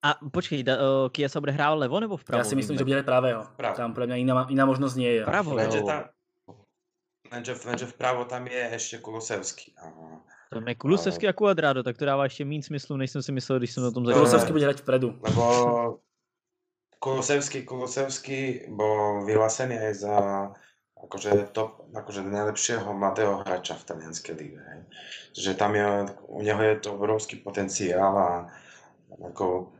[0.00, 2.40] A počkej, da, uh, Kia sa bude hrál levo nebo vpravo?
[2.40, 3.44] Ja si myslím, že bude pravého.
[3.52, 3.76] Vpravo.
[3.76, 5.22] Tam pre mňa iná, iná možnosť nie je.
[5.28, 6.00] Pravo, Lenže tam,
[7.28, 9.76] lenže, lenže vpravo tam je ešte Kulusevský.
[10.50, 13.58] Tam je Kulusevský a Cuadrado, tak to dává ještě méně smyslu, než jsem si myslel,
[13.58, 14.20] když jsem o tom začal.
[14.20, 15.08] Kulusevský bude hrať vpredu.
[15.22, 15.44] Lebo
[16.98, 20.14] Kulusevský, Kulusevský bol vyhlásený aj za
[21.04, 24.60] akože top, akože najlepšieho mladého hráča v talianskej líge.
[24.60, 24.82] hej.
[25.34, 25.86] Že tam je,
[26.28, 28.30] u neho je to obrovský potenciál a
[29.18, 29.70] ako,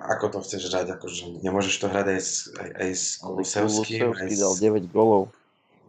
[0.00, 4.26] ako to chceš hrať, akože nemôžeš to hrať aj s, aj, aj s Kulusevským, aj
[4.26, 4.40] Kulusevský s...
[4.40, 5.22] dal 9 golov.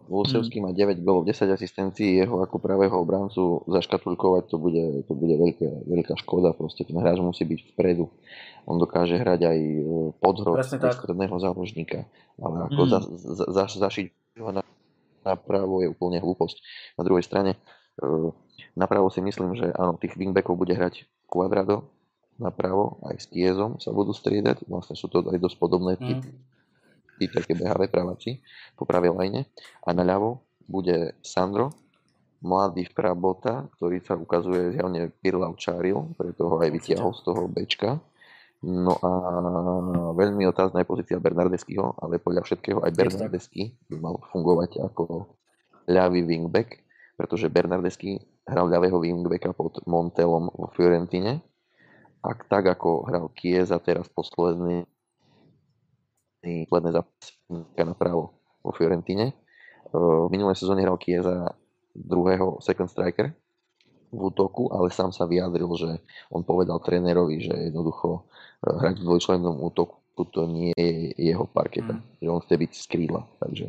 [0.03, 5.31] Kulusevský má 9 golov, 10 asistencií, jeho ako pravého obrancu zaškatulkovať to bude, to bude
[5.31, 8.11] veľká, veľká škoda, proste ten hráč musí byť vpredu.
[8.67, 9.81] On dokáže hrať aj e,
[10.75, 10.99] tak.
[10.99, 12.03] stredného záložníka,
[12.35, 12.89] ale ako Mm.
[12.91, 14.22] za, za, za, zašiť
[15.23, 16.57] napravo je úplne hlúposť.
[16.99, 17.55] Na druhej strane,
[17.97, 18.07] e,
[18.75, 21.89] napravo si myslím, že áno, tých wingbackov bude hrať Quadrado,
[22.37, 26.41] napravo aj s Kiezom sa budú striedať, vlastne sú to aj dosť podobné typy Mm.
[27.21, 28.41] tí také behavé praváci
[28.73, 29.45] po pravej line
[29.85, 31.69] a naľavo bude Sandro,
[32.43, 38.01] mladý vprabota, ktorý sa ukazuje zjavne Pirla učáril, preto ho aj vytiahol z toho Bčka.
[38.63, 39.11] No a
[40.15, 42.95] veľmi otázna je pozícia Bernardeskyho, ale podľa všetkého aj.
[42.95, 45.35] Bernardesky by mal fungovať ako
[45.91, 46.79] ľavý wingback,
[47.19, 51.43] pretože Bernardesky hral ľavého wingbacka pod Montelom vo Fiorentine.
[52.23, 54.87] A tak ako hral Chiesa teraz posledný
[56.43, 57.35] posledné zápasy
[57.83, 58.31] napravo
[58.63, 59.35] vo Fiorentine.
[59.91, 61.51] V minulej sezóne hral Chiesa
[61.91, 63.35] druhého second striker
[64.13, 65.97] v útoku, ale sám sa vyjadril, že
[66.29, 71.97] on povedal trénerovi, že jednoducho eh, hrať v dvojčlennom útoku to nie je jeho parketa,
[71.97, 72.01] Mm.
[72.21, 73.65] že on chce byť z krídla, takže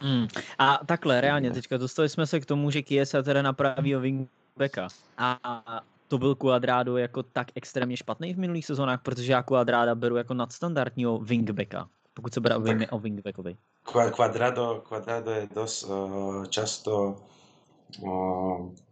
[0.00, 0.28] Mm.
[0.58, 4.88] A takhle, reálně, teďka dostali jsme se k tomu, že Kiesa teda napraví wingbacka.
[5.18, 9.94] A a to byl Cuadrado jako tak extrémně špatný v minulých sezónách, protože já Cuadrada
[9.94, 11.88] beru jako nadstandardního wingbacka.
[12.14, 13.56] Pokud se bavíme o wingbackovi.
[13.86, 17.14] Qua- Quadrado, Quadrado je dosť uh, často uh,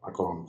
[0.03, 0.49] ako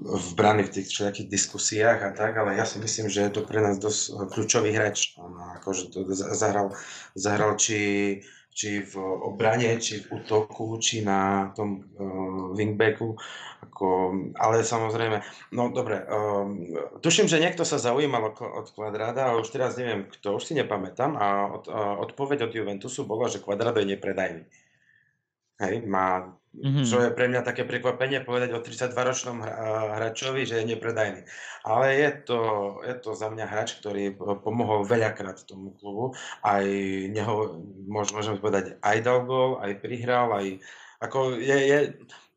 [0.00, 3.44] v brány v tých všelijakých diskusiách a tak, ale ja si myslím, že je to
[3.44, 5.16] pre nás dosť eh, kľúčový hráč.
[5.20, 6.72] Uh, akože to za- zahral,
[7.12, 13.20] zahral či, či v obrane, či v útoku, či na tom uh, wingbacku.
[13.60, 15.20] Ako, ale samozrejme,
[15.52, 16.64] no dobre, um,
[17.04, 21.12] tuším, že niekto sa zaujímal od Quadrada, ale už teraz neviem kto, už si nepamätám
[21.20, 21.26] a
[21.60, 24.48] od, a odpoveď od Juventusu bola, že Quadrado je nepredajný.
[25.60, 26.82] Hej, má, Mhm.
[26.82, 31.22] čo je pre mňa také prekvapenie povedať o 32-ročnom hra- hráčovi, že je nepredajný.
[31.62, 32.40] Ale je to,
[32.82, 36.16] je to za mňa hráč, ktorý pomohol veľakrát tomu klubu.
[36.42, 36.64] Aj
[37.06, 40.58] neho, môž- môžeme povedať, aj dal gól, aj prihral, aj
[41.00, 41.78] ako je, je,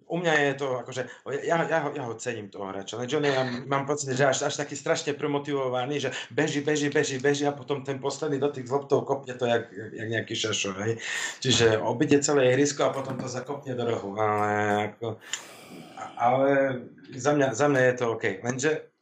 [0.07, 1.01] u mňa je to akože,
[1.43, 4.47] ja, ja, ho, ja ho cením toho hráča, lenže on ja mám pocit, že až,
[4.47, 8.71] až taký strašne premotivovaný, že beží, beží, beží, beží a potom ten posledný dotyk s
[8.71, 11.01] loptou kopne to jak, jak nejaký šašo, hej.
[11.41, 14.49] Čiže obide celé ihrisko a potom to zakopne do rohu, ale
[14.93, 15.17] ako,
[16.17, 16.49] ale
[17.15, 18.92] za mňa, za mňa je to OK, lenže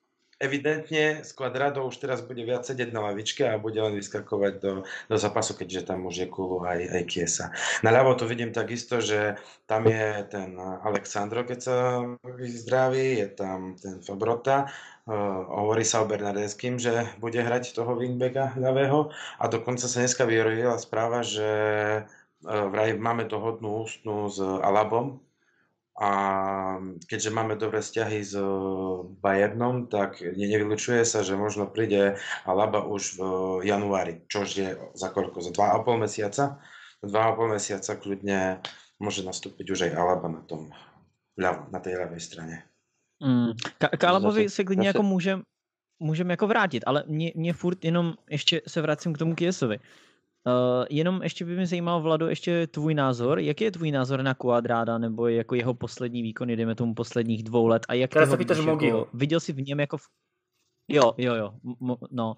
[0.41, 4.73] evidentne s Quadrado už teraz bude viac sedieť na lavičke a bude len vyskakovať do,
[4.83, 7.45] do zápasu, keďže tam už je Kulu aj, aj Kiesa.
[7.85, 9.37] Naľavo to vidím takisto, že
[9.69, 11.77] tam je ten Alexandro, keď sa
[12.41, 18.57] zdraví, je tam ten Fabrota, uh, hovorí sa o Bernardeským, že bude hrať toho wingbacka
[18.57, 19.13] ľavého.
[19.37, 21.49] A dokonca sa dneska vyrojila správa, že
[22.03, 25.21] uh, vraj máme dohodnú ústnu s Alabom,
[26.02, 26.12] a
[27.06, 28.34] keďže máme dobré vzťahy s
[29.22, 33.22] Bayernom, tak ne- nevylučuje sa, že možno príde Alaba už v
[33.70, 35.45] januári, čož je za koľko?
[35.45, 36.58] Za 2,5 mesiaca?
[37.06, 38.39] Za 2,5 mesiaca kľudne
[38.97, 40.74] môže nastúpiť už aj Alaba na tom
[41.41, 42.56] na tej ľavej strane.
[43.22, 43.54] Mm.
[43.78, 45.43] Ka- k Alabovi se klidně jako můžem,
[45.99, 49.80] můžem jako vrátit, ale mě, mě furt jenom ještě se vracím k tomu Kiesovi.
[50.41, 53.39] Uh, jenom ještě by mě zajímalo, Vlado, ještě tvůj názor.
[53.39, 57.68] Jaký je tvůj názor na Quadráda, nebo jako jeho poslední výkony, dejme tomu posledních dvou
[57.68, 57.85] let?
[57.89, 59.97] A jak Teraz ho sa pýtaš jako, viděl jsi v něm jako...
[59.97, 60.05] V...
[60.88, 61.53] Jo, jo, jo,
[62.11, 62.38] no.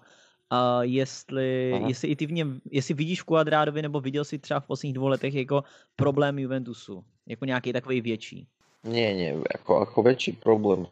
[0.50, 1.88] A jestli, Aha.
[1.88, 4.94] jestli i ty v něm, jestli vidíš v Quadrádovi, nebo viděl jsi třeba v posledních
[4.94, 5.64] dvou letech jako
[5.96, 8.46] problém Juventusu, jako nějaký takový větší.
[8.84, 10.84] Nie, nie, ako, ako väčší problém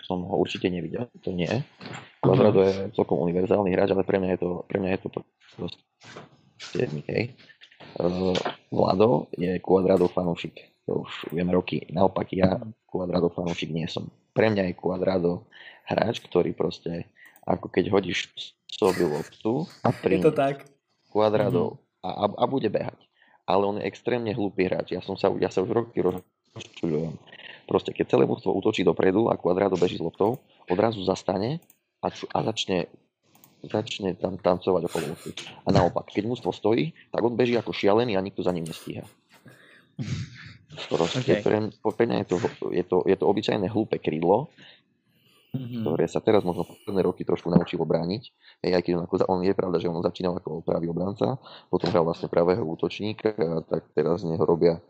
[0.00, 1.50] som ho určite nevidel, to nie.
[2.24, 5.08] Quadrado je celkom univerzálny hráč, ale pre mňa je to, pre mňa je to
[5.58, 5.80] proste
[7.10, 7.24] hej.
[7.98, 8.32] Uh,
[8.72, 10.56] Vlado je Quadrado fanúšik,
[10.88, 11.84] to už vieme roky.
[11.92, 14.08] Naopak ja Quadrado fanúšik nie som.
[14.32, 15.44] Pre mňa je Quadrado
[15.84, 17.12] hráč, ktorý proste,
[17.44, 18.32] ako keď hodíš
[18.64, 20.64] psovi loptu a Je príjme to tak.
[21.12, 22.96] Quadrado a, a, a bude behať.
[23.44, 24.94] Ale on je extrémne hlúpy hráč.
[24.96, 27.14] Ja, som sa, ja sa už roky rozčuľujem.
[27.66, 31.62] Proste, keď celé mužstvo útočí dopredu a Quadrado beží s loptou, odrazu zastane
[32.02, 32.90] a, a začne
[33.62, 35.30] začne tam tancovať okolo lopty.
[35.62, 39.06] A naopak, keď mužstvo stojí, tak on beží ako šialený a nikto za ním nestíha.
[40.90, 41.44] Proste okay.
[41.44, 42.36] pre, pre mňa je to,
[42.72, 44.48] je, to, je to obyčajné hlúpe krídlo,
[45.52, 45.84] mm-hmm.
[45.84, 48.22] ktoré sa teraz možno posledné roky trošku naučilo brániť.
[48.66, 51.36] Hej, aj keď on, ako, on je pravda, že on začínal ako pravý obranca,
[51.68, 53.36] potom hral vlastne pravého útočníka,
[53.68, 54.80] tak teraz z neho robia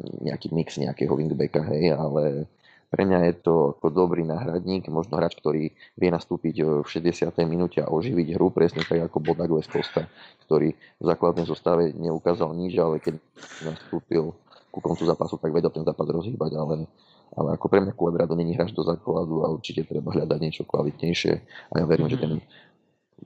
[0.00, 2.50] nejaký mix nejakého wingbacka, hej, ale
[2.94, 7.26] pre mňa je to ako dobrý náhradník, možno hráč, ktorý vie nastúpiť v 60.
[7.42, 10.06] minúte a oživiť hru, presne tak ako Bodak West Costa,
[10.46, 13.18] ktorý v základnej zostave neukázal nič, ale keď
[13.66, 14.30] nastúpil
[14.70, 16.86] ku koncu zápasu, tak vedel ten zápas rozhýbať, ale,
[17.34, 21.34] ale ako pre mňa Cuadrado není hráč do základu a určite treba hľadať niečo kvalitnejšie
[21.70, 22.14] a ja verím, mm-hmm.
[22.14, 22.32] že ten,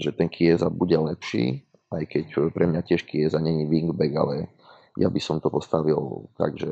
[0.00, 2.24] že ten Kieza bude lepší, aj keď
[2.56, 4.34] pre mňa tiež Kieza není wingback, ale
[4.98, 6.68] ja by som to postavil tak, že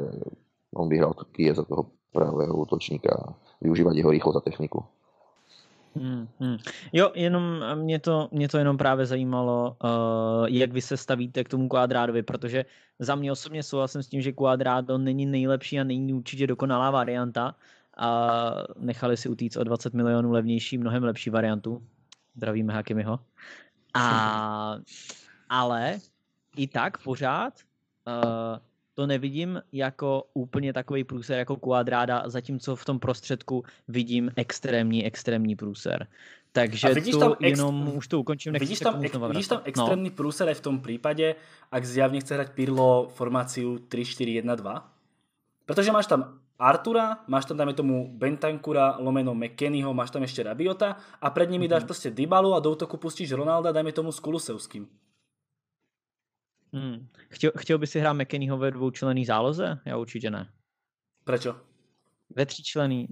[0.75, 3.33] on by hral Kieza toho pravého útočníka a
[3.63, 4.81] využívať jeho rýchlosť a techniku.
[5.97, 6.57] Hmm, hmm.
[6.93, 11.49] Jo, jenom mě to, mě to jenom právě zajímalo, uh, jak vy se stavíte k
[11.49, 12.65] tomu kvádrádovi, protože
[12.99, 17.55] za mě osobně souhlasím s tím, že kvádrádo není nejlepší a není určitě dokonalá varianta
[17.97, 21.83] a nechali si utíct o 20 milionů levnější, mnohem lepší variantu.
[22.37, 23.19] Zdravíme Hakimiho.
[23.95, 24.77] A,
[25.49, 25.99] ale
[26.57, 27.53] i tak pořád
[28.07, 28.59] uh,
[28.95, 35.57] to nevidím jako úplně takový průser jako Quadráda, zatímco v tom prostředku vidím extrémní, extrémní
[35.57, 36.07] průser.
[36.53, 37.59] Takže to tam ex...
[37.59, 38.53] jenom už to ukončím.
[38.53, 39.17] Vidíš tam, ex...
[39.29, 40.17] vidíš tam extrémny no.
[40.17, 41.37] prúser aj v tom prípade,
[41.69, 44.65] ak zjavne chce hrať Pirlo formáciu 3-4-1-2?
[45.69, 50.97] Pretože máš tam Artura, máš tam dajme tomu Bentancura, lomeno McKennyho, máš tam ešte Rabiota
[51.21, 51.77] a pred nimi mm-hmm.
[51.77, 54.89] dáš proste Dybalu a do útoku pustíš Ronalda, dajme tomu s Kulusevským.
[56.73, 57.07] Hmm.
[57.29, 59.79] Chtěl, chtěl by si hrát McKennyho ve dvoučlený záloze?
[59.85, 60.49] Já určitě ne.
[61.25, 61.57] Prečo?
[62.31, 63.09] Ve tříčlený.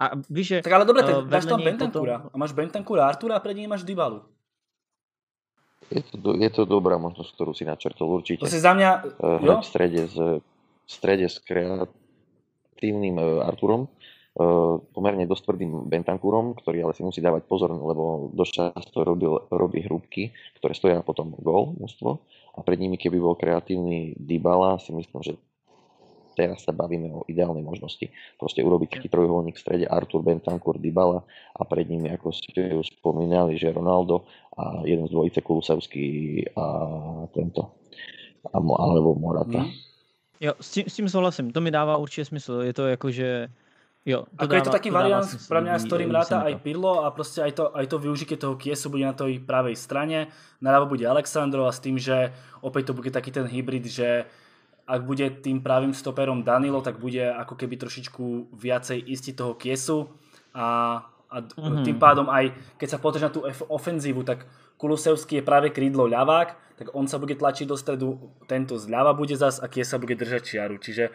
[0.00, 0.62] A víš, že...
[0.62, 2.18] Tak ale dobre, tak uh, dáš tam Bentancura.
[2.18, 2.30] Potom...
[2.34, 4.22] A máš Bentancura, Artura a pred ním máš Dybalu.
[5.90, 8.40] Je to, je to dobrá možnosť, ktorú si načrtol určite.
[8.40, 8.90] To si za mňa...
[9.20, 13.86] Uh, v strede s, v strede s kreatívnym uh, Arturom
[14.90, 19.86] pomerne dosť tvrdým Bentancúrom, ktorý ale si musí dávať pozor, lebo dosť často robil, robí
[19.86, 22.26] hrúbky, ktoré stoja potom gól mústvo
[22.58, 25.38] a pred nimi keby bol kreatívny Dybala, si myslím, že
[26.34, 28.10] teraz sa bavíme o ideálnej možnosti.
[28.34, 31.22] Proste urobiť taký trojuholník v strede Artur Bentancur Dybala
[31.54, 34.26] a pred nimi, ako ste už spomínali, že Ronaldo
[34.58, 36.06] a jeden z dvojice Kulusevský
[36.58, 36.64] a
[37.30, 37.78] tento
[38.50, 39.62] alebo Morata.
[39.62, 39.72] Mm.
[40.42, 42.52] Jo, s tím, s tím souhlasím, to mi dává určitě smysl.
[42.52, 43.48] Je to jako, že
[44.04, 46.60] Jo, to Ako dáva, je to taký to variant pre mňa, s ktorým ráta aj
[46.60, 50.28] Pirlo a proste aj to, aj to využitie toho Kiesu bude na tej pravej strane,
[50.60, 54.28] naľavo bude Aleksandro a s tým, že opäť to bude taký ten hybrid, že
[54.84, 60.12] ak bude tým pravým stoperom Danilo, tak bude ako keby trošičku viacej isti toho Kiesu
[60.52, 61.00] a,
[61.32, 61.88] a mm-hmm.
[61.88, 63.40] tým pádom aj keď sa pozrieš na tú
[63.72, 64.44] ofenzívu, tak
[64.76, 69.32] Kulusevský je práve krídlo ľavák, tak on sa bude tlačiť do stredu, tento zľava bude
[69.32, 70.76] zas a Kiesa bude držať čiaru.
[70.76, 71.08] Čiže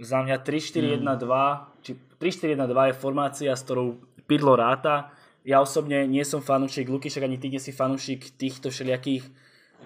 [0.00, 1.56] za mňa 3-4-1-2, mm.
[1.84, 5.12] či 3-4-1-2 je formácia, s ktorou Pirlo ráta.
[5.44, 9.28] Ja osobne nie som fanúšik Luky, však ani ty nie si fanúšik týchto všelijakých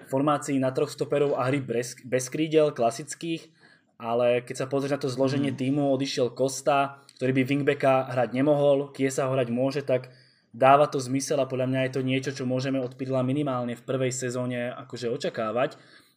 [0.07, 3.47] formácií na troch stoperov a hry bez, bez krídel, klasických,
[3.95, 5.59] ale keď sa pozrieš na to zloženie mm.
[5.59, 10.11] týmu, odišiel Kosta, ktorý by wingbacka hrať nemohol, Kiesa ho hrať môže, tak
[10.55, 13.83] dáva to zmysel a podľa mňa je to niečo, čo môžeme od Pirla minimálne v
[13.83, 15.75] prvej sezóne akože očakávať.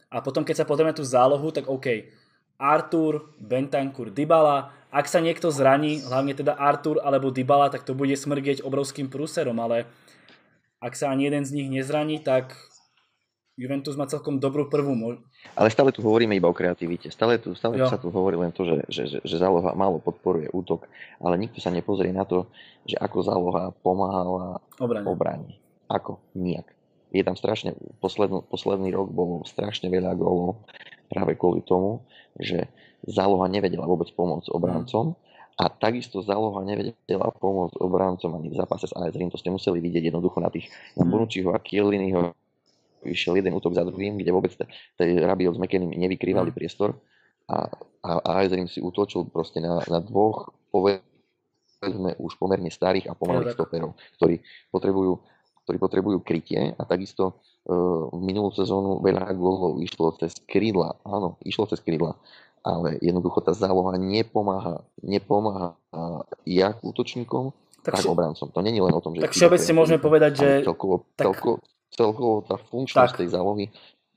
[0.09, 2.09] A potom, keď sa pozrieme tú zálohu, tak OK,
[2.59, 4.75] Artur, Bentancur, Dybala.
[4.91, 9.57] Ak sa niekto zraní, hlavne teda Artur alebo Dybala, tak to bude smrgieť obrovským prúserom,
[9.59, 9.87] ale
[10.79, 12.59] ak sa ani jeden z nich nezraní, tak
[13.59, 15.23] Juventus má celkom dobrú prvú mož-
[15.55, 17.11] Ale stále tu hovoríme iba o kreativite.
[17.11, 20.47] Stále, tu, stále sa tu hovorí len to, že, že, že, že záloha málo podporuje
[20.51, 20.87] útok,
[21.19, 22.47] ale nikto sa nepozrie na to,
[22.87, 25.07] že ako záloha pomáhala obrane.
[25.07, 25.51] obrane.
[25.91, 26.23] Ako?
[26.35, 26.71] Nijak.
[27.11, 30.63] Je tam strašne, posledný, posledný rok bolo strašne veľa gólov
[31.11, 32.07] práve kvôli tomu,
[32.39, 32.71] že
[33.07, 35.15] záloha nevedela vôbec pomôcť obrancom
[35.59, 39.31] a takisto záloha nevedela pomôcť obrancom ani v zápase s AS Rím.
[39.35, 41.11] To ste museli vidieť jednoducho na tých na mm.
[41.11, 42.31] Bonucciho a Kieliniho
[43.03, 44.55] išiel jeden útok za druhým, kde vôbec
[44.99, 46.57] Rabiot s McKennym nevykrývali mm.
[46.57, 46.95] priestor
[47.51, 47.67] a,
[48.07, 53.19] a, a AS Rím si útočil proste na, na dvoch povedzme už pomerne starých a
[53.19, 54.39] pomalých stoperov, ktorí
[54.71, 55.19] potrebujú
[55.69, 57.45] ktorí potrebujú krytie a takisto
[58.17, 60.97] minulú sezónu veľa gólov išlo cez krídla.
[61.05, 62.17] Áno, išlo cez krídla.
[62.65, 65.77] Ale jednoducho tá záloha nepomáha, nepomáha
[66.49, 67.53] jak útočníkom,
[67.85, 68.51] tak, tak obrancom.
[68.51, 69.25] To není len o tom, že...
[69.25, 70.49] Tak všeobecne môžeme povedať, že...
[70.67, 71.31] Celkovo, tak...
[71.31, 71.55] celkovo,
[71.93, 73.21] celkovo tá funkčnosť tak.
[73.25, 73.65] tej zálohy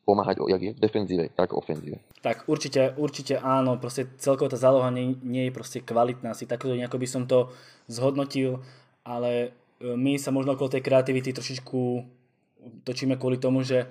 [0.02, 2.02] pomáhať jak je v defenzíve, tak ofenzíve.
[2.26, 6.74] Tak určite, určite áno, proste celkovo tá záloha nie, nie je proste kvalitná, si takto
[6.74, 7.54] nejako by som to
[7.86, 8.66] zhodnotil,
[9.06, 11.80] ale my sa možno okolo tej kreativity trošičku
[12.84, 13.90] točíme kvôli tomu, že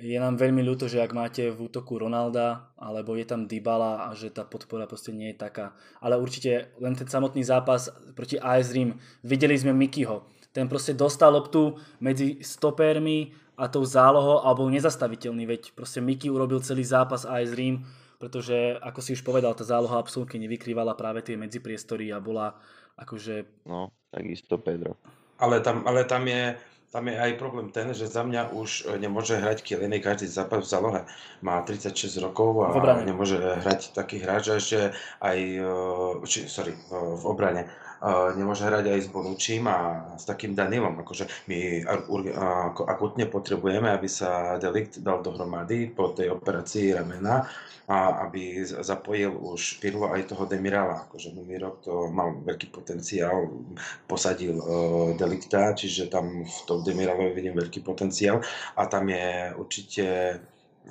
[0.00, 4.16] je nám veľmi ľúto, že ak máte v útoku Ronalda, alebo je tam Dybala a
[4.16, 5.76] že tá podpora proste nie je taká.
[6.00, 10.24] Ale určite len ten samotný zápas proti AS Rím, videli sme Mikyho.
[10.50, 16.32] Ten proste dostal loptu medzi stopermi a tou zálohou a bol nezastaviteľný, veď proste Miky
[16.32, 17.84] urobil celý zápas AS Rím,
[18.16, 22.56] pretože ako si už povedal, tá záloha absolútne nevykrývala práve tie medzipriestory a bola
[22.96, 23.64] akože...
[23.68, 24.96] No, takisto Pedro.
[25.40, 26.56] Ale tam, ale tam je,
[26.90, 30.70] tam je aj problém ten, že za mňa už nemôže hrať Kieliny každý zápas v
[30.74, 31.00] zálohe.
[31.38, 32.74] Má 36 rokov a
[33.06, 34.90] nemôže hrať taký hráč, ešte
[35.22, 35.70] aj, e,
[36.26, 37.70] či, sorry, v, v obrane.
[38.00, 40.96] E, Nemôže hrať aj s Bonučím a s takým Danilom.
[41.04, 41.84] Akože my
[42.88, 47.44] akutne potrebujeme, aby sa Delikt dal dohromady po tej operácii ramena
[47.90, 51.10] a aby zapojil už Pirlo aj toho Demirala.
[51.10, 53.50] Akože rok to mal veľký potenciál,
[54.06, 58.38] posadil uh, Delikta, čiže tam v tom Demiralovi vidím veľký potenciál
[58.78, 60.04] a tam je určite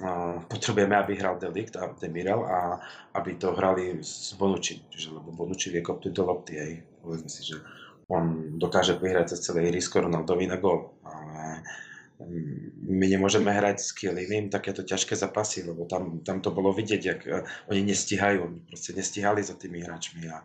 [0.03, 2.83] uh, potrebujeme, aby hral Delikt a Demiral a
[3.15, 6.88] aby to hrali s Bonucci, lebo Bonucci vie kopnúť do lopty, hej.
[6.99, 7.57] Povedzme si, že
[8.09, 11.61] on dokáže vyhrať cez celé ihrisko Ronaldovi na gól, ale
[12.17, 17.01] mm, my nemôžeme hrať s Kielinim takéto ťažké zápasy, lebo tam, tam to bolo vidieť,
[17.05, 20.41] jak uh, oni nestíhajú, oni proste nestíhali za tými hráčmi a,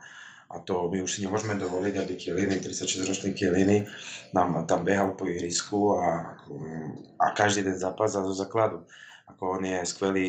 [0.53, 3.89] a to my už si nemôžeme dovoliť, aby Kieliny, 36-ročný Kieliny
[4.37, 6.37] nám tam behal po ihrisku a,
[7.17, 8.85] a každý ten zápas zo základu.
[9.25, 10.29] Ako on je skvelý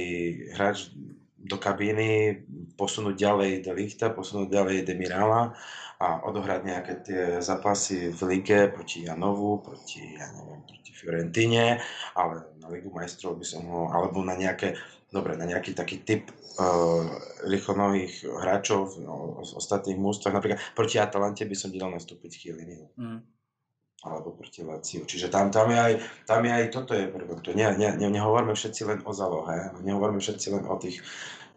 [0.56, 0.88] hráč
[1.35, 2.41] do kabíny,
[2.80, 5.53] posunúť ďalej Delichta, posunúť ďalej Demirala
[5.99, 11.80] a odohrať nejaké tie zápasy v lige proti Janovu, proti, ja neviem, proti Fiorentine,
[12.15, 14.76] ale na Ligu majstrov by som ho, alebo na nejaké,
[15.07, 16.27] dobre, na nejaký taký typ
[16.59, 17.07] uh,
[17.47, 23.19] rýchlonových hráčov no, z ostatných mústvach, napríklad proti Atalante by som dal nastúpiť Chielliniho Mm.
[24.05, 25.01] alebo proti Laciu.
[25.01, 25.93] Čiže tam, tam, je aj,
[26.30, 27.41] tam je aj toto je prvok.
[27.41, 31.01] To ne, ne, ne, nehovoríme všetci len o zálohe, nehovoríme všetci len o tých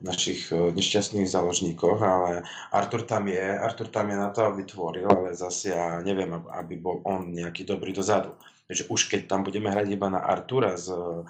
[0.00, 5.06] našich eh, nešťastných záložníkoch, ale Artur tam je, Artur tam je na to, aby tvoril,
[5.10, 8.34] ale zase ja neviem, ab- aby bol on nejaký dobrý dozadu.
[8.68, 11.22] Takže už keď tam budeme hrať iba na Artura eh,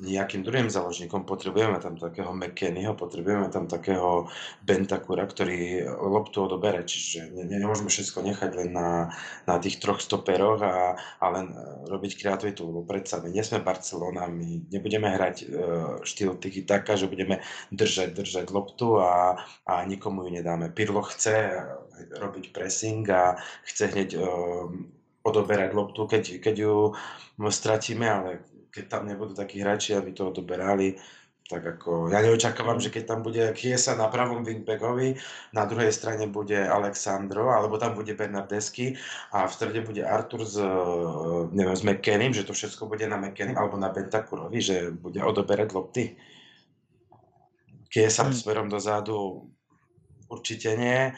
[0.00, 4.32] nejakým druhým záložníkom, potrebujeme tam takého McKennyho, potrebujeme tam takého
[4.64, 9.12] Bentakura, ktorý loptu odobere, čiže ne, ne- nemôžeme všetko nechať len na,
[9.44, 13.60] na tých troch stoperoch a, a len eh, robiť kreativitu, lebo predsa my nie sme
[13.60, 15.48] Barcelona, my nebudeme hrať eh,
[16.00, 19.36] štýl tiki taka, že budeme držať, držať loptu a,
[19.68, 20.72] a nikomu ju nedáme.
[20.72, 21.60] Pirlo chce eh,
[22.16, 23.36] robiť pressing a
[23.68, 24.24] chce hneď eh,
[25.20, 26.74] odoberať loptu, keď, keď ju
[27.48, 28.30] stratíme, ale
[28.70, 30.96] keď tam nebudú takí hráči, aby to odoberali,
[31.50, 35.18] tak ako, ja neočakávam, že keď tam bude Chiesa na pravom wingbackovi,
[35.50, 38.94] na druhej strane bude Alexandro, alebo tam bude Bernardeschi
[39.34, 40.70] a v strede bude Artur s, eh,
[41.50, 45.74] neviem, s McKennym, že to všetko bude na McKennym, alebo na Bentakurovi, že bude odoberať
[45.74, 46.14] lopty.
[47.90, 48.30] Chiesa Hmm.
[48.30, 49.50] smerom dozadu
[50.30, 51.10] určite nie.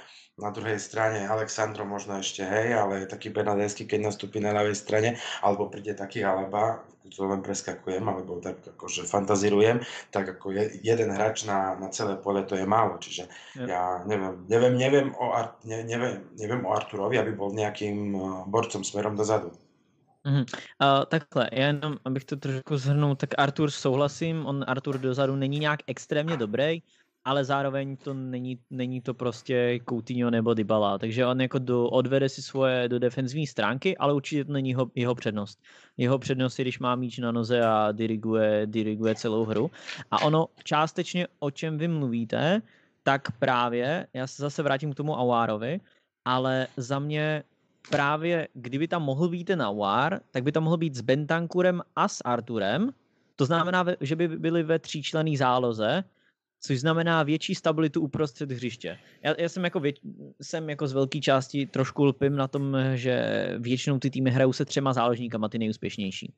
[0.42, 5.22] Na druhej strane Alexandro možno ešte hej, ale taký Bernardeschi, keď nastúpi na ľavej strane,
[5.38, 11.10] alebo príde taký Alaba, to len preskakujem, alebo tak akože fantazírujem, tak ako je, jeden
[11.14, 13.66] hráč na, na celé pole to je málo, čiže Jo.
[13.68, 18.20] ja neviem, neviem, neviem, o, Ar- ne, neviem, neviem o Arturovi, aby bol nejakým eh,
[18.50, 19.52] borcom smerom dozadu.
[20.24, 20.44] Mhm.
[20.82, 25.58] Uh, takhle, já jenom, abych to trošku zhrnul, tak Artur souhlasím, on Artur dozadu není
[25.58, 26.82] nějak extrémně dobrý,
[27.24, 32.28] ale zároveň to není, není to prostě Coutinho nebo Dybala, takže on jako do, odvede
[32.28, 35.62] si svoje do defenzivní stránky, ale určitě to není jeho, jeho přednost.
[35.96, 39.70] Jeho přednost je, když má míč na noze a diriguje, diriguje celou hru.
[40.10, 42.62] A ono částečně, o čem vy mluvíte,
[43.02, 45.80] tak právě, já se zase vrátím k tomu Awarovi,
[46.24, 47.42] ale za mě
[47.90, 52.08] právě kdyby tam mohl být ten Awar, tak by tam mohl být s Bentankurem a
[52.08, 52.90] s Arturem.
[53.36, 56.04] To znamená, že by byli ve tříčlený záloze,
[56.64, 58.98] což znamená větší stabilitu uprostřed hřiště.
[59.22, 59.96] Já, já jsem, jako vět,
[60.42, 64.64] jsem jako z velké části trošku lpím na tom, že většinou ty týmy hrajou se
[64.64, 66.32] třema záložníkama, ty nejúspěšnější.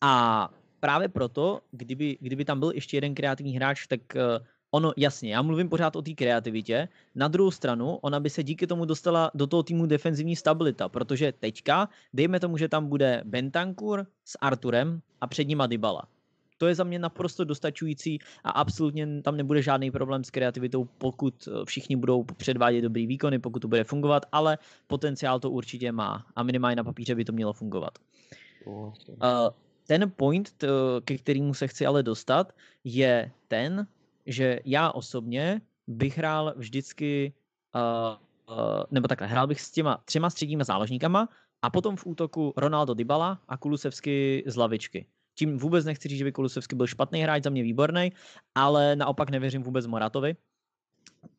[0.00, 0.48] A
[0.80, 4.20] právě proto, kdyby, kdyby tam byl ještě jeden kreativní hráč, tak eh,
[4.70, 8.66] ono, jasně, já mluvím pořád o té kreativitě, na druhou stranu, ona by se díky
[8.66, 14.06] tomu dostala do toho týmu defenzivní stabilita, protože teďka, dejme tomu, že tam bude Bentankur
[14.24, 16.02] s Arturem a před nima Dybala.
[16.58, 21.48] To je za mě naprosto dostačující a absolutně tam nebude žádný problém s kreativitou, pokud
[21.48, 26.26] eh, všichni budou předvádět dobrý výkony, pokud to bude fungovat, ale potenciál to určitě má
[26.36, 27.98] a minimálně na papíře by to mělo fungovat.
[28.66, 29.48] Uh,
[29.86, 30.64] ten point,
[31.04, 32.52] ke kterému se chci ale dostat,
[32.84, 33.86] je ten,
[34.26, 37.32] že já osobně bych hrál vždycky
[37.74, 38.16] uh,
[38.90, 41.28] nebo takhle, hrál bych s těma třema středníma záložníkama
[41.62, 45.06] a potom v útoku Ronaldo Dybala a Kulusevsky z lavičky.
[45.38, 48.12] Tím vůbec nechci říct, že by Kulusevsky byl špatný hráč, za mě výborný,
[48.54, 50.36] ale naopak nevěřím vůbec Moratovi.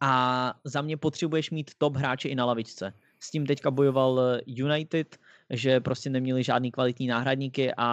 [0.02, 2.94] A za mě potřebuješ mít top hráče i na lavičce.
[3.20, 5.18] S tím teďka bojoval United,
[5.50, 7.90] že prostě neměli žádný kvalitní náhradníky a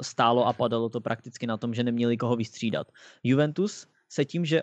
[0.00, 2.92] stálo a padalo to prakticky na tom, že neměli koho vystřídat.
[3.22, 4.62] Juventus se tím, že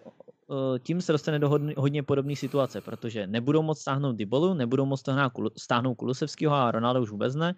[0.80, 5.04] tím se dostane do hodně, hodně podobné situace, protože nebudou moc stáhnout Dybolu, nebudou moc
[5.58, 7.56] stáhnout Kulusevského a Ronaldo už vůbec ne,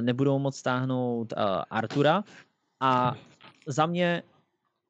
[0.00, 1.36] nebudou moc stáhnout eh,
[1.70, 2.24] Artura.
[2.80, 3.14] A
[3.66, 4.22] za mě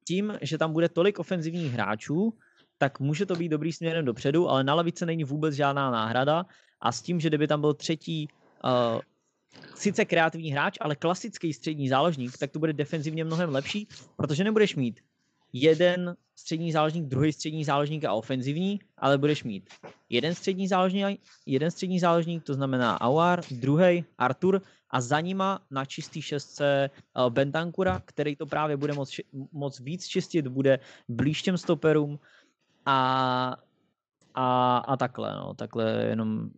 [0.07, 2.35] tím, že tam bude tolik ofenzivních hráčů,
[2.79, 6.47] tak může to být dobrý směrem dopředu, ale na lavice není vůbec žádná náhrada.
[6.81, 8.29] A s tím, že kdyby tam byl třetí
[8.65, 9.01] uh,
[9.75, 14.77] sice kreativní hráč, ale klasický střední záložník, tak to bude defenzivně mnohem lepší, protože nebudeš
[14.77, 15.01] mít
[15.53, 19.71] jeden střední záložník, druhý střední záložník a ofenzivní, ale budeš mít
[20.09, 25.85] jeden střední záložník, jeden střední záložník, to znamená Auar, druhý Artur a za nima na
[25.85, 29.21] čistý šestce uh, Bentancura, který to právě bude moc,
[29.53, 32.19] moc víc čistit, bude blíž těm stoperům
[32.87, 33.57] a,
[34.35, 36.51] a, a takhle, no, takhle jenom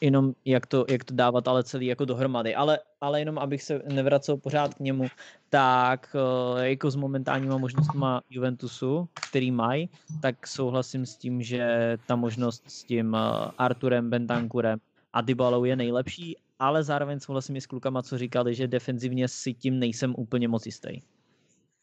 [0.00, 2.54] jenom jak to, jak to dávat ale celý jako dohromady.
[2.54, 5.06] Ale, ale jenom abych se nevracel pořád k němu,
[5.50, 9.90] tak eh, jako s momentálníma možnostmi Juventusu, který mají,
[10.22, 14.78] tak souhlasím s tím, že ta možnost s tím eh, Arturem, Bentankurem
[15.12, 19.54] a Dybalou je nejlepší, ale zároveň souhlasím i s klukama, co říkali, že defenzivně si
[19.54, 21.02] tím nejsem úplně moc jistý.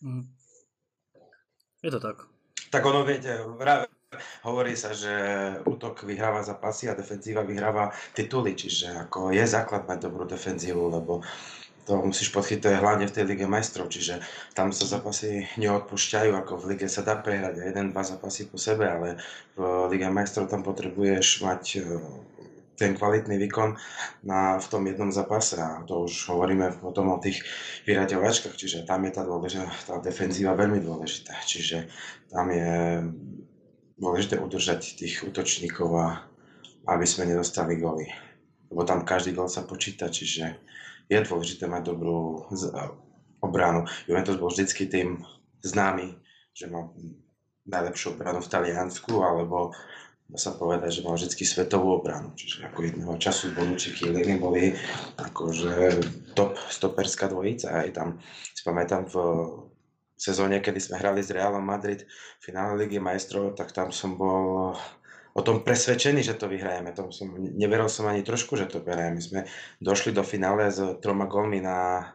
[0.02, 0.22] Mm.
[1.84, 2.16] Je to tak.
[2.70, 3.40] Tak ono, viete,
[4.42, 5.14] Hovorí sa, že
[5.70, 11.22] útok vyhráva zápasy a defenzíva vyhráva tituly, čiže ako je základ mať dobrú defenzívu, lebo
[11.86, 14.22] to musíš podchytovať hlavne v tej Lige majstrov, čiže
[14.58, 18.90] tam sa zápasy neodpúšťajú, ako v lige sa dá prehrať jeden, dva zápasy po sebe,
[18.90, 19.22] ale
[19.54, 21.82] v Lige majstrov tam potrebuješ mať e,
[22.78, 23.78] ten kvalitný výkon
[24.26, 27.42] na, v tom jednom zápase a to už hovoríme potom o tých
[27.90, 31.90] vyraďovačkách, čiže tam je tá, dôležitá, tá defenzíva veľmi dôležitá, čiže
[32.30, 32.70] tam je
[34.00, 36.08] dôležité udržať tých útočníkov a
[36.90, 38.10] aby sme nedostali góly.
[38.72, 40.58] Lebo tam každý gól sa počíta, čiže
[41.12, 42.48] je dôležité mať dobrú
[43.44, 43.86] obranu.
[44.08, 45.22] Juventus bol vždycky tým
[45.62, 46.16] známy,
[46.56, 46.90] že má
[47.68, 49.76] najlepšiu obranu v Taliansku, alebo
[50.30, 52.34] dá sa povedať, že mal vždy svetovú obranu.
[52.38, 54.74] Čiže ako jedného času Bonucci Chiellini boli
[55.18, 56.00] akože
[56.38, 57.86] top stoperská dvojica.
[57.86, 58.22] Aj tam
[58.54, 59.16] si pamätám v
[60.20, 64.76] sezóne, kedy sme hrali s Realom Madrid v finále Ligy majstrov, tak tam som bol
[65.32, 66.92] o tom presvedčený, že to vyhrajeme.
[66.92, 69.16] Tom som, neveril som ani trošku, že to vyhrajeme.
[69.16, 69.42] My sme
[69.80, 72.12] došli do finále s troma golmi na,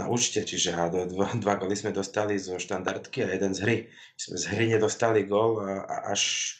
[0.00, 3.76] na účte, čiže a dva, dva góly sme dostali zo štandardky a jeden z hry.
[3.92, 5.60] My sme z hry nedostali gól
[6.08, 6.56] až,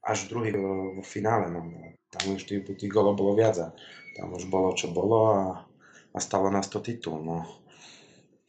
[0.00, 1.52] až druhý v finále.
[1.52, 1.68] No.
[2.10, 3.68] Tam už tých, tých gólov bolo viac a
[4.16, 5.42] tam už bolo, čo bolo a,
[6.16, 7.20] a stalo nás to titul.
[7.20, 7.59] No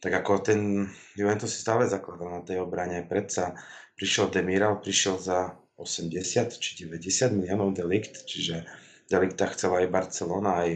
[0.02, 3.06] tak ako ten Juventus si stále zakladal na tej obrane.
[3.06, 3.54] Predsa
[3.94, 8.66] prišiel Demiral, prišiel za 80 či 90 miliónov delikt, čiže
[9.06, 10.70] delikta chcela aj Barcelona, aj,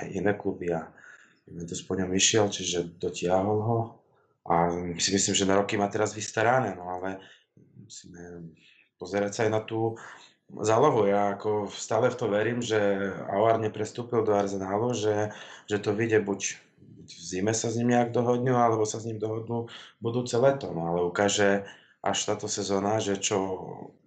[0.00, 0.88] aj iné kluby a
[1.44, 3.78] Juventus po ňom išiel, čiže dotiahol ho
[4.48, 7.20] a si myslím, že na roky má teraz vystarané, no ale
[7.76, 8.48] musíme
[8.96, 10.00] pozerať sa aj na tú
[10.48, 11.04] zálohu.
[11.04, 12.80] Ja ako stále v to verím, že
[13.28, 15.30] Aouar neprestúpil do Arsenalu, že,
[15.68, 16.69] že to vyjde buď
[17.10, 19.66] v zime sa s ním nejak dohodnú, alebo sa s ním dohodnú
[19.98, 20.70] budúce leto.
[20.70, 21.66] No ale ukáže
[22.00, 23.36] až táto sezóna, že čo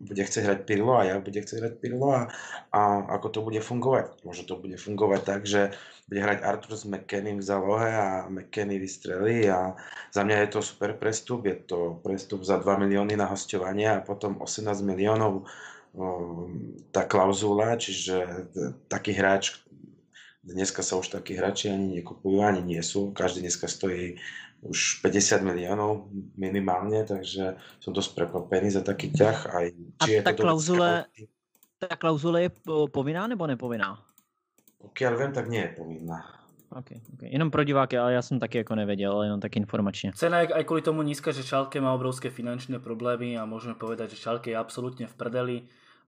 [0.02, 2.22] bude chcieť hrať Pirlo a jak bude chcieť hrať Pirlo a,
[2.74, 2.82] a
[3.14, 4.26] ako to bude fungovať.
[4.26, 5.78] Možno to bude fungovať tak, že
[6.10, 9.78] bude hrať Arthur s McKennym v zálohe a McKenny vystrelí a
[10.10, 11.46] za mňa je to super prestup.
[11.46, 15.46] Je to prestup za 2 milióny na hostovanie a potom 18 miliónov
[16.90, 18.50] tá klauzula, čiže
[18.90, 19.62] taký hráč,
[20.44, 23.16] Dneska sa už takí hráči ani nekupujú, ani nie sú.
[23.16, 24.20] Každý dneska stojí
[24.64, 29.40] už 50 miliónov minimálne, takže som dosť prekvapený za taký ťah.
[29.48, 29.68] Aj,
[30.04, 31.08] či A je tá, to klauzule,
[31.80, 32.50] tá klauzule je
[32.92, 34.00] povinná nebo nepovinná?
[34.84, 36.44] Pokiaľ viem, tak nie je povinná.
[36.74, 37.30] Okay, okay.
[37.30, 40.10] Jenom pro diváky, ale ja som taky ako nevedel, jenom tak informačne.
[40.18, 44.18] Cena je aj kvôli tomu nízka, že Šalke má obrovské finančné problémy a môžeme povedať,
[44.18, 45.58] že Šalke je absolútne v prdeli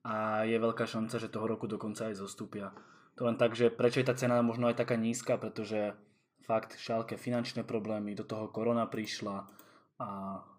[0.02, 2.74] a je veľká šanca, že toho roku dokonca aj zostúpia.
[3.16, 5.96] To len tak, že prečo je tá cena možno aj taká nízka, pretože
[6.44, 9.48] fakt šálke finančné problémy, do toho korona prišla
[9.96, 10.08] a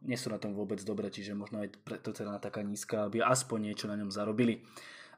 [0.01, 3.71] nie sú na tom vôbec dobre, čiže možno aj preto cena taká nízka, aby aspoň
[3.71, 4.65] niečo na ňom zarobili.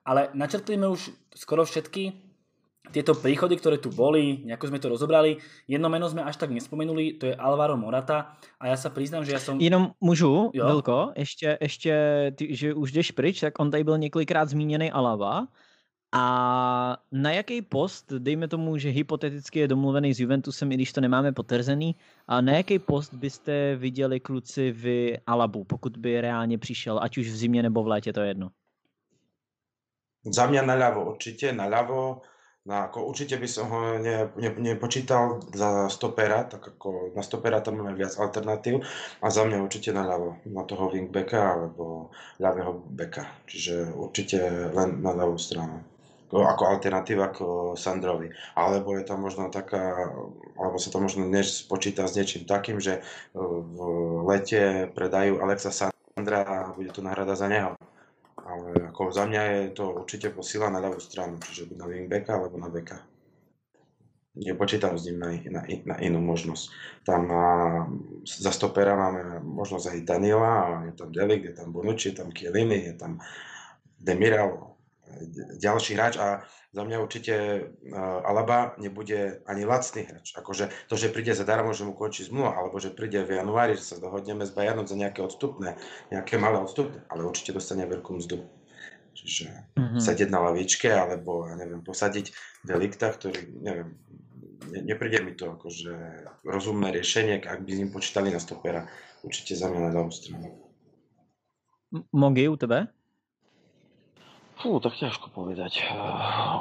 [0.02, 2.28] Ale načrtlíme už skoro všetky
[2.90, 5.38] tieto príchody, ktoré tu boli, nejako sme to rozobrali.
[5.68, 9.36] Jedno meno sme až tak nespomenuli, to je Alvaro Morata a ja sa priznám, že
[9.36, 9.60] ja som...
[9.60, 10.66] Jenom můžu, jo?
[10.66, 11.92] Vilko, ještě, ještě
[12.34, 15.46] ty, že už jdeš pryč, tak on tady byl několikrát zmíněný Alava
[16.12, 16.24] A
[17.12, 21.32] na jaký post, dejme tomu, že hypoteticky je domluvený s Juventusem, i když to nemáme
[21.32, 21.96] potvrzený,
[22.28, 27.28] a na jaký post byste viděli kluci v Alabu, pokud by reálně přišel, ať už
[27.28, 28.50] v zimě nebo v létě, to je jedno?
[30.28, 32.20] Za mňa naľavo, určite naľavo.
[32.68, 37.64] No, ako určite by som ho ne, ne, nepočítal za stopera, tak ako na stopera
[37.64, 38.84] tam máme viac alternatív
[39.24, 43.24] a za mňa určite naľavo, na toho wingbacka alebo ľavého beka.
[43.48, 45.80] Čiže určite len na ľavú stranu
[46.32, 47.38] ako alternatíva k
[47.74, 48.28] Sandrovi.
[48.52, 50.12] Alebo je tam možno taká,
[50.60, 53.00] alebo sa to možno dnes počíta s niečím takým, že
[53.32, 53.78] v
[54.28, 57.72] lete predajú Alexa Sandra a bude to náhrada za neho.
[58.38, 62.56] Ale ako za mňa je to určite posila na ľavú stranu, čiže na wingbacka alebo
[62.56, 63.00] na beka.
[64.38, 66.64] Nepočítam s ním na, na, na inú možnosť.
[67.02, 67.44] Tam na,
[68.22, 72.86] za stopera máme možnosť aj Daniela, je tam Delik, je tam Bonucci, je tam Chiellini,
[72.86, 73.18] je tam
[73.98, 74.77] Demiral,
[75.58, 80.36] ďalší hráč a za mňa určite uh, Alaba nebude ani lacný hráč.
[80.36, 83.94] Akože to, že príde zadarmo, že mu končí zmluva, alebo že príde v januári, že
[83.94, 85.80] sa dohodneme s Bayernom za nejaké odstupné,
[86.12, 88.44] nejaké malé odstupné, ale určite dostane veľkú mzdu.
[89.18, 89.98] Čiže mm-hmm.
[89.98, 92.30] sedieť na lavičke, alebo ja neviem, posadiť
[92.62, 93.98] delikta, ktorý, neviem,
[94.70, 95.94] ne, nepríde mi to akože
[96.46, 98.86] rozumné riešenie, ak by s ním počítali na stopera.
[99.26, 100.54] Určite za mňa na ľavú stranu.
[102.14, 102.97] Mogi u tebe?
[104.58, 105.86] Fú, tak ťažko povedať.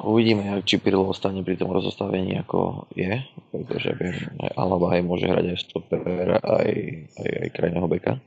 [0.05, 4.13] Uvidíme, či Pirlo ostane pri tom rozostavení, ako je, pretože viem,
[4.53, 6.71] Alaba aj môže hrať aj stopera, aj,
[7.17, 8.21] aj, aj krajného beka.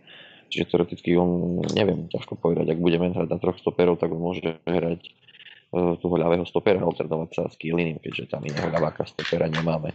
[0.51, 4.59] Čiže teoreticky on, neviem, ťažko povedať, ak budeme hrať na troch stoperov, tak on môže
[4.66, 9.94] hrať uh, toho ľavého stopera, alternovať sa s Kielinim, keďže tam iného ľaváka stopera nemáme.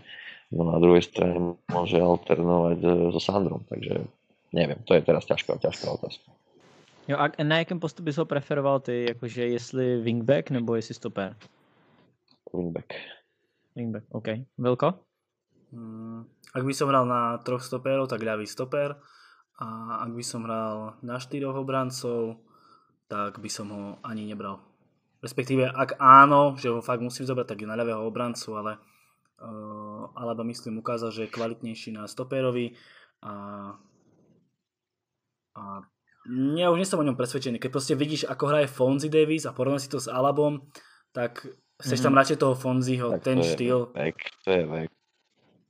[0.55, 4.07] No na druhej strane môže alternovať uh, so Sandrom, takže
[4.55, 6.31] neviem, to je teraz ťažká, ťažká otázka.
[7.07, 11.35] Jo, a na jakém postu bys ho preferoval ty, jakože jestli wingback nebo jestli stoper?
[12.53, 12.93] Wingback.
[13.75, 14.27] Wingback, OK.
[14.57, 14.93] Velko?
[15.71, 18.95] Mm, ak by som hral na troch stoperov, tak ľavý stoper.
[19.59, 19.67] A
[20.01, 22.41] ak by som hral na štyroch obrancov,
[23.07, 24.59] tak by som ho ani nebral.
[25.21, 28.77] Respektíve, ak áno, že ho fakt musím zobrať, tak je na ľavého obrancu, ale
[29.41, 32.75] uh, Alaba myslím ukázal, že je kvalitnejší na stoperovi
[33.21, 33.33] a,
[35.55, 35.63] a
[36.57, 37.61] ja už nie som o ňom presvedčený.
[37.61, 40.65] Keď proste vidíš, ako hraje Fonzie Davis a porovnáš si to s Alabom,
[41.13, 41.45] tak
[41.81, 42.19] chceš tam mhm.
[42.21, 43.79] radšej toho Fonzieho, tak ten to štýl.
[43.93, 44.89] Vek, to je vek.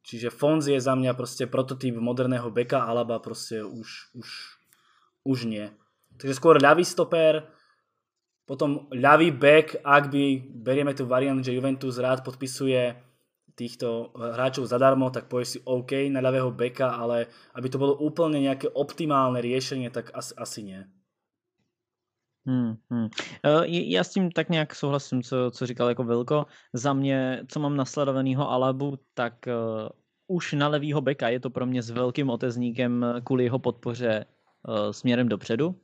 [0.05, 4.27] Čiže Fonzie je za mňa proste prototyp moderného beka, Alaba proste už, už,
[5.25, 5.73] už nie.
[6.21, 7.49] Takže skôr ľavý stoper,
[8.45, 12.93] potom ľavý back, ak by berieme tú variant, že Juventus rád podpisuje
[13.55, 18.43] týchto hráčov zadarmo, tak povieš si OK na ľavého beka, ale aby to bolo úplne
[18.43, 20.81] nejaké optimálne riešenie, tak asi, asi nie.
[22.47, 23.09] Hmm, hmm.
[23.67, 26.45] Já s tím tak nějak souhlasím, co, co říkal jako Vilko.
[26.73, 29.89] Za mě, co mám nasledovanýho Alabu, tak uh,
[30.27, 34.25] už na levýho beka je to pro mě s velkým otezníkem kvůli jeho podpoře
[34.67, 35.75] uh, směrem dopředu.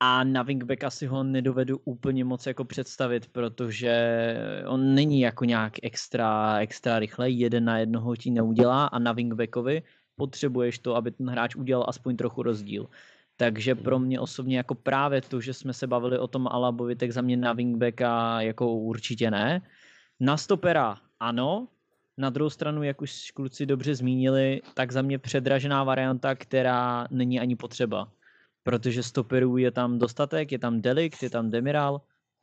[0.00, 4.34] A na wingbacka si ho nedovedu úplně moc jako představit, protože
[4.66, 9.82] on není jako nějak extra, extra rychle, jeden na jednoho ti neudělá a na wingbackovi
[10.16, 12.86] potřebuješ to, aby ten hráč udělal aspoň trochu rozdíl.
[13.36, 17.12] Takže pro mě osobně jako právě to, že jsme se bavili o tom Alabovi, tak
[17.12, 19.62] za mě na wingbacka jako určitě ne.
[20.20, 21.68] Na stopera ano,
[22.16, 27.40] na druhou stranu, jak už kluci dobře zmínili, tak za mě předražená varianta, která není
[27.40, 28.12] ani potřeba
[28.68, 32.00] protože stoperů je tam dostatek, je tam Delikt, je tam Demiral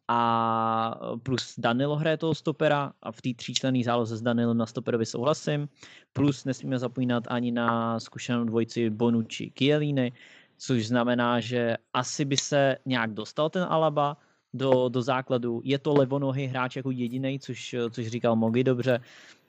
[0.07, 5.05] a plus Danilo hraje toho stopera a v té tříčlenné záloze s Danilem na stoperovi
[5.05, 5.69] souhlasím.
[6.13, 10.11] Plus nesmíme zapomínat ani na zkušenou dvojici Bonucci Chiellini,
[10.57, 14.17] což znamená, že asi by se nějak dostal ten Alaba
[14.53, 15.61] do, do základu.
[15.63, 18.99] Je to levonohý hráč jako jediný, což, což říkal Mogi dobře,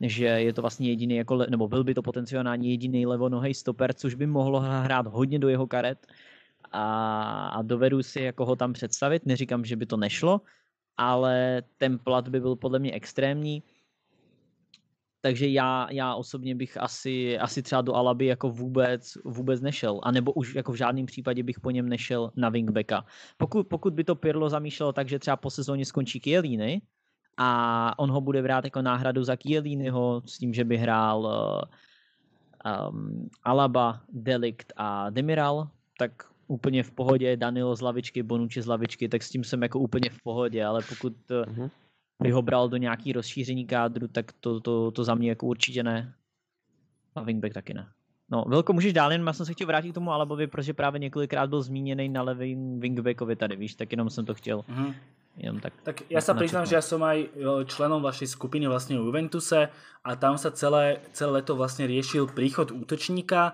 [0.01, 4.15] že je to vlastně jediný, jako, nebo byl by to potenciálně jediný levonohý stoper, což
[4.15, 6.07] by mohlo hrát hodně do jeho karet
[6.77, 9.27] a, a dovedu si jako ho tam představit.
[9.27, 10.41] Neříkám, že by to nešlo,
[10.97, 13.63] ale ten plat by byl podle mě extrémní.
[15.21, 20.01] Takže já, já osobně bych asi, asi třeba do Alaby jako vůbec, vůbec nešel.
[20.03, 23.05] A nebo už jako v žádném případě bych po něm nešel na wingbacka.
[23.37, 26.83] Pokud, pokud by to Pirlo zamýšlelo tak, že třeba po sezóně skončí Chiellini
[27.37, 31.27] a on ho bude brát jako náhradu za Chielliniho s tím, že by hrál
[32.91, 39.09] um, Alaba, Delikt a Demiral, tak úplně v pohodě, Danilo z lavičky, Bonucci z lavičky,
[39.09, 41.71] tak s tím jsem jako úplně v pohodě, ale pokud uh-huh.
[42.23, 45.83] by ho bral do nějaký rozšíření kádru, tak to, to, to za mě jako určitě
[45.83, 46.15] ne.
[47.15, 47.87] A wingback taky ne.
[48.31, 50.99] No, Velko, můžeš dál, jen já jsem se chtěl vrátit k tomu Alabovi, protože právě
[50.99, 54.59] několikrát byl zmíněný na levým wingbackovi tady, víš, tak jenom jsem to chtěl.
[54.59, 54.95] Uh-huh.
[55.37, 55.77] Jenom tak.
[55.85, 57.29] Tak ja sa priznám, že ja som aj
[57.69, 59.69] členom vašej skupiny vlastne v Juventuse
[60.01, 63.53] a tam sa celé, celé leto vlastne riešil príchod útočníka.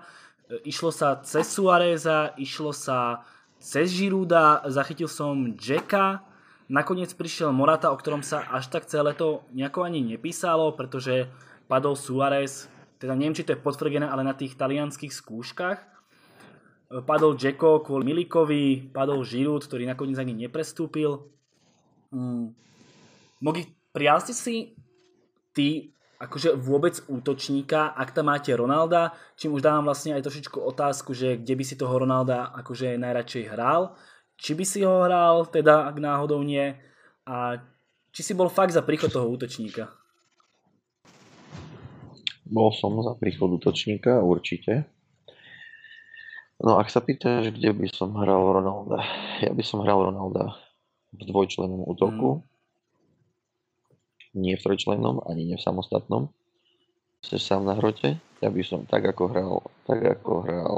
[0.67, 3.23] Išlo sa cez Suareza, išlo sa
[3.63, 6.19] cez Žiruda, zachytil som Jacka,
[6.67, 11.31] nakoniec prišiel Morata, o ktorom sa až tak celé leto nejako ani nepísalo, pretože
[11.71, 12.67] padol Suarez,
[12.99, 15.79] teda neviem, či to je potvrdené, ale na tých talianských skúškach.
[17.07, 21.25] Padol Jacko kvôli Milikovi, padol Žirút, ktorý nakoniec ani neprestúpil.
[22.13, 22.53] Mm.
[23.41, 24.55] Mogi, prijal ste si
[25.57, 25.93] ty
[26.23, 31.35] akože vôbec útočníka, ak tam máte Ronalda, čím už dávam vlastne aj trošičku otázku, že
[31.35, 33.91] kde by si toho Ronalda akože najradšej hral,
[34.39, 36.79] či by si ho hral, teda ak náhodou nie,
[37.27, 37.59] a
[38.15, 39.91] či si bol fakt za príchod toho útočníka?
[42.47, 44.87] Bol som za príchod útočníka, určite.
[46.63, 49.03] No ak sa pýtaš, kde by som hral Ronalda,
[49.43, 50.55] ja by som hral Ronalda
[51.11, 52.39] v dvojčlennom útoku.
[52.39, 52.52] Mm.
[54.33, 56.33] Nie v trojčlennom, ani nie v samostatnom.
[57.21, 58.17] Chceš sám na hrote?
[58.41, 59.53] Ja by som tak ako hral,
[59.87, 60.77] tak ako hral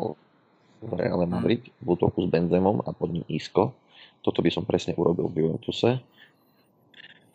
[0.85, 1.25] v Reale.
[1.25, 3.73] Madrid v útoku s Benzemom a pod ním Isco.
[4.21, 6.03] Toto by som presne urobil v Juventuse.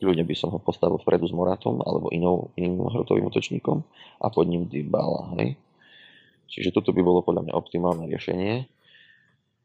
[0.01, 3.83] Ľudia by som ho postavil vpredu s Moratom alebo inou, iným hrotovým útočníkom
[4.23, 5.61] a pod ním Dybala, hej.
[6.51, 8.67] Čiže toto by bolo podľa mňa optimálne riešenie.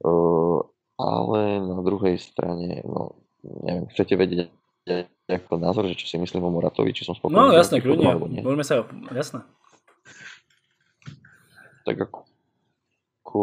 [0.04, 0.60] Uh,
[1.00, 4.48] ale na druhej strane, no, neviem, chcete vedieť
[5.26, 7.34] ako názor, že čo si myslím o Moratovi, či som spokojný.
[7.34, 8.14] No jasné, kľudne,
[8.46, 9.42] môžeme sa, jasné.
[11.86, 12.20] Tak ako,
[13.26, 13.42] ako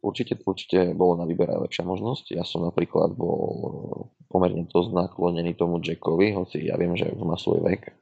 [0.00, 2.32] určite, určite bolo na výber aj lepšia možnosť.
[2.32, 7.36] Ja som napríklad bol pomerne dosť naklonený tomu Jackovi, hoci ja viem, že už má
[7.36, 7.92] svoj vek,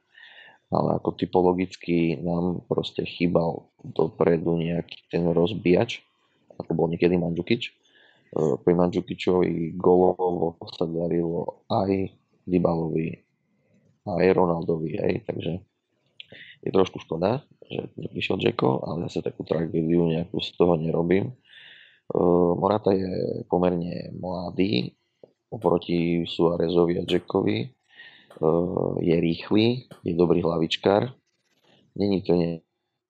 [0.71, 5.99] ale ako typologicky nám proste chýbal dopredu nejaký ten rozbíjač,
[6.55, 7.75] ako bol niekedy Mandžukič
[8.35, 12.13] pri Mandžukičovi golovo sa darilo aj
[12.45, 13.09] Dybalovi,
[14.05, 15.61] aj Ronaldovi, hej, takže
[16.59, 21.31] je trošku škoda, že neprišiel Jacko, ale zase takú tragédiu nejakú z toho nerobím.
[22.09, 24.97] Uh, Morata je pomerne mladý
[25.53, 27.69] oproti Suarezovi a Jackovi.
[28.41, 31.13] Uh, je rýchly, je dobrý hlavičkár.
[31.95, 32.33] Není to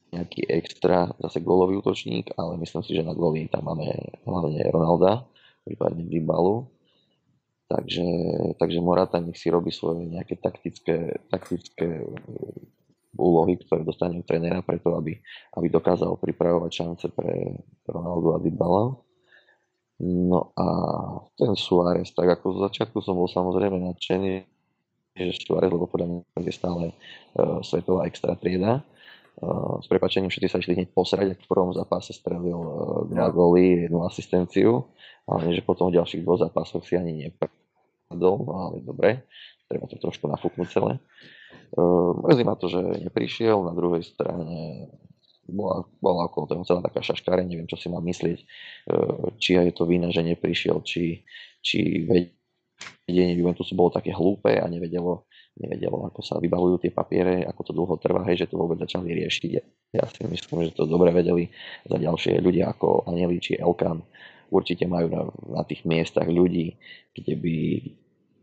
[0.10, 3.90] nejaký extra zase gólový útočník, ale myslím si, že na góly tam máme
[4.26, 5.26] hlavne Ronalda,
[5.66, 6.66] prípadne Dybalu.
[7.70, 8.10] Takže,
[8.58, 12.02] takže Morata nech si robí svoje nejaké taktické, taktické
[13.14, 15.14] úlohy, ktoré dostane od trénera preto, aby,
[15.54, 18.98] aby dokázal pripravovať šance pre Ronaldu a Dybala.
[20.02, 20.66] No a
[21.36, 24.34] ten Suárez, tak ako z začiatku som bol samozrejme nadšený,
[25.14, 28.82] že Suárez, lebo podľa mňa je stále uh, svetová extra trieda,
[29.80, 32.72] s prepačením všetci sa išli hneď posrať, v prvom zápase strelil e,
[33.16, 34.92] dva góly, jednu asistenciu,
[35.24, 39.24] ale že potom v ďalších dvoch zápasoch si ani nepadol, no ale dobre,
[39.72, 41.00] treba to trošku nafúknuť celé.
[41.72, 41.82] E,
[42.28, 44.92] mrzí ma to, že neprišiel, na druhej strane
[45.48, 48.46] bola, bola okolo toho celá taká šaškáre, neviem, čo si mám myslieť, e,
[49.40, 51.24] či je to vina, že neprišiel, či,
[51.64, 55.29] či vedenie Juventusu bolo také hlúpe a nevedelo
[55.60, 59.12] nevedelo, ako sa vybavujú tie papiere, ako to dlho trvá, hej, že to vôbec začali
[59.12, 59.52] riešiť.
[59.92, 61.52] Ja si myslím, že to dobre vedeli
[61.84, 64.00] za ďalšie ľudia ako Aneli či Elkan.
[64.50, 65.22] Určite majú na,
[65.60, 66.80] na tých miestach ľudí,
[67.14, 67.58] kde by,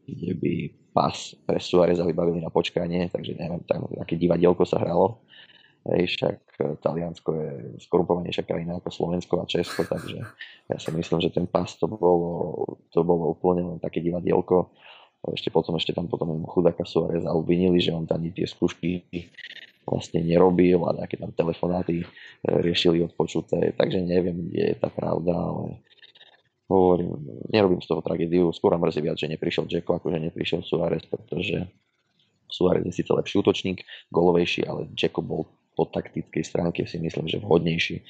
[0.07, 0.53] kde by
[0.95, 5.25] pas pre Suareza vybavili na počkanie, takže neviem, tam, aké divadielko sa hralo.
[5.87, 6.39] Hej, však
[6.83, 7.51] Taliansko je
[7.87, 10.19] skorumpovanejšia krajina ako Slovensko a Česko, takže
[10.67, 14.75] ja si myslím, že ten pas to bolo, to bolo úplne len také divadielko
[15.35, 19.07] ešte potom, ešte tam potom chudáka Suareza obvinili, že on tam tie skúšky
[19.86, 22.07] vlastne nerobil a nejaké tam telefonáty e,
[22.43, 25.78] riešili odpočuté, takže neviem, kde je tá pravda, ale
[26.66, 27.15] hovorím,
[27.55, 31.70] nerobím z toho tragédiu, skôr mrzí viac, že neprišiel Jacko, ako že neprišiel Suarez, pretože
[32.51, 35.47] Suarez je síce lepší útočník, golovejší, ale Jacko bol
[35.77, 38.01] po taktickej stránke si myslím, že vhodnejší.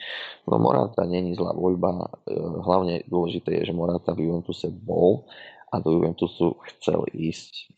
[0.46, 2.32] No Morata není zlá voľba, e,
[2.62, 5.26] hlavne dôležité je, že Morata v Juventuse bol
[5.72, 7.70] a do Juventusu chcel ísť.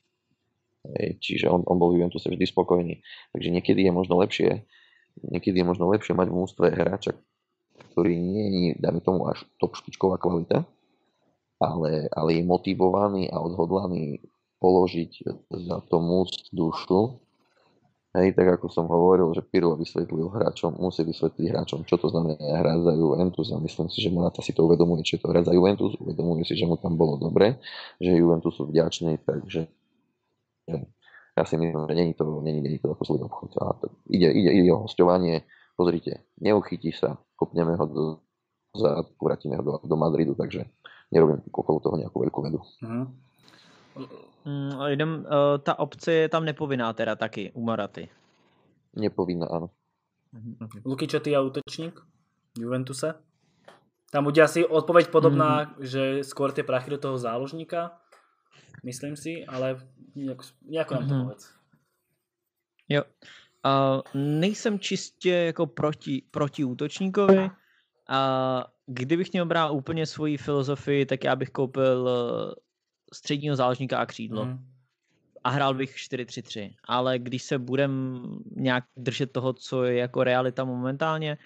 [1.20, 2.94] Čiže on, on bol v Juventuse vždy spokojný.
[3.36, 4.65] Takže niekedy je možno lepšie,
[5.24, 7.12] niekedy je možno lepšie mať v mústve hráča,
[7.93, 10.65] ktorý nie je, dáme tomu, až top špičková kvalita,
[11.59, 14.23] ale, ale je motivovaný a odhodlaný
[14.59, 15.12] položiť
[15.51, 17.19] za to múst dušu
[18.19, 22.40] Hej, tak ako som hovoril, že Pirlo vysvetlil hráčom, musí vysvetliť hráčom, čo to znamená
[22.40, 25.55] hrať za Juventus a myslím si, že Morata si to uvedomuje, je to hrať za
[25.55, 27.62] Juventus, uvedomuje si, že mu tam bolo dobre,
[28.03, 29.70] že Juventus sú vďační, takže
[31.39, 33.51] ja si myslím, že není to, není, není to ako zlý obchod.
[33.62, 35.47] A to, ide, ide, ide o hostovanie,
[35.78, 38.05] pozrite, neuchytí sa, kopneme ho do,
[38.74, 40.66] za, vrátime ho do, do Madridu, takže
[41.15, 42.61] nerobím okolo toho nejakú veľkú vedu.
[42.82, 43.07] Mm,
[44.89, 48.09] jdem, uh, ta obce je tam nepovinná teda taky u Maraty.
[48.97, 49.70] Nepovinná, áno.
[50.85, 52.01] Luky, čo ty a útočník
[52.59, 53.15] Juventuse?
[54.11, 55.85] Tam bude asi odpoveď podobná, mm.
[55.85, 58.01] že skôr tie prachy do toho záložníka,
[58.85, 59.81] myslím si, ale
[60.16, 61.23] nejako, nejako nám to Mhm.
[61.25, 61.45] povedz.
[62.89, 63.03] Jo.
[63.65, 67.51] Uh, nejsem čistě jako proti, proti útočníkovi.
[68.09, 68.20] A
[68.87, 72.55] kdybych měl brát úplně svoji filozofii, tak já bych koupil eh,
[73.12, 74.44] středního záložníka a křídlo.
[74.44, 74.64] Mm.
[75.44, 76.74] a hrál bych 4-3-3.
[76.85, 78.22] Ale když se budem
[78.56, 81.39] nějak držet toho, co je jako realita momentálně,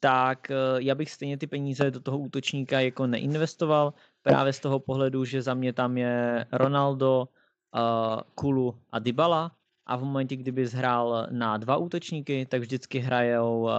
[0.00, 4.80] tak eh, já bych stejně ty peníze do toho útočníka jako neinvestoval, právě z toho
[4.80, 7.28] pohledu, že za mě tam je Ronaldo,
[7.74, 9.52] uh, Kulu a Dybala
[9.86, 13.70] a v momentě, kdyby hrál na dva útočníky, tak vždycky hrajou, uh,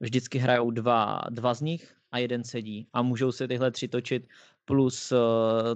[0.00, 4.28] vždycky hrajou dva, dva z nich a jeden sedí a můžou se tyhle tři točit
[4.66, 5.18] plus uh,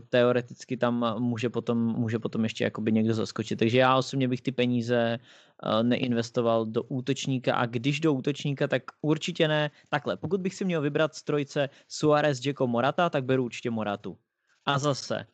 [0.09, 3.59] teoreticky tam může potom, může potom ještě jakoby někdo zaskočit.
[3.59, 8.83] Takže já osobně bych ty peníze uh, neinvestoval do útočníka a když do útočníka, tak
[9.01, 9.71] určitě ne.
[9.89, 14.19] Takhle, pokud bych si měl vybrat z trojce Suarez, Jacko, Morata, tak beru určitě Moratu.
[14.67, 15.27] A zase,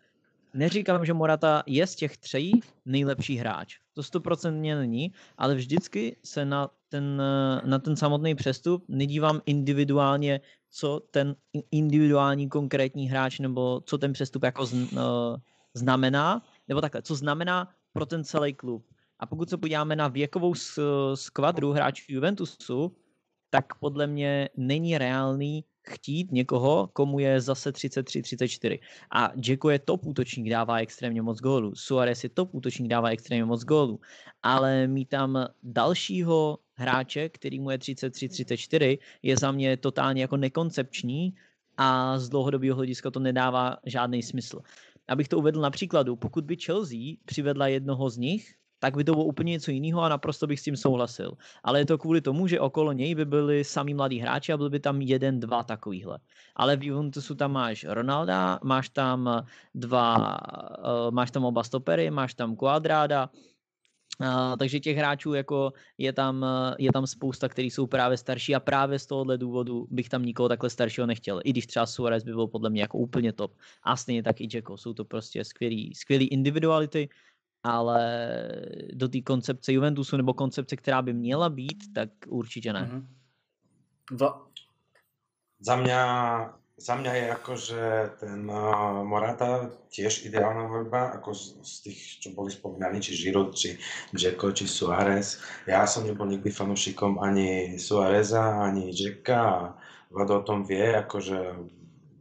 [0.55, 3.79] neříkám, že Morata je z těch tří nejlepší hráč.
[3.95, 10.41] To 100% není, ale vždycky se na ten, eh, na ten samotný přestup nedívám individuálně,
[10.77, 11.37] co ten
[11.71, 14.97] individuální konkrétní hráč nebo co ten přestup jako eh,
[15.75, 18.87] znamená, nebo takhle, co znamená pro ten celý klub.
[19.19, 20.55] A pokud se podíváme na věkovou
[21.15, 22.97] skvadru hráčů Juventusu,
[23.51, 28.79] tak podle mě není reálný chtít někoho, komu je zase 33-34.
[29.11, 31.75] A Jacko je top útočník, dává extrémně moc gólů.
[31.75, 34.01] Suarez je top útočník, dává extrémně moc gólů.
[34.43, 41.35] Ale mít tam dalšího hráče, který mu je 33-34, je za mě totálně jako nekoncepční
[41.77, 44.61] a z dlouhodobého hlediska to nedává žádný smysl.
[45.09, 49.13] Abych to uvedl na příkladu, pokud by Chelsea přivedla jednoho z nich, tak by to
[49.13, 51.33] bylo úplně něco jiného a naprosto bych s tím souhlasil.
[51.65, 54.71] Ale je to kvůli tomu, že okolo něj by byli samý mladí hráči a byl
[54.71, 56.19] by tam jeden, dva takovýhle.
[56.57, 60.37] Ale v Juventusu tam máš Ronalda, máš tam dva,
[60.79, 63.31] eh, máš tam oba stopery, máš tam Quadráda,
[64.59, 68.61] Takže těch hráčů jako je tam, eh, je tam spousta, kteří jsou právě starší a
[68.61, 71.41] právě z tohohle důvodu bych tam nikoho takhle staršího nechtěl.
[71.45, 73.53] I když třeba Suarez by byl podle mě jako úplně top.
[73.83, 74.77] A stejně tak i Jacko.
[74.77, 77.09] Jsou to prostě skvělý, skvělý individuality,
[77.63, 78.29] ale
[78.93, 82.83] do té koncepce Juventusu nebo koncepce, která by měla být, tak určitě ne.
[82.93, 83.09] Mhm.
[84.13, 84.47] Va-
[85.61, 87.83] Za mňa, za mňa je akože
[88.21, 93.57] ten uh, Morata tiež ideálna voľba, ako z, z tých, čo boli spomínaní, či Giroud,
[93.57, 93.81] či
[94.13, 95.41] Dzeko, či Suárez.
[95.65, 99.73] Ja som nebol nikdy fanúšikom ani Suáreza, ani Dzeka a
[100.13, 101.57] Vlado o tom vie, akože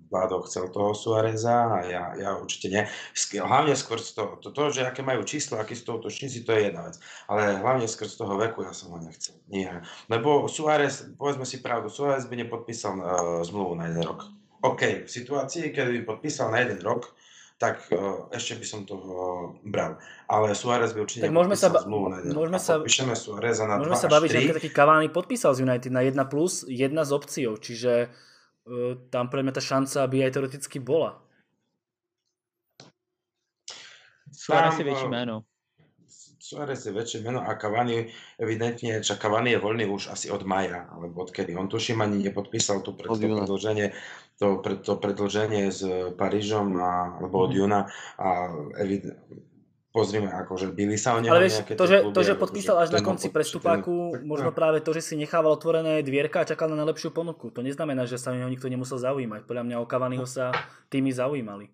[0.07, 2.84] Vlado chcel toho Suáreza a ja, ja určite nie.
[3.36, 6.56] Hlavne skôr z toho, to, to, že aké majú čísla, akí sú to útočníci, to
[6.56, 6.95] je jedna vec.
[7.27, 9.36] Ale hlavne skôr z toho veku ja som ho nechcel.
[9.52, 9.84] Nie.
[10.07, 13.03] Lebo Suárez, povedzme si pravdu, Suárez by nepodpísal uh,
[13.44, 14.23] zmluvu na jeden rok.
[14.65, 17.13] OK, v situácii, keď by podpísal na jeden rok,
[17.55, 18.99] tak uh, ešte by som to
[19.63, 19.95] bral.
[20.27, 23.63] Ale Suárez by určite Tak môžeme sa ba- zmluvu na jeden môžeme sa- podpíšeme Suáreza
[23.63, 24.39] na Môžeme 2 sa baviť, že 3.
[24.41, 29.31] napríklad taký Cavani podpísal z United na 1 plus, 1 s opciou, čiže uh, tam
[29.31, 31.23] pre mňa tá šanca by aj teoreticky bola.
[34.35, 35.35] Suarez Tam, je větší eh, jméno.
[36.45, 38.05] Suárez je väčšie meno a Cavani
[38.37, 41.57] evidentne, že Cavani je voľný už asi od maja, alebo odkedy.
[41.57, 43.17] On tuším ani nepodpísal to, pred, Od
[44.36, 45.82] to pre, to predlženie s
[46.16, 47.57] Parížom, a, alebo od Mhm.
[47.57, 47.80] júna
[48.20, 48.52] a
[48.84, 49.07] evid,
[49.95, 52.76] pozrime, akože byli sa o neho Ale vieš, nejaké to, že, kluby, to, že podpísal
[52.84, 54.56] až na konci podpíše, prestupáku, ten- možno no.
[54.56, 57.48] práve to, že si nechával otvorené dvierka a čakal na najlepšiu ponuku.
[57.56, 59.48] To neznamená, že sa o neho nikto nemusel zaujímať.
[59.48, 60.52] Podľa mňa o Cavaniho sa
[60.91, 61.72] tými zaujímali.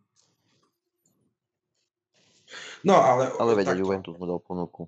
[2.86, 3.30] No, ale...
[3.42, 3.74] Ale veď.
[3.78, 4.86] Juventus mu dal ponuku.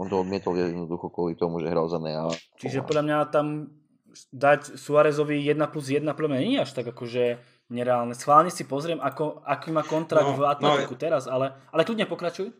[0.00, 2.32] On to odmietol jednoducho kvôli tomu, že hral za Nea.
[2.56, 3.46] Čiže podľa mňa tam
[4.30, 8.12] dať Suárezovi 1 plus 1 podľa mňa nie je až tak akože nereálne.
[8.18, 12.50] Schválne si pozriem, ako, aký má kontrakt No, v Atletiku teraz, ale, ale kľudne pokračuj.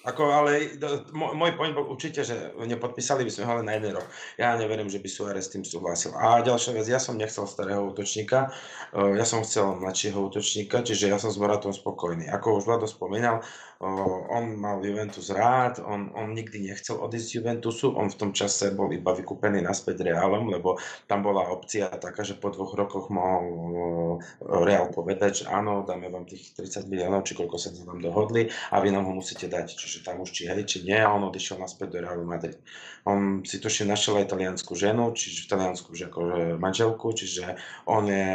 [0.00, 4.00] Ako, ale do- môj, point bol určite, že nepodpísali by sme ho len na jeden
[4.00, 4.08] rok.
[4.40, 6.16] Ja neverím, že by Suárez s tým súhlasil.
[6.16, 8.48] A ďalšia vec, ja som nechcel starého útočníka,
[8.96, 12.32] eh, ja som chcel mladšieho útočníka, čiže ja som s Moratom spokojný.
[12.32, 13.44] Ako už Vlado spomínal,
[13.80, 18.76] on mal Juventus rád, on, on nikdy nechcel odísť z Juventusu, on v tom čase
[18.76, 20.76] bol iba vykúpený naspäť Reálom, lebo
[21.08, 26.12] tam bola opcia taká, že po dvoch rokoch mohol eh, Real povedať, že áno, dáme
[26.12, 29.72] vám tých 30 miliónov, či koľko sa tam dohodli a vy nám ho musíte dať.
[29.72, 32.60] Čiže tam už či hej, či nie, a on odišiel naspäť do Realu Madrid.
[33.08, 37.56] On si tuším našiel aj taliansku ženu, čiže v Taliansku už akože manželku, čiže
[37.88, 38.28] on je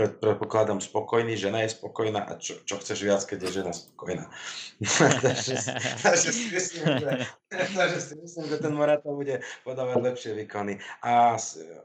[0.00, 4.24] pred, predpokladám spokojný, žena je spokojná a čo, čo chceš viac, keď je žena spokojná.
[5.20, 5.60] takže,
[6.08, 7.10] takže, si myslím, že,
[7.76, 10.80] takže si myslím, že ten Morata bude podávať lepšie výkony.
[11.04, 11.36] A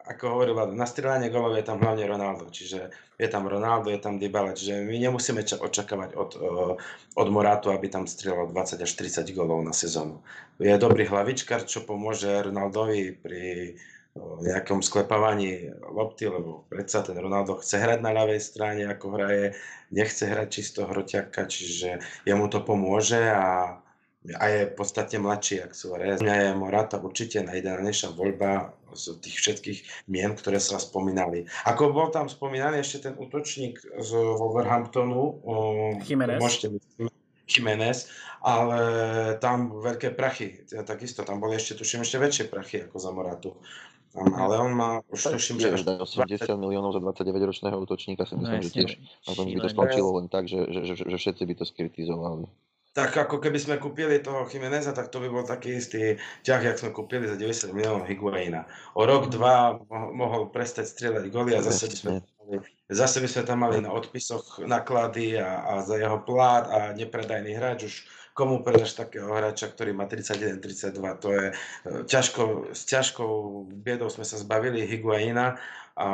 [0.08, 2.88] ako hovoril, na strelanie golov je tam hlavne Ronaldo, čiže
[3.20, 6.32] je tam Ronaldo, je tam Dybala, čiže my nemusíme očakávať od,
[7.20, 10.24] od Moratu, aby tam strieľal 20 až 30 golov na sezónu.
[10.56, 13.76] Je dobrý hlavičkar, čo pomôže Ronaldovi pri
[14.16, 19.46] nejakom sklepávaní lopty, lebo predsa ten Ronaldo chce hrať na ľavej strane, ako hraje,
[19.92, 23.80] nechce hrať čisto hroťaka, čiže jemu to pomôže a,
[24.40, 26.24] a je podstatne mladší, ak Suárez.
[26.24, 31.44] Mňa je Morata určite najideálnejšia voľba z tých všetkých mien, ktoré sa spomínali.
[31.68, 35.44] Ako bol tam spomínaný ešte ten útočník z Wolverhamptonu,
[36.08, 36.40] Jiménez.
[36.40, 36.80] môžete
[37.46, 38.10] Jiménez,
[38.42, 38.80] ale
[39.38, 43.52] tam veľké prachy, takisto, tam boli ešte, tuším, ešte väčšie prachy ako za Moratu.
[44.16, 45.76] Ale on má, už tuším, že...
[45.76, 46.56] 80 20...
[46.56, 48.92] miliónov za 29-ročného útočníka si myslím, no, že tiež.
[49.28, 52.48] na tom by to skončilo len tak, že, že, že, že všetci by to skritizovali.
[52.96, 56.16] Tak ako keby sme kúpili toho Chimeneza, tak to by bol taký istý
[56.48, 58.64] ťah, jak sme kúpili za 90 miliónov Higuaina.
[58.96, 62.14] O rok, dva mohol prestať strieľať goly a zase by sme,
[62.88, 67.52] zase by sme tam mali na odpisoch naklady a, a za jeho plát a nepredajný
[67.60, 67.96] hráč už
[68.36, 71.54] komu predáš takého hráča, ktorý má 31-32, to je e,
[72.04, 73.32] ťažko, s ťažkou
[73.72, 75.56] biedou sme sa zbavili Higuaina
[75.96, 76.08] a,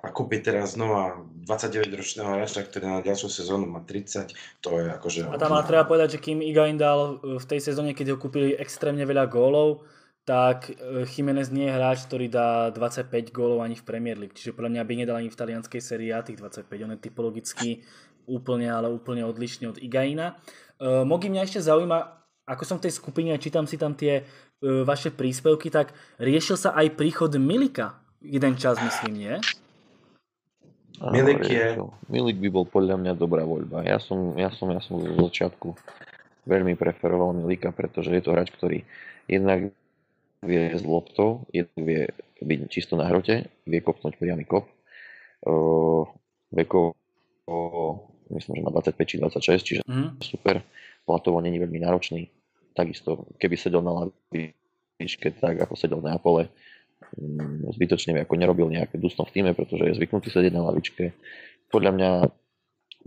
[0.00, 4.32] a kúpiť teraz znova 29-ročného hráča, ktorý na ďalšiu sezónu má 30,
[4.64, 5.28] to je akože...
[5.28, 8.56] A tam ale treba povedať, že kým Higuain dal v tej sezóne, keď ho kúpili
[8.56, 9.84] extrémne veľa gólov,
[10.24, 14.32] tak e, Jiménez nie je hráč, ktorý dá 25 gólov ani v Premier League.
[14.32, 16.66] Čiže podľa mňa by nedal ani v talianskej sérii A tých 25.
[16.82, 17.84] On je typologicky
[18.26, 20.34] úplne, ale úplne odlišný od Igaina.
[20.76, 21.98] Uh, Mogi mňa ešte zaujíma,
[22.44, 26.60] ako som v tej skupine a čítam si tam tie uh, vaše príspevky, tak riešil
[26.60, 29.34] sa aj príchod Milika jeden čas, myslím, nie?
[31.00, 31.76] Milik je...
[32.08, 33.84] Milik by bol podľa mňa dobrá voľba.
[33.84, 35.76] Ja som, ja som, ja som zo začiatku
[36.48, 38.84] veľmi preferoval Milika, pretože je to hráč, ktorý
[39.28, 39.72] jednak
[40.44, 42.08] vie s loptou, jednak vie
[42.40, 44.68] byť čisto na hrote, vie kopnúť priamy kop.
[45.44, 46.08] Uh,
[46.52, 46.96] veko,
[48.32, 50.22] myslím, že má 25 či 26, čiže mm.
[50.22, 50.62] super.
[51.06, 52.26] Platovo není veľmi náročný.
[52.74, 56.50] Takisto, keby sedel na lavičke tak, ako sedel na Apole,
[57.14, 61.14] mm, zbytočne ako nerobil nejaké dusno v týme, pretože je zvyknutý sedieť na lavičke.
[61.70, 62.10] Podľa mňa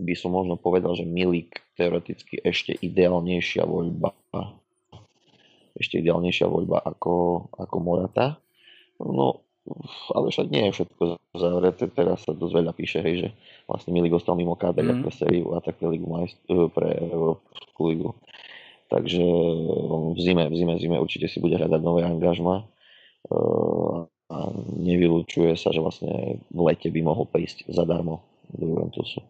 [0.00, 4.16] by som možno povedal, že Milik teoreticky ešte ideálnejšia voľba
[5.80, 8.36] ešte ideálnejšia voľba ako, ako Morata.
[9.00, 9.40] No,
[10.14, 11.02] ale však nie je všetko
[11.36, 11.84] zavreté.
[11.92, 13.28] Teraz sa dosť veľa píše, hej, že
[13.68, 15.00] vlastne Milik ostal mimo KD mm.
[15.04, 18.10] pre sériu a tak pre, Ligu Majst- eh, pre Európsku ligu.
[18.90, 19.22] Takže
[20.16, 23.98] v zime, v zime, v zime určite si bude hľadať nové angažma eh,
[24.30, 24.38] a
[24.78, 28.22] nevylučuje sa, že vlastne v lete by mohol prísť zadarmo
[28.54, 29.22] do Juventusu.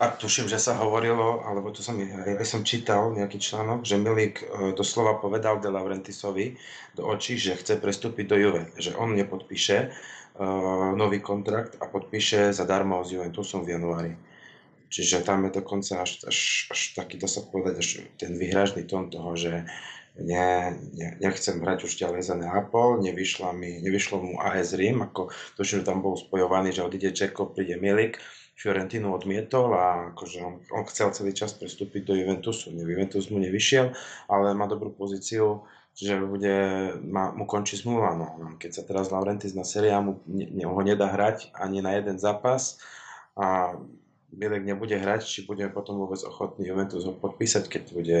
[0.00, 4.40] A tuším, že sa hovorilo, alebo to som, ja som čítal nejaký článok, že Milik
[4.40, 6.56] e, doslova povedal De Laurentisovi
[6.96, 9.92] do očí, že chce prestúpiť do Juve, že on nepodpíše
[10.40, 14.12] uh, nový kontrakt a podpíše zadarmo s Juventusom v januári.
[14.88, 19.12] Čiže tam je dokonca až, až, až taký, dá sa povedať, až ten vyhražný tón
[19.12, 19.68] toho, že
[20.16, 25.28] ne, ne, nechcem hrať už ďalej za Neapol, nevyšlo, mu AS Rím, ako
[25.60, 28.16] tuším, že tam bol spojovaný, že odíde Čeko, príde Milik,
[28.56, 32.72] Fiorentinu odmietol a akože on, on chcel celý čas prestúpiť do Juventusu.
[32.72, 33.92] Juventus mu nevyšiel,
[34.32, 36.56] ale má dobrú pozíciu, že bude,
[37.04, 38.16] má, mu končí zmluva.
[38.16, 38.56] No.
[38.56, 42.80] Keď sa teraz Laurentis na séria mu ne, ho nedá hrať ani na jeden zápas
[43.36, 43.76] a
[44.32, 48.18] Bielek nebude hrať, či bude potom vôbec ochotný Juventus ho podpísať, keď bude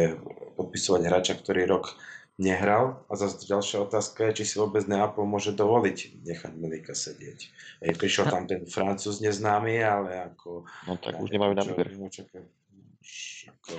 [0.56, 1.96] podpisovať hráča, ktorý rok
[2.38, 3.04] nehral.
[3.08, 7.48] A zase ďalšia otázka je, či si vôbec Neapol môže dovoliť nechať Milika sedieť.
[7.80, 10.68] Ej, prišiel tam ten Francúz neznámy, ale ako...
[10.88, 11.88] No tak už nemajú na výber.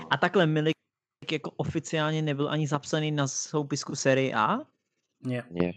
[0.09, 0.77] A takhle Milik
[1.31, 4.59] jako oficiálně nebyl ani zapsaný na soupisku série A?
[5.25, 5.43] Nie.
[5.51, 5.73] Nie.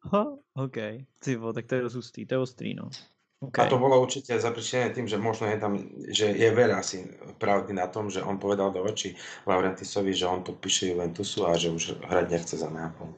[0.00, 0.76] Ha, OK.
[1.18, 2.90] Ty tak to je hustý, to je ostrý, no.
[3.40, 3.64] Okay.
[3.64, 5.72] A to bolo určite zapričené tým, že možno je tam,
[6.12, 7.08] že je veľa asi
[7.40, 9.16] pravdy na tom, že on povedal do očí
[9.48, 13.16] Laurentisovi, že on podpíše Juventusu a že už hrať nechce za Neapol.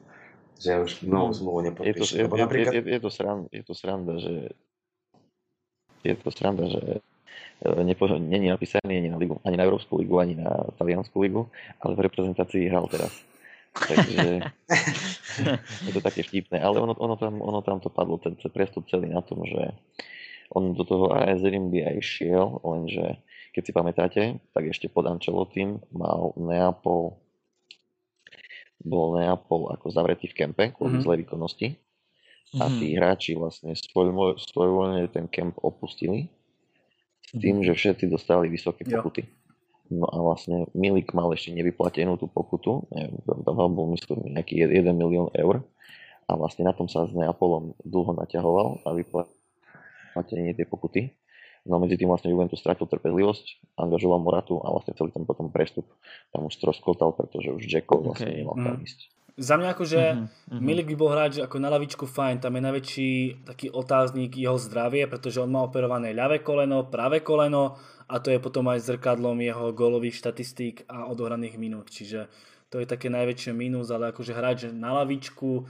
[0.63, 2.23] Že už novú no, zmluvu nepodpíše.
[2.23, 2.71] Je to, je, napríklad...
[2.71, 4.33] je, je, je, to sranda, je to sranda, že
[6.07, 6.81] je to sranda, že
[7.59, 11.51] e, nepo, není napísaný ani na, ligu, ani na Európsku ligu, ani na Taliansku ligu,
[11.83, 13.11] ale v reprezentácii hral teraz.
[13.73, 14.45] Takže
[15.89, 16.61] je to také vtipné.
[16.61, 19.73] Ale ono, ono, tam, ono tam to padlo, ten, prestup celý na tom, že
[20.53, 23.17] on do toho AS Rim by aj šiel, lenže
[23.53, 24.21] keď si pamätáte,
[24.53, 27.17] tak ešte pod Ancelotým mal Neapol
[28.83, 31.05] bol Neapol ako zavretý v kempe kvôli mm-hmm.
[31.07, 31.67] zlej výkonnosti
[32.59, 32.95] a tí Mhm.
[32.99, 36.29] hráči vlastne svoj, svojvoľne ten kemp opustili
[37.25, 37.65] s tým, Mhm.
[37.65, 39.01] že všetci dostali vysoké Jo.
[39.93, 44.89] No a vlastne Milik mal ešte nevyplatenú tú pokutu, neviem, dával bol myslím nejaký 1
[44.97, 45.61] milión eur
[46.25, 51.13] a vlastne na tom sa s Neapolom dlho naťahoval a vyplatenie tie pokuty.
[51.63, 55.87] No medzi tým vlastne Juventus stratil trpezlivosť, angažoval Moratu a vlastne celý ten potom prestup
[56.35, 58.39] tam už stroskotal, pretože už Jacko vlastne Okej.
[58.43, 58.63] nemal Mm.
[58.67, 58.99] kam ísť.
[59.33, 60.61] Za mňa akože Mhm, mhm.
[60.61, 63.09] Milik by bol hráč ako na lavičku fajn, tam je najväčší
[63.49, 68.37] taký otáznik jeho zdravie, pretože on má operované ľavé koleno, pravé koleno a to je
[68.37, 72.29] potom aj zrkadlom jeho gólových štatistík a odohraných minút, čiže
[72.69, 75.65] to je také najväčšie mínus, ale akože hráč na lavičku,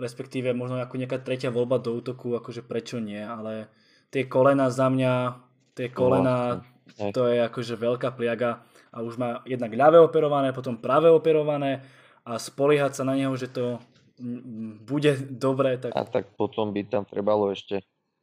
[0.00, 3.68] respektíve možno ako nejaká tretia voľba do útoku, akože prečo nie, ale
[4.08, 5.12] tie kolena za mňa,
[5.76, 6.64] tie kolena,
[7.12, 11.80] to je akože veľká pliaga a už má jednak ľavé operované, potom pravé operované
[12.22, 13.82] a spoliehať sa na neho, že to
[14.86, 17.82] bude dobre, tak A tak potom by tam trebalo ešte,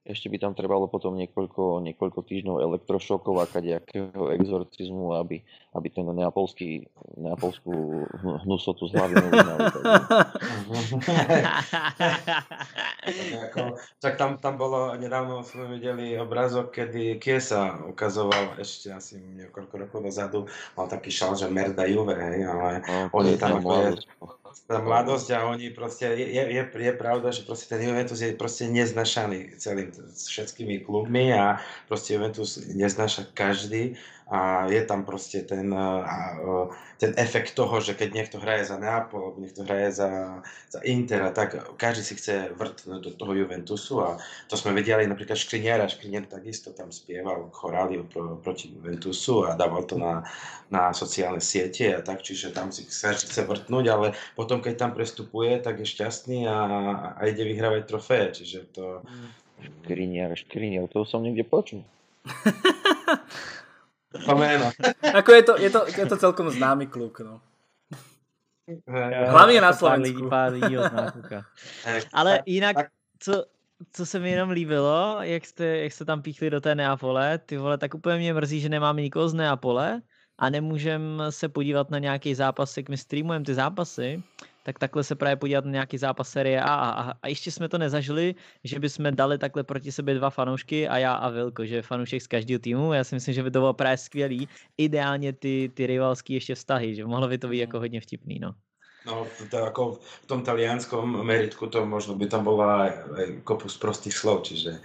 [0.09, 5.45] ešte by tam trebalo potom niekoľko, niekoľko týždňov elektrošokov a kadejakého exorcizmu, aby,
[5.77, 9.15] aby ten neapolský, neapolskú hnu- hnusotu z hlavy
[14.03, 19.99] tak tam, tam bolo, nedávno sme videli obrazok, kedy Kiesa ukazoval ešte asi niekoľko rokov
[20.09, 23.61] dozadu, mal taký šal, že Merda Juve, hej, ale No, Oni to je tam
[24.67, 25.27] tá mladosť.
[25.35, 29.57] a oni proste, je, je, je, je pravda, že proste ten Juventus je proste neznašaný
[29.57, 33.97] celým všetkými klubmi a proste Juventus neznáša každý
[34.29, 36.69] a je tam proste ten, a, a,
[37.01, 40.09] ten efekt toho, že keď niekto hraje za Neapol, alebo niekto hraje za,
[40.69, 45.09] za Inter a tak každý si chce vrtnúť do toho Juventusu a to sme videli
[45.09, 50.21] napríklad Škriniara, Škriniar takisto tam spieval choráliu pro, proti Juventusu a dával to na,
[50.69, 54.91] na sociálne siete a tak, čiže tam si každý chce vrtnúť, ale potom keď tam
[54.93, 56.57] prestupuje, tak je šťastný a,
[57.17, 59.01] a ide vyhrávať trofeje, čiže to...
[59.59, 61.81] Škriniar, škriniar, to som niekde počul.
[64.25, 64.71] To meno.
[65.13, 67.19] ako je to, je to, je to celkom známy klub.
[67.19, 67.41] No.
[69.27, 70.17] Hlavně na Pár Slovensku.
[70.17, 70.75] lidí, pár lidí
[71.13, 71.45] kluka.
[71.85, 72.77] Hej, Ale jinak,
[73.19, 73.45] co,
[73.93, 77.57] co se mi jenom líbilo, jak jste, jak jste tam píchli do té Neapole, ty
[77.57, 80.01] vole, tak úplně mě mrzí, že nemáme nikoho z Neapole
[80.37, 84.23] a nemůžem se podívat na nějaký zápas, jak my streamujeme ty zápasy,
[84.69, 86.73] tak takhle se právě podívat na nějaký zápas série A.
[86.73, 90.97] A, a, ještě jsme to nezažili, že bychom dali takhle proti sobě dva fanoušky a
[90.97, 92.93] já a Vilko, že fanoušek z každého týmu.
[92.93, 94.47] Já si myslím, že by to bylo právě skvělý.
[94.77, 98.53] Ideálně ty, ty rivalský ještě vztahy, že mohlo by to být jako hodně vtipný, no.
[99.05, 103.71] No, to ako v tom talianskom meritku to možno by tam bola aj, aj kopu
[103.71, 104.75] z prostých slov, čiže...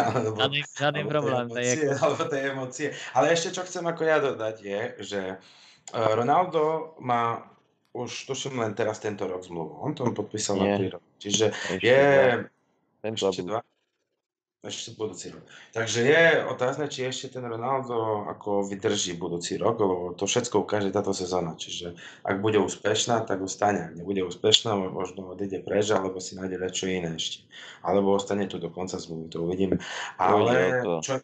[0.00, 1.46] alebo, Žádný, žádný alebo problém.
[1.46, 2.88] Je emócie, jako, alebo tie emócie.
[3.12, 7.51] Ale ešte čo chcem ako ja dodať je, že eh, Ronaldo má
[7.92, 9.84] už tuším len teraz tento rok zmluvu.
[9.84, 10.88] On to podpísal na Nie.
[10.88, 11.08] 3 roky.
[11.20, 12.00] Čiže Ešte je...
[12.00, 13.10] dva.
[13.12, 13.60] Ešte dva?
[14.62, 15.42] Ešte budúci rok.
[15.74, 20.94] Takže je otázne, či ešte ten Ronaldo ako vydrží budúci rok, lebo to všetko ukáže
[20.94, 21.58] táto sezóna.
[21.58, 23.90] Čiže ak bude úspešná, tak ostane.
[23.90, 27.42] Ak nebude úspešná, možno odíde preč, alebo si nájde niečo iné ešte.
[27.82, 29.82] Alebo ostane tu do konca zmluvy, to uvidíme.
[30.14, 31.18] Ale čo,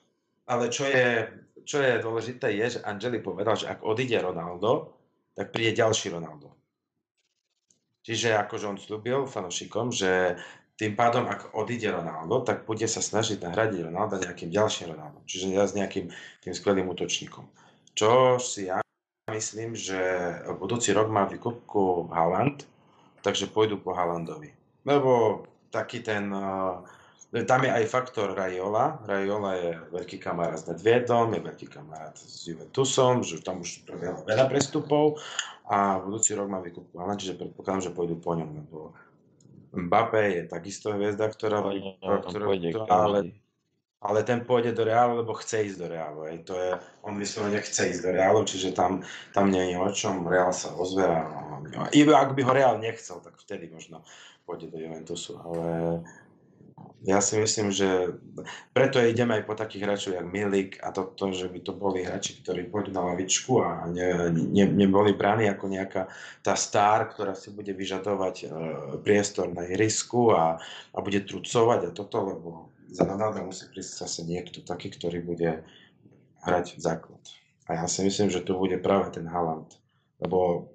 [0.50, 1.30] ale čo je,
[1.62, 4.98] čo je dôležité je, že Angeli povedal, že ak odíde Ronaldo,
[5.38, 6.57] tak príde ďalší Ronaldo.
[8.08, 10.40] Čiže akože on slúbil fanúšikom, že
[10.80, 15.20] tým pádom, ak odíde Ronaldo, tak bude sa snažiť nahradiť Ronalda nejakým ďalším Ronaldom.
[15.28, 16.08] Čiže s nejakým
[16.40, 17.44] tým skvelým útočníkom.
[17.92, 18.80] Čo si ja
[19.28, 20.00] myslím, že
[20.56, 22.64] budúci rok má výkupku Haaland,
[23.20, 24.56] takže pôjdu po Haalandovi.
[24.88, 26.32] Lebo taký ten...
[26.32, 26.80] Uh,
[27.28, 29.04] tam je aj faktor Raiola.
[29.04, 34.24] Raiola je veľký kamarát s Nedviedom, je veľký kamarát s Juventusom, že tam už prebehlo
[34.24, 35.20] veľa prestupov
[35.68, 38.96] a budúci rok má výkupku Haaland, čiže predpokladám, že pôjdu po ňom, lebo
[39.68, 43.18] Mbappé je takisto hviezda, ktorá, Pôjde, ktorá, pôjde ktorá ale,
[44.00, 46.20] ale ten pôjde do Reálu, lebo chce ísť do Reálu.
[46.32, 46.48] Hej.
[46.48, 46.70] To je,
[47.04, 49.04] on vyslovene chce ísť do Reálu, čiže tam,
[49.36, 50.24] tam nie je o čom.
[50.24, 51.20] Reál sa ozve a,
[51.76, 54.00] a iba ak by ho Reál nechcel, tak vtedy možno
[54.48, 55.36] pôjde do Juventusu.
[55.36, 56.00] Ale
[57.06, 58.18] ja si myslím, že
[58.74, 62.42] preto ideme aj po takých hráčov jak Milik a toto, že by to boli hráči,
[62.42, 66.10] ktorí pôjdu na lavičku a ne, ne, neboli bráni ako nejaká
[66.42, 68.46] tá star, ktorá si bude vyžadovať e,
[69.06, 70.58] priestor na ihrisku a,
[70.90, 72.48] a bude trucovať a toto, lebo
[72.90, 75.62] za Ronaldo musí prísť zase niekto taký, ktorý bude
[76.42, 77.22] hrať základ.
[77.68, 79.70] A ja si myslím, že to bude práve ten Haaland.
[80.18, 80.72] Lebo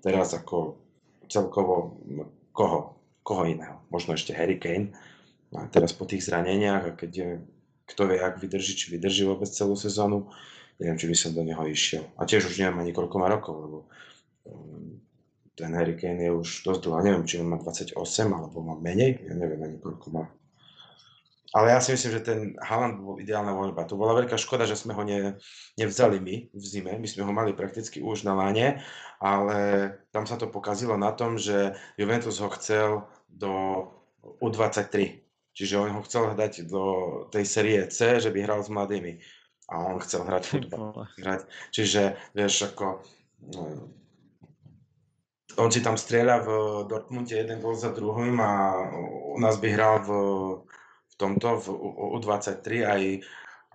[0.00, 0.78] teraz ako
[1.28, 2.96] celkovo no, koho?
[3.26, 3.82] Koho iného?
[3.90, 4.94] Možno ešte Harry Kane,
[5.54, 7.30] a teraz po tých zraneniach a keď je,
[7.86, 10.26] kto vie, ak vydrží, či vydrží vôbec celú sezónu,
[10.82, 12.02] neviem, či by som do neho išiel.
[12.18, 13.78] A tiež už neviem ani koľko má rokov, lebo
[14.50, 14.98] um,
[15.54, 17.96] ten Harry Kane je už dosť dlho, neviem, či on má 28
[18.28, 20.24] alebo má menej, ja neviem ani koľko má.
[21.56, 23.88] Ale ja si myslím, že ten Haaland bol ideálna voľba.
[23.88, 25.40] To bola veľká škoda, že sme ho ne,
[25.80, 26.92] nevzali my v zime.
[27.00, 28.84] My sme ho mali prakticky už na láne,
[29.22, 33.88] ale tam sa to pokazilo na tom, že Juventus ho chcel do
[34.44, 35.24] U23.
[35.56, 36.84] Čiže on ho chcel dať do
[37.32, 39.16] tej série C, že by hral s mladými.
[39.72, 41.08] A on chcel hrať futbal.
[41.16, 41.48] Hrať.
[41.72, 42.02] Čiže,
[42.36, 43.00] vieš, ako...
[43.56, 43.88] No,
[45.56, 46.48] on si tam strieľa v
[46.84, 48.84] Dortmunde jeden gol za druhým a
[49.32, 50.10] u nás by hral v,
[51.08, 51.66] v tomto, v
[52.20, 53.02] U23 aj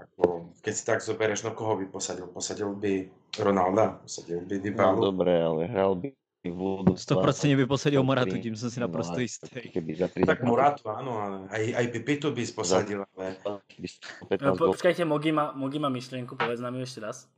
[0.02, 2.30] ako, keď si tak zoberieš, no koho by posadil?
[2.30, 3.10] Posadil by
[3.41, 4.98] Ronalda, posadil by Dybalu.
[4.98, 6.10] No dobre, ale hral by
[6.49, 9.61] Vodu, 100% by posadil Moratu, tím som si naprosto no, istý.
[10.26, 13.38] tak Moratu, áno, ale aj, aj Pipitu by posadil, ale...
[14.41, 17.30] No, počkajte, Mogi má, Mogi má myšlienku, povedz nám ju ešte raz.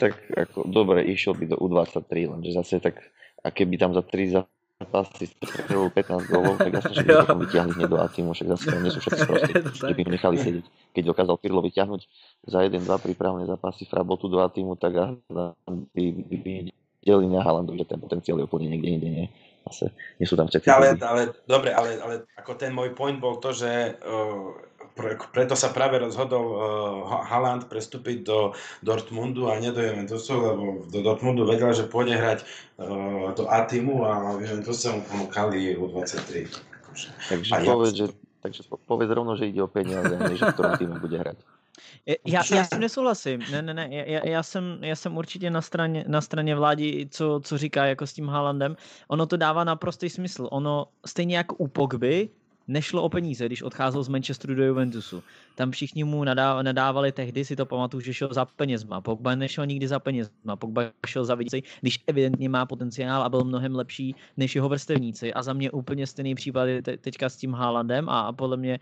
[0.00, 3.04] Tak ako, dobre, išiel by do U23, lenže zase tak,
[3.44, 4.40] a keby tam za 3
[4.80, 8.64] zápasy strelil 15 gólov, tak jasne, že by potom vyťahli hneď do Atimu, však zase
[8.80, 10.64] nie sú všetci sprostí, že by nechali sedieť.
[10.96, 12.00] Keď dokázal Pirlo vyťahnuť
[12.48, 16.52] za 1-2 prípravné zápasy Frabotu do Atimu, tak by, by, by
[17.06, 19.26] na Haalandu, že ten potenciál je úplne niekde inde, nie?
[19.68, 20.68] Zase nie sú tam všetci.
[20.72, 24.56] Ale, ale, dobre, ale, ale ako ten môj point bol to, že uh,
[24.96, 26.60] pre, preto sa práve rozhodol uh,
[27.28, 32.40] Haaland prestúpiť do Dortmundu a nie do Juventusu, lebo do Dortmundu vedel, že pôjde hrať
[32.42, 36.48] uh, do Atimu a v Juventuse mu ponúkali U23.
[36.82, 37.08] Akože.
[37.28, 37.98] Takže povedz, ja...
[38.00, 38.04] že,
[38.42, 41.38] takže povedz rovno, že ide o peniaze, nie, že v ktorom týmu bude hrať.
[42.26, 43.40] Já, já s tím nesouhlasím.
[43.50, 43.88] Ne, ne, ne.
[43.90, 48.06] Já, já, jsem, já jsem určitě na straně, na straně vlády, co, co říká jako
[48.06, 48.76] s tím Haalandem.
[49.08, 50.48] Ono to dává naprostý smysl.
[50.50, 52.28] Ono stejně jako u Pogby,
[52.68, 55.22] nešlo o peníze, když odcházel z Manchesteru do Juventusu.
[55.54, 56.24] Tam všichni mu
[56.62, 59.00] nadávali tehdy, si to pamatuju, že šel za penězma.
[59.00, 60.56] Pogba nešel nikdy za penězma.
[60.56, 65.34] Pogba šel za více, když evidentně má potenciál a byl mnohem lepší než jeho vrstevníci.
[65.34, 68.78] A za mě úplně stejný případ je teďka s tím Haalandem a podle mě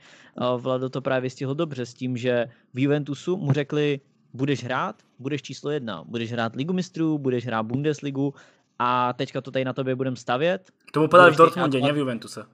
[0.56, 4.00] Vlado to právě stihl dobře s tím, že v Juventusu mu řekli,
[4.34, 8.34] budeš hrát, budeš číslo jedna, budeš hrát Ligu mistrů, budeš hrát Bundesligu
[8.78, 10.70] a teďka to tady na tobě budem stavět.
[10.86, 12.44] K tomu podali v Dortmundě, ne v Juventuse.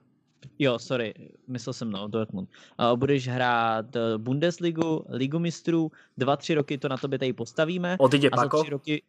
[0.58, 1.14] Jo, sorry,
[1.48, 2.48] myslel jsem no, Dortmund.
[2.80, 7.96] Uh, budeš hrát eh, Bundesligu, Ligu mistrů, dva, tři roky to na tobě tady postavíme.
[7.98, 8.56] Odjde a Pako?
[8.56, 9.02] Za tři roky,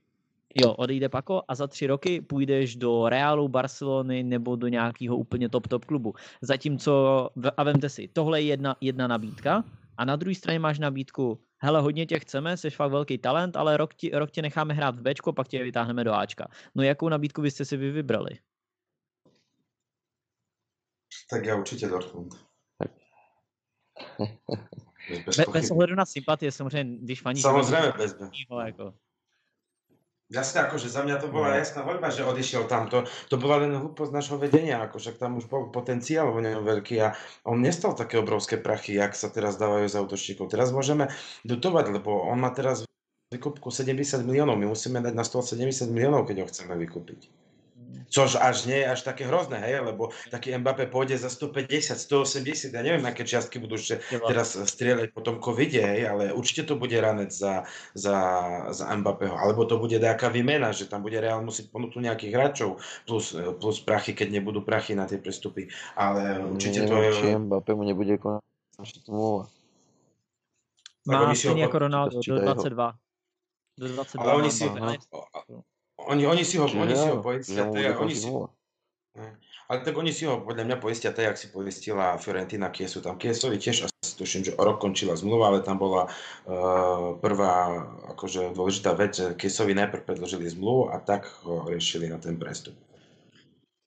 [0.55, 5.49] jo, odejde Pako a za tři roky půjdeš do Realu, Barcelony nebo do nějakého úplně
[5.49, 6.13] top top klubu.
[6.41, 9.63] Zatímco, a vemte si, tohle je jedna, jedna nabídka
[9.97, 13.77] a na druhé straně máš nabídku, hele, hodně tě chceme, jsi fakt velký talent, ale
[13.77, 16.47] rok, ti, rok tě necháme hrát v Bčko, pak tě vytáhneme do Ačka.
[16.75, 18.29] No jakou nabídku byste si vy vybrali?
[21.29, 22.33] Tak ja určite Dortmund.
[25.25, 27.41] bez, bez, bez ohledu na sympatie, samozřejmě, když faníš...
[27.41, 28.29] Samozřejmě bez, bez.
[28.65, 28.93] Jako.
[30.33, 31.61] Jasne, akože za mňa to bola no.
[31.61, 32.89] jasná voľba, že odišiel tam.
[32.89, 36.65] To, to bola len hlúposť našho vedenia, ako však tam už bol potenciál vo ňom
[36.65, 37.13] veľký a
[37.45, 40.49] on nestal také obrovské prachy, jak sa teraz dávajú za autoštíkov.
[40.49, 41.13] Teraz môžeme
[41.45, 42.81] dotovať, lebo on má teraz
[43.29, 44.57] vykupku 70 miliónov.
[44.57, 47.42] My musíme dať na 170 miliónov, keď ho chceme vykúpiť.
[48.13, 52.69] Což až nie je až také hrozné, hej, lebo taký Mbappé pôjde za 150, 180,
[52.69, 56.77] ja neviem, aké čiastky budú ešte teraz strieľať po tom covide, hej, ale určite to
[56.77, 57.65] bude ranec za,
[57.97, 58.17] za,
[58.69, 62.77] za Mbappého, alebo to bude nejaká výmena, že tam bude Real musieť ponúknuť nejakých hráčov,
[63.09, 67.11] plus, plus prachy, keď nebudú prachy na tie prestupy, ale určite neviem, to je...
[67.17, 69.49] či Mbappé mu nebude končiť zmluva.
[71.07, 72.93] Má stejně jako Ronaldo do 22.
[73.79, 74.69] Do 22 ale oni si,
[76.09, 78.27] oni, oni si ho, Čiže oni si ho poistia, to je, oni si,
[79.69, 82.99] ale tak oni si ho podľa mňa poistia tak, jak si poistila Fiorentina Kiesu.
[82.99, 87.87] Tam Kiesovi tiež asi tuším, že o rok končila zmluva, ale tam bola uh, prvá
[88.13, 92.75] akože dôležitá vec, že Kiesovi najprv predložili zmluvu a tak ho riešili na ten prestup.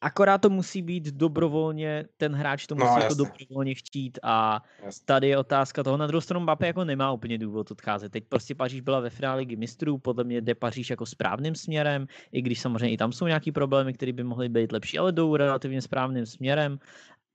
[0.00, 4.62] Akorát to musí být dobrovolně, ten hráč to no, musí no, jako dobrovolně chtít a
[4.84, 5.04] jasne.
[5.04, 5.96] tady je otázka toho.
[5.96, 8.12] Na druhou stranu Mbappé jako nemá úplně důvod odcházet.
[8.12, 12.06] Teď prostě Paříž byla ve finále ligy mistrů, podle mě jde Paříž jako správným směrem,
[12.32, 15.36] i když samozřejmě i tam jsou nějaký problémy, které by mohly být lepší, ale jdou
[15.36, 16.78] relativně správným směrem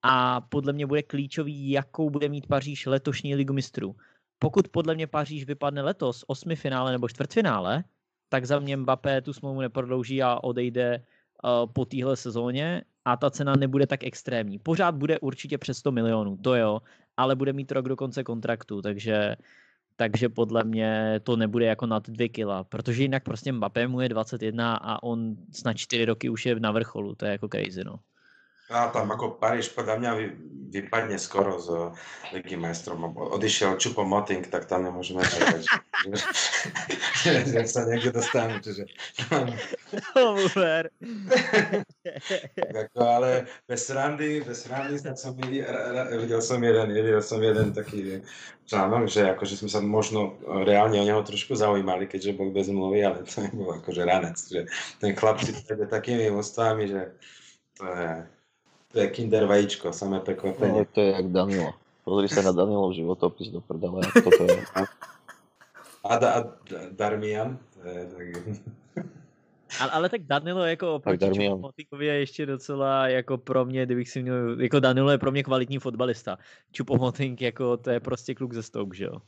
[0.04, 3.96] a podle mě bude klíčový, jakou bude mít Paříž letošní ligu mistrů.
[4.40, 7.84] Pokud podle mě Paříž vypadne letos osmi finále nebo čtvrtfinále,
[8.30, 11.04] tak za mě Mbappé tu smlouvu neprodlouží a odejde
[11.74, 14.60] po téhle sezóně a ta cena nebude tak extrémní.
[14.60, 16.82] Pořád bude určitě přes 100 milionů, to jo,
[17.18, 19.36] ale bude mít rok do konce kontraktu, takže
[19.96, 24.10] takže podle mě to nebude jako nad 2 kila, protože jinak prostě Mbappé mu je
[24.10, 28.00] 21 a on snad 4 roky už je na vrcholu, to je jako crazy, no.
[28.72, 30.26] A tam ako Paríž podľa mňa vy,
[30.72, 31.92] vypadne skoro z
[32.32, 32.96] Ligy majstrov.
[33.12, 35.62] Odišiel Čupo Moting, tak tam nemôžeme čakať,
[36.08, 36.16] že,
[37.20, 38.64] že, že sa niekde dostanú.
[38.64, 38.88] Čiže...
[40.16, 40.88] Uber.
[42.72, 43.30] ako, ale
[43.68, 48.24] bez randy, bez randy som videl, som jeden, videl som jeden taký
[48.72, 53.04] článok, že akože sme sa možno reálne o neho trošku zaujímali, keďže bol bez mluvy,
[53.04, 54.40] ale to nebol akože ranec.
[54.40, 54.72] Že
[55.04, 57.02] ten chlap si takými ústavami, že
[57.76, 58.10] to je
[58.92, 60.84] to je kinder vajíčko, samé prekvapenie.
[60.84, 61.74] No, to je jak Danilo.
[62.02, 64.02] Pozri sa na Danilov životopis do prdele.
[64.10, 64.58] Toto je.
[66.04, 66.40] A, da, a
[66.92, 67.62] Darmian.
[69.80, 71.26] Ale, ale tak Danilo jako oproti
[72.00, 75.80] je ještě docela jako pro mě, kdybych si měl, jako Danilo je pro mě kvalitní
[75.80, 76.38] fotbalista.
[76.72, 79.22] Čupomotink jako to je prostě kluk ze Stoke, že jo?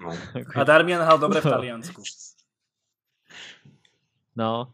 [0.00, 0.10] No.
[0.54, 2.02] A Darmian hral dobre v Taliansku.
[4.36, 4.72] No,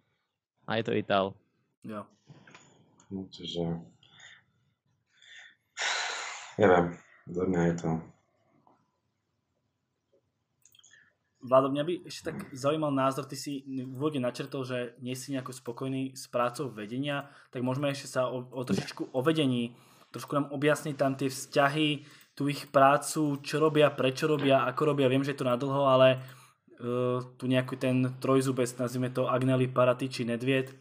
[0.66, 1.34] a je to Ital.
[1.84, 2.04] Jo.
[3.10, 3.60] No, čiže...
[6.54, 6.94] Neviem,
[7.26, 7.90] za mňa je to...
[11.44, 15.36] Vlado, mňa by ešte tak zaujímal názor, ty si v úvode načrtol, že nie si
[15.36, 19.76] nejako spokojný s prácou vedenia, tak môžeme ešte sa o, o trošičku o vedení,
[20.08, 25.12] trošku nám objasniť tam tie vzťahy, tú ich prácu, čo robia, prečo robia, ako robia,
[25.12, 26.18] viem, že je to nadlho, ale
[26.80, 30.72] uh, tu nejaký ten trojzubec, nazvime to Agnelli, Paraty či Nedviet,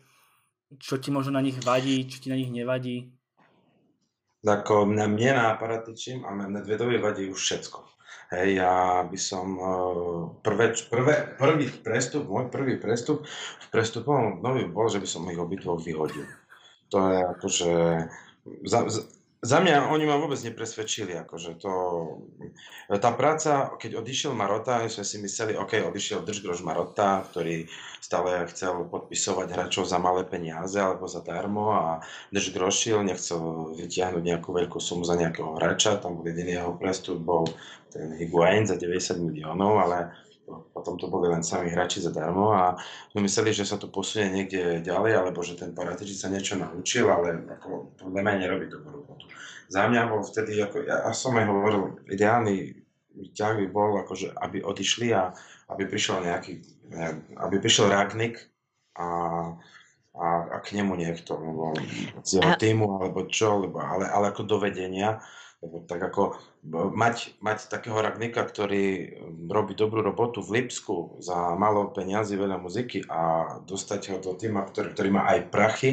[0.79, 3.09] čo ti možno na nich vadí, čo ti na nich nevadí?
[4.43, 7.79] Ako na mne na aparatičím a Nedvedovi vadí už všetko.
[8.33, 9.65] Hej, ja by som e,
[10.41, 15.37] prvé, prvé, prvý prestup, môj prvý prestup v prestupovom období bol, že by som ich
[15.37, 16.25] obidvoch vyhodil.
[16.89, 17.71] To je akože...
[18.67, 19.01] Za, za
[19.59, 21.73] mňa oni ma vôbec nepresvedčili, akože to,
[22.95, 27.67] tá práca, keď odišiel Marota, sme si mysleli, OK, odišiel Držgrož Marota, ktorý
[27.99, 31.99] stále chcel podpisovať hráčov za malé peniaze alebo za darmo a
[32.31, 37.43] Držgrošil nechcel vytiahnuť nejakú veľkú sumu za nejakého hráča, tam jediný jeho prestup, bol
[37.91, 40.15] ten Higuain za 90 miliónov, ale
[40.47, 42.75] potom to boli len sami hráči zadarmo a
[43.15, 47.07] my mysleli, že sa to posunie niekde ďalej, alebo že ten Paratiči sa niečo naučil,
[47.07, 49.25] ale ako podľa mňa nerobí dobrú robotu.
[49.71, 52.83] Za mňa bol vtedy, ako, ja, ja som aj hovoril, ideálny
[53.33, 55.31] ťah by bol, akože, aby odišli a
[55.69, 56.59] aby prišiel nejaký,
[57.39, 58.41] aby prišiel Ragnik
[58.97, 59.07] a,
[60.17, 61.77] a, a k nemu niekto, alebo
[62.25, 65.42] z jeho týmu, alebo čo, alebo, ale, ale ako do vedenia, lebo
[65.87, 66.35] tak ako
[66.93, 69.15] mať, mať takého Ragnika, ktorý
[69.47, 74.67] robí dobrú robotu v Lipsku za málo peniazy, veľa muziky a dostať ho do týma,
[74.67, 75.91] ktorý, ktorý má aj prachy,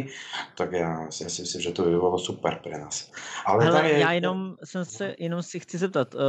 [0.55, 3.11] tak já, si myslím, že to by bylo super pre nás.
[3.45, 3.99] Ale, Ale je...
[3.99, 6.21] já jenom, jsem se, jenom si chci zeptat, uh,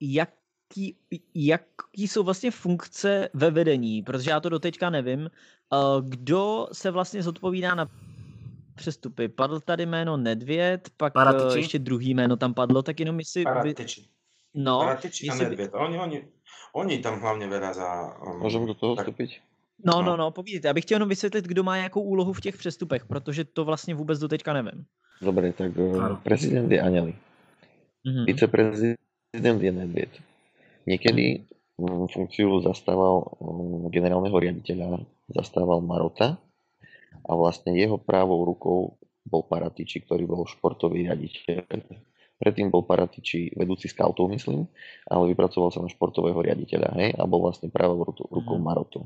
[0.00, 0.96] jaký,
[1.34, 5.30] jaký jsou vlastně funkce ve vedení, protože já to doteďka nevím.
[5.72, 7.86] Uh, kdo se vlastně zodpovídá na
[8.74, 9.28] přestupy.
[9.28, 11.58] Padl tady jméno Nedvěd, pak Paratici.
[11.58, 13.44] ještě druhý jméno tam padlo, tak jenom jestli...
[13.44, 14.00] Paratici.
[14.00, 14.06] Vy...
[14.54, 15.46] No, Paratici jestli...
[15.46, 15.70] a Nedvěd.
[15.74, 16.24] Oni, oni,
[16.74, 18.16] oni tam hlavně vedá za...
[18.26, 19.30] Um, Můžeme do toho vstupit?
[19.84, 20.68] No, no, no, no, povídejte.
[20.68, 23.94] Já bych chtěl jenom vysvětlit, kdo má jakou úlohu v těch přestupech, protože to vlastně
[23.94, 24.84] vůbec do teďka nevím.
[25.22, 27.14] Dobre, tak uh, prezident je Aneli.
[28.06, 28.24] Mm-hmm.
[28.26, 30.08] Viceprezident je Nedvěd.
[30.86, 31.44] Niekedy
[31.78, 36.40] mm, funkciu zastával um, generálneho riaditeľa zastával Marota,
[37.26, 41.62] a vlastne jeho právou rukou bol Paratiči, ktorý bol športový riaditeľ.
[42.40, 44.64] Predtým bol Paratiči vedúci scoutov, myslím,
[45.06, 48.64] ale vypracoval sa na športového riaditeľa hej, a bol vlastne právou rukou mm.
[48.64, 49.04] Marotu.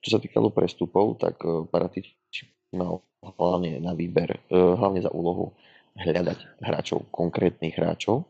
[0.00, 5.52] Čo sa týkalo prestupov, tak e, Paratiči mal hlavne na výber, e, hlavne za úlohu
[5.98, 8.24] hľadať hráčov, konkrétnych hráčov,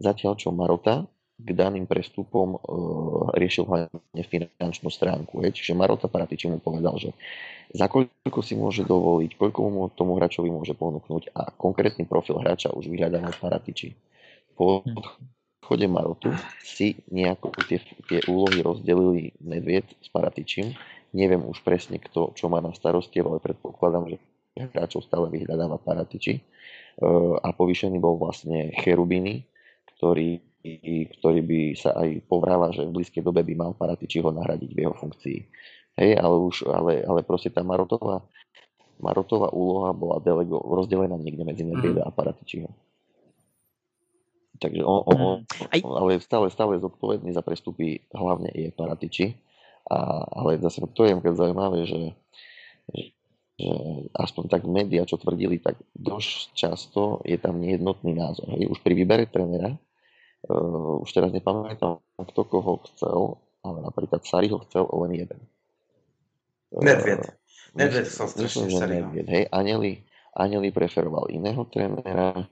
[0.00, 2.58] zatiaľ čo Marota k daným prestupom e,
[3.34, 5.42] riešil hlavne finančnú stránku.
[5.42, 5.58] Hej.
[5.58, 7.10] Čiže Marota Paratiči mu povedal, že
[7.74, 12.70] za koľko si môže dovoliť, koľko mu tomu hráčovi môže ponúknuť a konkrétny profil hráča
[12.70, 13.98] už vyhľadáva Paratiči.
[14.54, 16.30] Po odchode Marotu
[16.62, 20.78] si nejako tie, tie úlohy rozdelili Nedvied s Paratičím.
[21.10, 24.16] Neviem už presne kto, čo má na starosti, ale predpokladám, že
[24.54, 26.38] hráčov stále vyhľadáva Paratiči.
[26.38, 26.42] E,
[27.42, 29.50] a povýšený bol vlastne Cherubiny,
[29.98, 34.70] ktorý ktorý by sa aj povráva, že v blízkej dobe by mal Paratiči ho nahradiť
[34.72, 35.38] v jeho funkcii.
[36.00, 38.24] Hej, ale už, ale, ale proste tá Marotová,
[38.98, 42.08] Marotová úloha bola delego, rozdelená niekde medzi Nedvieda mm.
[42.08, 42.70] a Paratičiho.
[44.58, 45.84] Takže on, on, on, mm.
[45.84, 49.36] ale stále, stále zodpovedný za prestupy hlavne je Paratiči.
[49.84, 52.16] A, ale zase to je zaujímavé, že,
[52.88, 53.02] že,
[53.60, 53.72] že
[54.16, 58.48] aspoň tak médiá, čo tvrdili, tak dosť často je tam nejednotný názor.
[58.56, 58.72] Hej.
[58.72, 59.76] Už pri výbere trénera
[60.44, 65.40] Uh, už teraz nepamätám, kto koho chcel, ale napríklad Sari ho chcel len jeden.
[66.74, 67.24] Nedvied.
[67.24, 67.32] Uh,
[67.72, 70.04] Nedvied chcel strašne Nedvied, hej, Aneli,
[70.36, 72.44] Aneli preferoval iného trénera,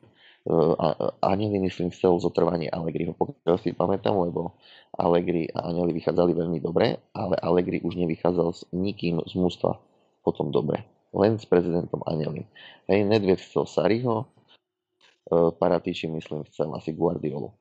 [1.23, 4.59] Aneli myslím chcel zotrvanie Allegriho, pokiaľ si pamätám, lebo
[4.99, 9.79] Allegri a Aneli vychádzali veľmi dobre, ale Allegri už nevychádzal s nikým z mústva
[10.27, 10.83] potom dobre.
[11.15, 12.43] Len s prezidentom Aneli.
[12.91, 14.27] Hej, Nedved chcel Sariho,
[15.31, 17.55] Paratici myslím chcel asi Guardiolu.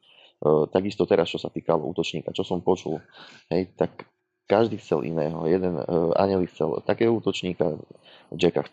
[0.73, 2.97] Takisto teraz, čo sa týkalo útočníka, čo som počul,
[3.53, 4.09] hej, tak
[4.49, 5.37] každý chcel iného.
[5.45, 7.77] Jeden uh, Aneli chcel takého útočníka,
[8.33, 8.65] Jacka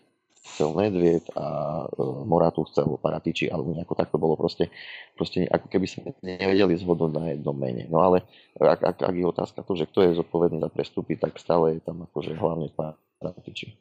[0.49, 1.45] chcel Nedvied a
[1.85, 4.73] uh, Moratu chcel Paratiči, alebo nejako takto bolo proste,
[5.13, 7.85] proste ako keby sme nevedeli zhodnúť na jednom mene.
[7.87, 8.25] No ale
[8.57, 11.81] ak, ak, ak je otázka to, že kto je zodpovedný za prestupy, tak stále je
[11.85, 12.73] tam akože hlavne
[13.21, 13.77] Paratiči.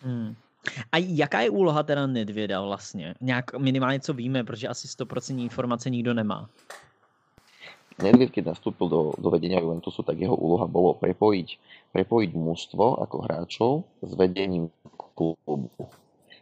[0.00, 0.38] Hmm.
[0.92, 3.14] A jaká je úloha teda Nedvěda vlastně?
[3.20, 6.48] Nějak minimálně co víme, protože asi 100% informace nikdo nemá.
[7.98, 11.48] Nedvied, keď nastúpil do, do vedenia Juventusu, tak jeho úloha bolo prepojiť,
[11.90, 14.70] prepojiť mužstvo ako hráčov s vedením
[15.18, 15.68] klubu.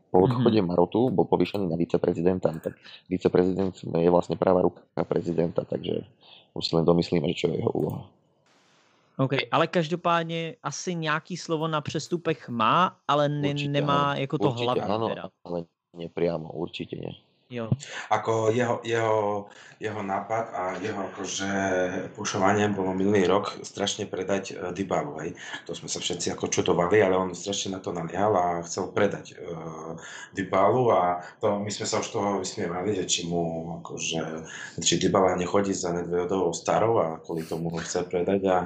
[0.09, 0.69] Po odchode mm-hmm.
[0.73, 2.81] Marotu bol povýšený na viceprezidenta, tak
[3.13, 6.05] viceprezident je vlastne práva ruka prezidenta, takže
[6.57, 8.09] už si len domyslíme, čo je jeho úloha.
[9.19, 14.21] OK, ale každopádně asi nějaký slovo na přestupech má, ale ne, určite, nemá áno.
[14.21, 14.83] jako to určite, hlavní.
[14.83, 15.25] Áno, teda.
[15.45, 15.59] ale
[15.97, 17.13] nepriamo, určite nie.
[17.49, 17.73] Jo.
[18.13, 19.49] Ako jeho, jeho,
[19.81, 21.53] jeho nápad a jeho akože
[22.13, 25.31] pušovanie bolo minulý rok strašne predať uh, Dybalu, hej.
[25.65, 29.41] To sme sa všetci ako čudovali, ale on strašne na to naliehal a chcel predať
[29.41, 29.97] uh,
[30.37, 34.21] Dybalu a to, my sme sa už toho vysmievali, že či mu akože,
[34.85, 38.59] či Dybala nechodí za Nedvedovou starou a kvôli tomu ho chce predať a,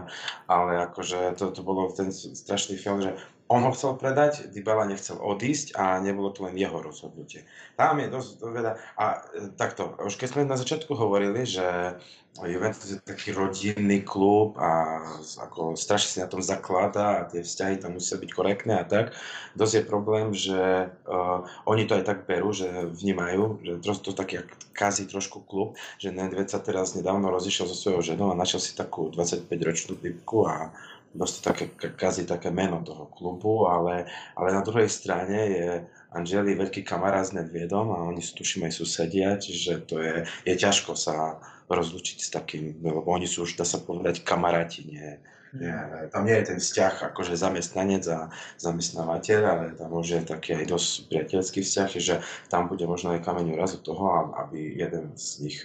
[0.50, 3.14] ale akože to, to bolo ten strašný film, že
[3.53, 7.45] on ho chcel predať, Dybala nechcel odísť a nebolo to len jeho rozhodnutie.
[7.77, 8.81] Tam je dosť veda.
[8.97, 12.01] A e, takto, už keď sme na začiatku hovorili, že
[12.41, 15.05] Juventus je taký rodinný klub a
[15.37, 19.12] ako strašne si na tom zaklada a tie vzťahy tam musia byť korektné a tak.
[19.53, 24.12] Dosť je problém, že uh, oni to aj tak berú, že vnímajú, že to, to
[24.16, 28.65] taký kazí trošku klub, že Nedved sa teraz nedávno rozišiel so svojou ženou a našiel
[28.65, 30.73] si takú 25-ročnú typku a
[31.12, 31.64] dosť také
[31.97, 35.68] kazí také meno toho klubu, ale, ale na druhej strane je
[36.12, 40.55] Angeli veľký kamarát s Nedviedom a oni sú tuším aj susedia, čiže to je, je
[40.56, 45.16] ťažko sa rozlučiť s takým, lebo oni sú už, dá sa povedať, kamaráti, nie,
[45.56, 45.72] nie,
[46.12, 50.64] tam nie je ten vzťah akože zamestnanec a zamestnávateľ, ale tam už je taký aj
[50.68, 52.14] dosť priateľský vzťah, že
[52.48, 55.59] tam bude možno aj kameň raz od toho, aby jeden z nich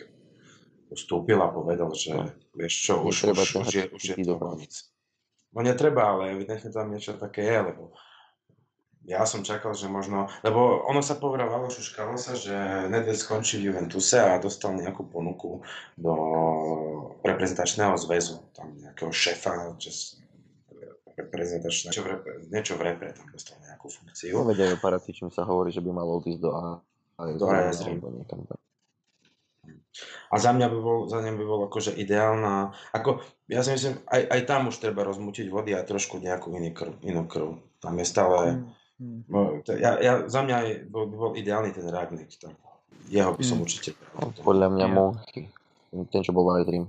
[0.91, 2.31] ustúpil a povedal, že no.
[2.55, 4.73] vieš čo, už, už, už, je, už je to nic.
[5.55, 7.95] No netreba, ale evidentne tam niečo také je, lebo
[9.07, 12.51] ja som čakal, že možno, lebo ono sa povedalo, šuškalo sa, že
[12.91, 15.63] Nedved skončí v Juventuse a dostal nejakú ponuku
[15.95, 16.13] do
[17.23, 20.19] reprezentačného zväzu, tam nejakého šefa, čes,
[21.15, 24.35] reprezentačného, niečo v repre, niečo v repre, tam dostal nejakú funkciu.
[24.35, 26.63] No vedia, paratične sa hovorí, že by malo odísť do A.
[27.17, 27.81] Do AS
[30.27, 34.03] a za mňa by bol, za mňa by bol akože ideálna, ako ja si myslím,
[34.11, 36.99] aj, aj tam už treba rozmútiť vody a trošku nejakú inú krv.
[37.07, 37.55] Inú krv.
[37.79, 38.39] Tam je stále,
[38.99, 39.77] mm, mm.
[39.79, 42.33] Ja, ja, za mňa je, bol, by bol ideálny ten Ragnik.
[42.35, 42.51] Tam.
[43.07, 43.63] Jeho by som mm.
[43.63, 43.89] určite...
[44.43, 45.47] Podľa mňa Monky,
[46.11, 46.85] ten, čo bol v Dream.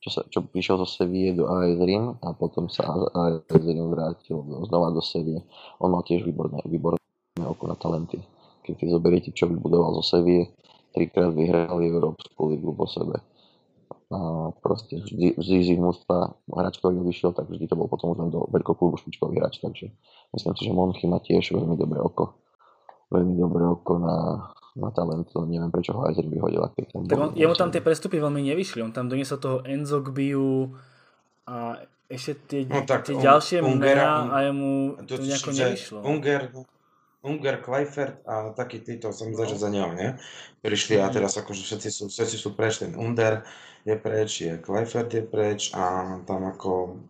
[0.00, 1.76] Čo, sa, čo prišiel zo Sevie do AS
[2.24, 5.44] a potom sa AS vrátil znova do Sevie.
[5.76, 6.98] On mal tiež výborné, výborné
[7.44, 8.16] oko na talenty.
[8.64, 10.48] Keď si zoberiete, čo vybudoval zo Sevie,
[10.94, 13.22] trikrát vyhrali Európsku ligu po sebe.
[14.10, 18.10] A proste vždy, vždy z ich mústva hráč, ktorý vyšiel, tak vždy to bol potom
[18.10, 18.42] už len do
[18.74, 19.94] klubu špičkový hráč, takže
[20.34, 22.34] myslím si, že Monchy má tiež veľmi dobré oko.
[23.14, 26.58] Veľmi dobré oko na, na talent, neviem prečo ho Heiser vyhodil.
[26.74, 30.02] Keď tam tak on, jemu tam tie prestupy veľmi nevyšli, on tam doniesol toho Enzo
[30.02, 30.74] Gbiu
[31.46, 31.78] a
[32.10, 35.98] ešte tie, no, tak tie ďalšie mená a jemu to, to nejako nevyšlo.
[36.02, 36.50] Unger,
[37.20, 39.44] Unger, Kleifert a takí títo som no.
[39.44, 40.16] za neho, nie?
[40.64, 41.14] Prišli a mhm.
[41.20, 43.44] teraz akože všetci sú, všetci sú preč, ten Under
[43.84, 47.00] je preč, je Kleifert je preč a tam ako...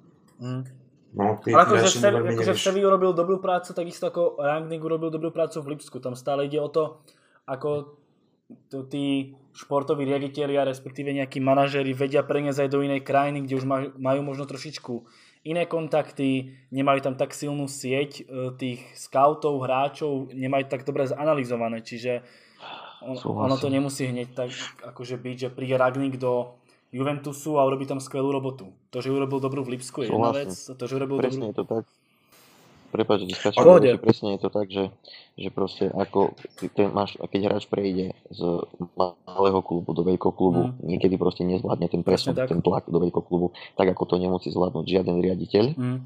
[0.42, 0.62] Mm.
[1.10, 5.34] No, tí, Ale akože v akože Sevi urobil dobrú prácu, takisto ako Rangnick urobil dobrú
[5.34, 5.98] prácu v Lipsku.
[5.98, 7.02] Tam stále ide o to,
[7.50, 7.98] ako
[8.70, 13.66] to tí športoví riaditeľia, respektíve nejakí manažéri vedia preniesť aj do inej krajiny, kde už
[13.98, 15.02] majú možno trošičku
[15.44, 18.22] iné kontakty, nemajú tam tak silnú sieť e,
[18.60, 22.20] tých scoutov, hráčov, nemajú tak dobre zanalizované, čiže
[23.00, 24.50] on, ono to nemusí hneď tak
[24.84, 26.60] akože byť, že príde Ragnik do
[26.92, 28.76] Juventusu a urobí tam skvelú robotu.
[28.92, 31.52] To, že urobil dobrú v Lipsku je jedna vec, to, že urobil Presne dobrú...
[31.54, 31.84] je to tak.
[32.90, 33.38] Prepač, že
[34.02, 34.90] presne je to tak, že,
[35.38, 36.34] že proste ako
[36.74, 38.40] ten máš, keď hráč prejde z
[38.98, 40.82] malého klubu do veľkého klubu, mm.
[40.82, 44.84] niekedy proste nezvládne ten presun, ten tlak do veľkého klubu, tak ako to nemusí zvládnuť
[44.90, 45.64] žiaden riaditeľ.
[45.78, 45.98] Mm.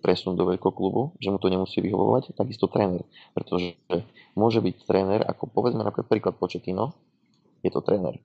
[0.00, 3.04] presunúť do veľkoklubu, že mu to nemusí vyhovovať, takisto tréner.
[3.36, 3.76] Pretože
[4.32, 6.96] môže byť tréner, ako povedzme napríklad príklad Početino,
[7.60, 8.16] je to tréner,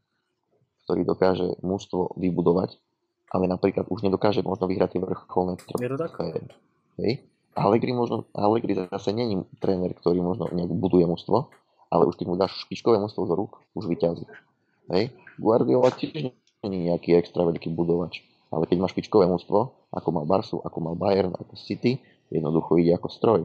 [0.88, 2.80] ktorý dokáže mužstvo vybudovať,
[3.28, 6.48] ale napríklad už nedokáže možno vyhrať tie vrcholné trofeje.
[6.96, 7.12] Hej?
[7.56, 11.48] Allegri, možno, Allegri zase není tréner, ktorý možno nejak buduje mužstvo,
[11.88, 14.28] ale už keď mu dáš špičkové mužstvo z rúk, už vyťazí.
[14.92, 15.16] Hej?
[15.40, 18.20] Guardiola tiež je nejaký extra veľký budovač.
[18.52, 22.94] Ale keď má špičkové mužstvo, ako mal Barsu, ako mal Bayern, ako City, jednoducho ide
[22.96, 23.42] ako stroj.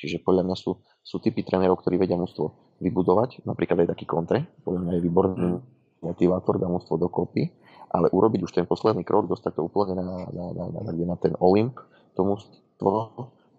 [0.00, 4.42] Čiže podľa mňa sú, sú typy trénerov, ktorí vedia mužstvo vybudovať, napríklad aj taký Conte,
[4.66, 5.60] podľa mňa je výborný mm.
[6.02, 7.54] motivátor, dá mužstvo dokopy,
[7.92, 11.16] ale urobiť už ten posledný krok, dostať to úplne na, na, na, na, na, na
[11.20, 11.78] ten Olymp,
[12.18, 12.50] to mužstvo,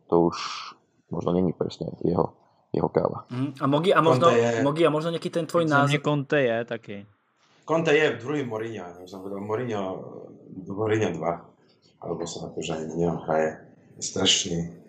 [0.08, 0.38] to už
[1.14, 2.34] možno není presne jeho,
[2.74, 3.26] jeho káva.
[3.30, 3.54] Mm.
[3.62, 4.62] A Mogi, a možno, je...
[4.66, 6.02] Mogi, a možno nejaký ten tvoj názor.
[6.02, 6.98] Conte je taký.
[7.64, 9.84] Conte je druhý Mourinho, ja som povedal Mourinho,
[10.68, 13.56] Mourinho 2, alebo sa akože ani neho hraje.
[14.04, 14.84] Strašný.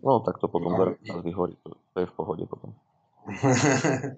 [0.00, 2.72] No, tak to potom no, vyhorí, to, to je v pohode potom.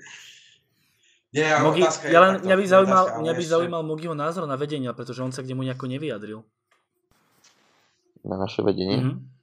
[1.37, 5.21] Nie, Mogi, ja len, mňa by zaujímal, mňa by zaujímal Mogiho názor na vedenie, pretože
[5.21, 6.41] on sa k nemu nejako nevyjadril.
[8.23, 9.03] Na naše vedenie?
[9.03, 9.36] Mm-hmm.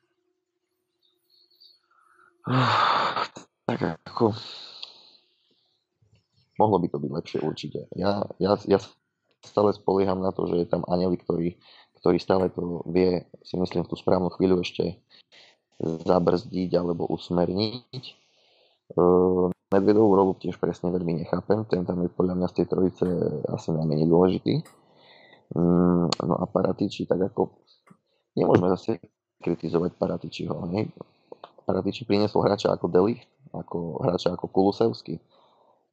[3.64, 4.36] Tak ako
[6.60, 7.80] mohlo by to byť lepšie určite.
[7.96, 8.80] Ja, ja, ja
[9.40, 11.56] stále spolieham na to, že je tam Aneli, ktorý,
[12.04, 15.00] ktorý stále to vie, si myslím, v tú správnu chvíľu ešte
[15.84, 18.04] zabrzdiť alebo usmerniť.
[18.94, 23.08] Uh, Medvedovú rolu tiež presne veľmi nechápem, ten tam je podľa mňa z tej trojice
[23.50, 24.62] asi najmenej dôležitý.
[25.58, 27.58] Um, no a Paratiči, tak ako
[28.38, 29.02] nemôžeme zase
[29.42, 30.54] kritizovať Paratičiho.
[30.70, 30.94] Ne?
[31.64, 35.18] Paratiči priniesol hráča ako Delicht, ako hráča ako Kulusevský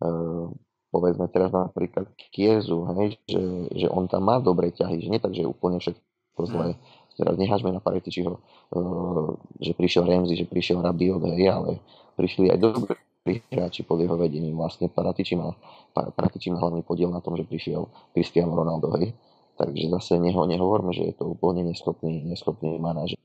[0.01, 0.57] Ehm,
[0.91, 3.43] povedzme teraz napríklad Kiezu, hej, že,
[3.85, 6.75] že on tam má dobré ťahy, že nie tak, že je úplne všetko zlé.
[7.15, 9.31] Teraz nehážme na Paretičiho, uh,
[9.61, 11.85] že prišiel Remzi, že prišiel Rabiot, hej, ale
[12.17, 14.57] prišli aj dobrí hráči pod jeho vedením.
[14.57, 15.53] Vlastne Paratiči má,
[15.93, 19.13] Paratiči má hlavný podiel na tom, že prišiel Cristiano Ronaldo, hej.
[19.61, 23.21] Takže zase neho, nehovorme, že je to úplne neschopný, neschopný manažer.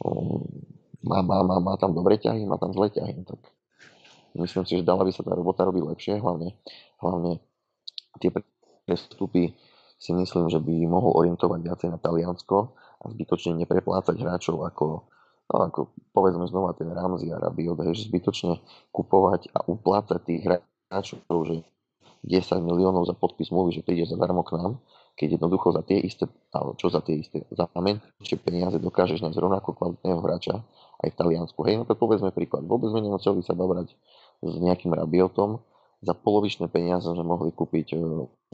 [0.00, 0.71] Um,
[1.02, 3.18] má, má, má, má tam dobré ťahy, má tam zlé ťahy.
[3.18, 3.42] No tak
[4.32, 6.56] Myslím si, že dala by sa tá robota robiť lepšie, hlavne,
[7.04, 7.36] hlavne
[8.16, 8.32] tie
[8.88, 9.52] prestupy
[10.00, 15.04] si myslím, že by mohol orientovať viacej na Taliansko a zbytočne nepreplácať hráčov ako,
[15.52, 18.56] no ako povedzme znova ten Ramsey a Rabiot, že zbytočne
[18.88, 21.60] kupovať a uplácať tých hráčov, že
[22.24, 24.80] 10 miliónov za podpis mluví, že príde zadarmo k nám,
[25.12, 26.24] keď jednoducho za tie isté,
[26.56, 30.64] ale čo za tie isté, za menšie peniaze dokážeš nájsť rovnako kvalitného hráča
[31.02, 31.60] aj v Taliansku.
[31.66, 32.66] Hej, no to povedzme príklad.
[32.66, 33.92] Vôbec sme nemuseli sa babrať
[34.42, 35.62] s nejakým Rabiotom.
[36.02, 37.96] Za polovičné peniaze sme mohli kúpiť e,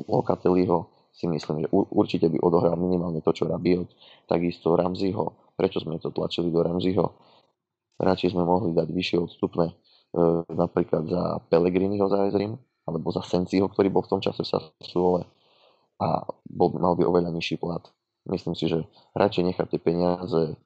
[0.05, 0.89] Locatelliho,
[1.19, 3.91] si myslím, že určite by odohral minimálne to, čo Rabiot.
[4.29, 5.57] Takisto Ramziho.
[5.59, 7.11] Prečo sme to tlačili do Ramziho?
[7.99, 9.75] Radšej sme mohli dať vyššie odstupné e,
[10.47, 12.55] napríklad za Pellegriniho za Ezrim,
[12.87, 15.27] alebo za Senciho, ktorý bol v tom čase v Sassuole
[15.99, 17.83] a bol, mal by oveľa nižší plat.
[18.31, 18.87] Myslím si, že
[19.19, 20.57] radšej nechať tie peniaze e,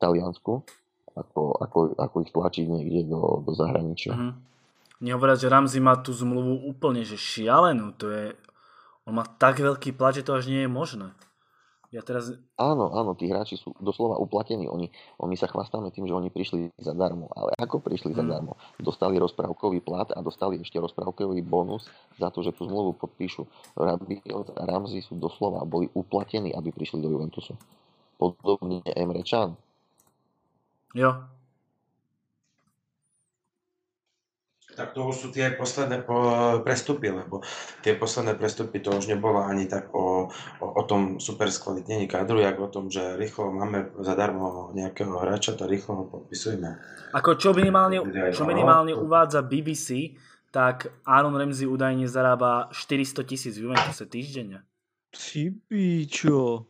[0.00, 0.64] Taliansku
[1.16, 4.14] ako, ako, ako ich tlačiť niekde do, do zahraničia.
[4.14, 4.32] Mm-hmm.
[5.00, 7.96] Nehovoriac, že Ramzi má tú zmluvu úplne že šialenú.
[7.96, 8.36] To je,
[9.08, 11.08] on má tak veľký plat, že to až nie je možné.
[11.90, 12.30] Ja teraz...
[12.54, 14.70] Áno, áno, tí hráči sú doslova uplatení.
[14.70, 17.26] Oni, oni sa chvastáme tým, že oni prišli zadarmo.
[17.34, 18.18] Ale ako prišli mm.
[18.22, 18.54] zadarmo?
[18.78, 23.42] Dostali rozprávkový plat a dostali ešte rozprávkový bonus za to, že tú zmluvu podpíšu.
[23.74, 27.58] Rabiot a Ramzi sú doslova boli uplatení, aby prišli do Juventusu.
[28.22, 29.58] Podobne Emre Can
[30.94, 31.30] Jo.
[34.70, 36.06] Tak to už sú tie posledné
[36.64, 37.42] prestupy, lebo
[37.84, 40.30] tie posledné prestupy to už nebolo ani tak o,
[40.62, 45.58] o, o tom super skvalitnení kadru, jak o tom, že rýchlo máme zadarmo nejakého hráča,
[45.58, 46.80] to rýchlo ho podpisujeme.
[47.12, 48.00] Ako čo minimálne,
[48.32, 50.16] čo minimálne uvádza BBC,
[50.50, 54.66] tak Aaron Ramsey údajne zarába 400 tisíc v Juventuse týždenne.
[55.10, 56.66] Ty pičo.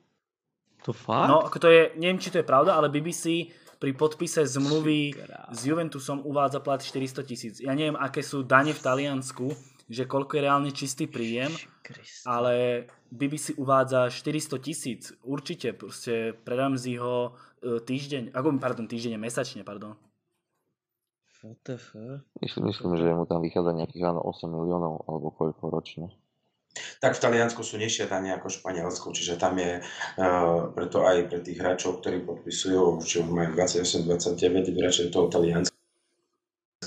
[0.89, 1.29] To fakt?
[1.29, 5.17] No, ako to je, neviem, či to je pravda, ale BBC pri podpise zmluvy
[5.51, 7.55] s Juventusom uvádza plat 400 tisíc.
[7.65, 9.57] Ja neviem, aké sú dane v Taliansku,
[9.89, 11.51] že koľko je reálne čistý príjem,
[12.29, 15.03] ale BBC uvádza 400 tisíc.
[15.25, 17.35] Určite, proste predám si ho
[17.65, 19.97] e, týždeň, ako, pardon, týždeň, mesačne, pardon.
[22.45, 26.13] Myslím, myslím, že mu tam vychádza nejakých áno 8 miliónov alebo koľko ročne.
[27.03, 31.27] Tak v Taliansku sú nižšie dane ako v Španielsku, čiže tam je uh, preto aj
[31.27, 35.75] pre tých hráčov, ktorí podpisujú, či už majú 28-29, radšej toho Talianska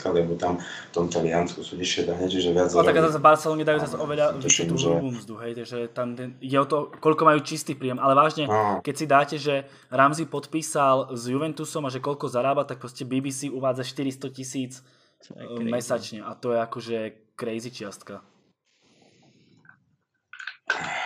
[0.04, 3.64] lebo tam v tom Taliansku sú vyššie dane, čiže viac No tak zase v Barcelone
[3.64, 6.92] dajú zase oveľa vyššiu tú že- hrubú mzdu, hej, takže tam ten, ide o to,
[7.00, 8.84] koľko majú čistý príjem, ale vážne, No.
[8.84, 13.48] keď si dáte, že Ramsey podpísal s Juventusom a že koľko zarába, tak proste BBC
[13.48, 14.84] uvádza 400 tisíc
[15.24, 15.72] je e, crazy.
[15.72, 16.98] mesačne a to je akože
[17.40, 18.20] crazy čiastka.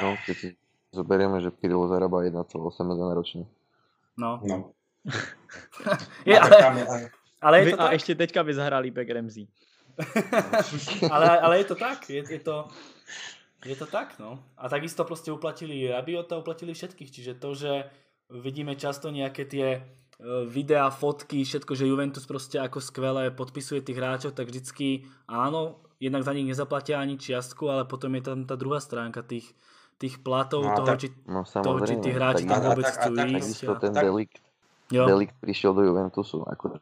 [0.02, 0.48] No, keď si
[0.92, 2.54] zoberieme, že Pirlo zarába 1,8
[2.88, 3.44] milióna ročne.
[4.18, 4.42] No.
[4.44, 4.72] No.
[6.28, 7.10] Je, A ale, a-
[7.42, 9.48] ale je to a tak, ještě teďka by zahrál Back Ramsey.
[11.12, 12.68] ale, ale je to tak, je, je to,
[13.66, 14.44] je to tak, no.
[14.58, 17.90] A takisto proste uplatili Rabiota, uplatili všetkých, čiže to, že
[18.30, 19.80] vidíme často nejaké tie e,
[20.46, 26.22] videá, fotky, všetko, že Juventus proste ako skvelé podpisuje tých hráčov, tak vždycky áno, jednak
[26.22, 29.50] za nich nezaplatia ani čiastku, ale potom je tam tá druhá stránka tých,
[29.98, 32.96] tých platov, No toho, tak- či, No toho, či tí hráči tak, tam vôbec tak-
[32.96, 33.60] chcú tak- ísť.
[33.66, 34.38] a- ten tak- Delikt,
[34.88, 36.80] Jo, Delikt prišiel do Juventusu, akože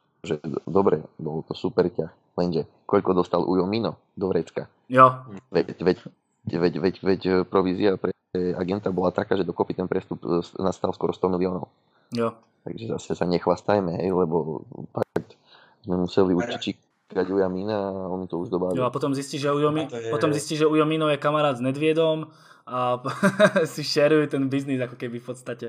[0.63, 4.69] dobre, bol to super ťah, lenže koľko dostal Ujo Mino do vrecka?
[4.85, 5.09] jo,
[5.49, 5.97] Veď, veď,
[6.45, 8.13] veď, veď, veď e, provízia pre
[8.53, 11.65] agenta bola taká, že dokopy ten prestup e, s- nastal skoro 100 miliónov.
[12.11, 12.29] jo.
[12.61, 14.61] Takže zase sa nechvastajme, hej, lebo
[14.91, 15.33] fakt
[15.81, 16.75] sme museli určiť
[17.15, 18.75] číkať Uja Mina a oni to už dobávajú.
[18.75, 21.07] Jo, a potom zistí, že Ujo, Mi- A to je- potom zistí, že Ujo Mino
[21.07, 22.27] je kamarát s Nedviedom
[22.67, 22.99] a
[23.71, 25.67] si šerujú ten biznis ako keby v podstate.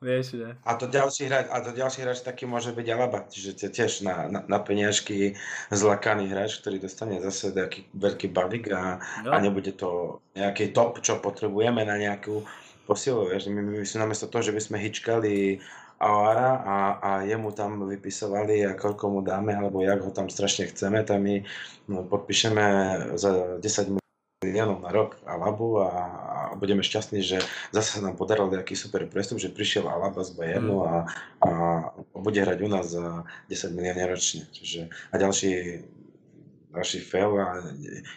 [0.00, 0.56] Vieš, že?
[0.64, 4.00] A to ďalší hráč, a to ďalší hráč taký môže byť Alaba, čiže to tiež
[4.00, 5.36] na, na, na peniažky
[5.68, 8.96] zlakaný hráč, ktorý dostane zase nejaký veľký balík a,
[9.28, 12.48] a nebude to nejaký top, čo potrebujeme na nejakú
[12.88, 13.28] posilu.
[13.28, 13.52] Vieš.
[13.52, 15.60] My, my, my sme namiesto toho, že by sme hičkali
[16.00, 20.72] Aoara a, a jemu tam vypisovali a koľko mu dáme, alebo jak ho tam strašne
[20.72, 21.44] chceme, tak my
[21.92, 22.64] no, podpíšeme
[23.20, 24.00] za 10
[24.40, 27.44] miliónov na rok Alabu a, a budeme šťastní, že
[27.76, 31.04] zase sa nám podaril nejaký super prestup, že prišiel Alaba z Bayernu a,
[31.44, 31.48] a
[32.16, 34.48] bude hrať u nás za 10 miliónov ročne.
[34.56, 35.84] Čiže, a ďalší,
[36.72, 37.60] ďalší fail a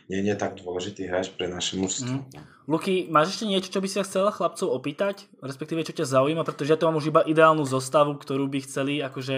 [0.07, 2.23] nie, nie je tak dôležitý hráč pre naše mužstvo.
[2.63, 5.27] Luky, máš ešte niečo, čo by si chcela chlapcov opýtať?
[5.43, 6.47] Respektíve, čo ťa zaujíma?
[6.47, 9.35] Pretože ja tu mám už iba ideálnu zostavu, ktorú by chceli akože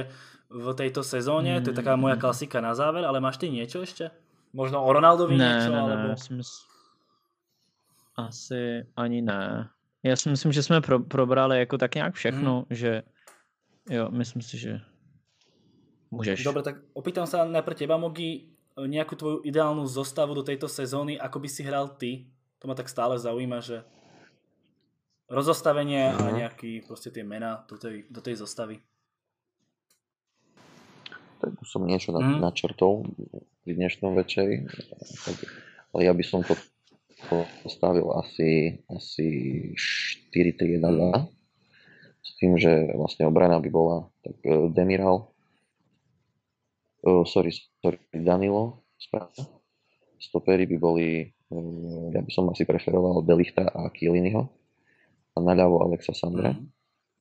[0.54, 1.58] v tejto sezóne.
[1.66, 4.14] To je taká moja klasika na záver, ale máš ty niečo ešte?
[4.54, 5.74] Možno o Ronaldovi Ne, niečo?
[5.74, 6.06] ne, alebo...
[6.06, 6.64] ne, já si mys-
[8.16, 9.70] asi ani ne.
[10.04, 13.04] Já si myslím, že jsme pro, probrali jako tak nějak všechno, že
[13.90, 14.82] jo, myslím si, že
[16.12, 16.44] můžeš.
[16.44, 21.40] Dobre, tak opýtam sa najprv teba, Mogi, nejakú tvoju ideálnu zostavu do tejto sezóny, ako
[21.40, 22.28] by si hral ty?
[22.60, 23.84] To ma tak stále zaujíma, že
[25.27, 26.36] rozostavenie a Mhm.
[26.38, 28.80] nejaký proste tie mená do tej, do tej zostavy.
[31.41, 32.40] Tak už som niečo na, Mhm.
[32.41, 33.10] načrtol
[33.65, 34.65] pri dnešnom večeri,
[35.26, 35.38] tak,
[35.94, 36.56] ale ja by som to
[37.65, 39.27] postavil asi, asi
[39.76, 41.26] 4-3-1-2
[42.22, 45.30] s tým, že vlastne obrana by bola tak eh, Demiral,
[47.03, 49.45] uh, sorry, sorry, Danilo, správne.
[50.18, 51.35] Stopery by boli,
[52.12, 54.50] ja by som asi preferoval Delichta a Kieliniho
[55.36, 56.56] a naľavo Alexa Sandra.
[56.56, 56.66] Mhm.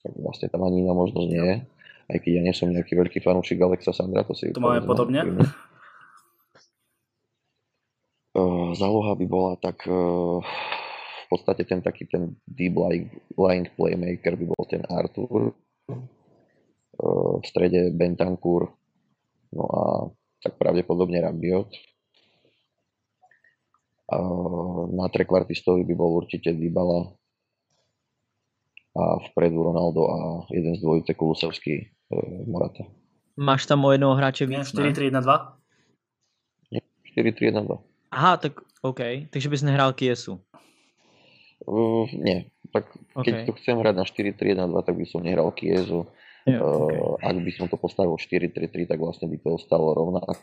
[0.05, 1.57] Tak vlastne tam ani iná možnosť nie je.
[2.05, 5.21] Aj keď ja nie som nejaký veľký fanúšik Alexa Sandra, to si To máme podobne.
[5.25, 5.49] úprimne.
[8.35, 12.75] Uh, záloha by bola tak uh, v podstate ten taký ten deep
[13.39, 15.55] lying playmaker by bol ten Artur.
[16.99, 18.75] Uh, v strede Bentancur.
[19.55, 19.83] No a
[20.43, 21.71] tak pravdepodobne Rabiot.
[24.95, 27.17] Na trekvartistovi by bol určite Dybala
[28.95, 30.19] a vpredu Ronaldo a
[30.55, 31.87] jeden z dvojice Kulusevský e,
[32.47, 32.87] Morata.
[33.35, 34.95] Máš tam o jednoho hráče víc, ne?
[34.95, 35.27] 4-3-1-2?
[37.19, 37.79] 4-3-1-2.
[38.15, 40.39] Aha, tak OK, takže bys nehrál Kiesu.
[41.67, 42.87] Uh, nie, tak
[43.25, 46.07] keď to chcem hrať na 4-3-1-2, tak by som nehral Kiezu.
[46.45, 47.25] Jo, Uh, OK.
[47.25, 50.37] Ak by som to postavil 4-3-3, tak vlastne by to ostalo rovnako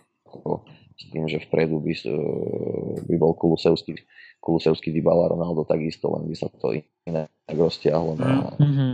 [0.93, 1.93] s tým, že vpredu by,
[3.03, 3.97] by bol Kulusevský,
[4.37, 8.15] Kulusevský Dybala, Ronaldo takisto, len by sa to inak roztiahlo.
[8.15, 8.87] No, a Mhm.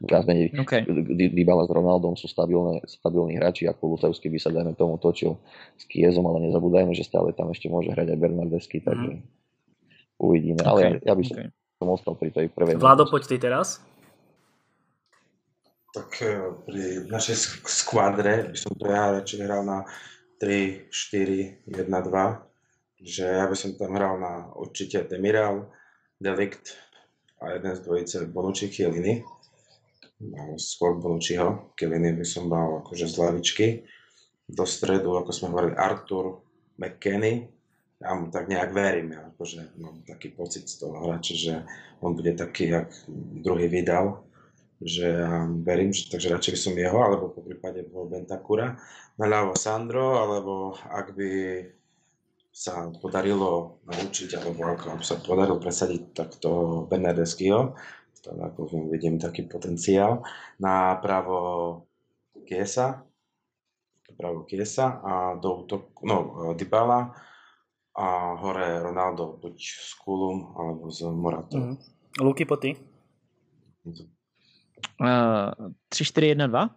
[0.00, 0.84] viac menej OK.
[0.86, 5.36] Dy- Dybala s Ronaldom sú stabilné, stabilní hráči a Kulusevský by sa dajme tomu točil
[5.74, 9.20] s Kiezom, ale nezabúdajme, že stále tam ešte môže hrať aj Bernardesky, takže
[10.16, 10.60] uvidíme.
[10.62, 11.48] Ale OK, ja, ja by som, OK.
[11.76, 12.76] som ostal pri tej prvej.
[12.76, 13.12] Vlado, možnosti.
[13.12, 13.68] poď ty teraz.
[15.90, 19.82] Tak eh, pri našej sk- skvadre by som to ja radšej hral na
[20.40, 23.04] 3, 4, 1, 2.
[23.04, 25.68] Že ja by som tam hral na určite Demiral,
[26.16, 26.80] Delikt
[27.40, 29.20] a jeden z dvojice Bonucci Chiellini.
[30.20, 31.72] No, skôr Bonucciho.
[31.76, 33.66] Chiellini by som mal akože z lavičky.
[34.48, 36.44] Do stredu, ako sme hovorili, Artur,
[36.80, 37.48] McKenny.
[38.00, 41.54] Ja mu tak nejak verím, ja akože mám taký pocit z toho hráča, že
[42.00, 42.88] on bude taký, jak
[43.44, 44.24] druhý vydal
[44.80, 48.80] že ehm, verím, že takže radšej by som jeho, alebo po prípade bol Bentakura,
[49.20, 51.30] naľavo Sandro, alebo ak by
[52.50, 56.50] sa podarilo naučiť, alebo ako sa podarilo presadiť takto
[56.88, 57.76] Bernardeskyho,
[58.20, 60.20] tam ako vidím taký potenciál,
[60.60, 61.38] na pravo
[62.44, 63.04] Kiesa,
[64.16, 67.16] pravo Kiesa a do útoku, no, Dybala
[67.96, 71.74] a hore Ronaldo, buď s Kulum alebo s Moratom.
[71.74, 71.76] Mm.
[72.20, 72.76] Luky Poty?
[73.86, 74.19] Hm.
[75.88, 76.70] 3, 4, 1, 2.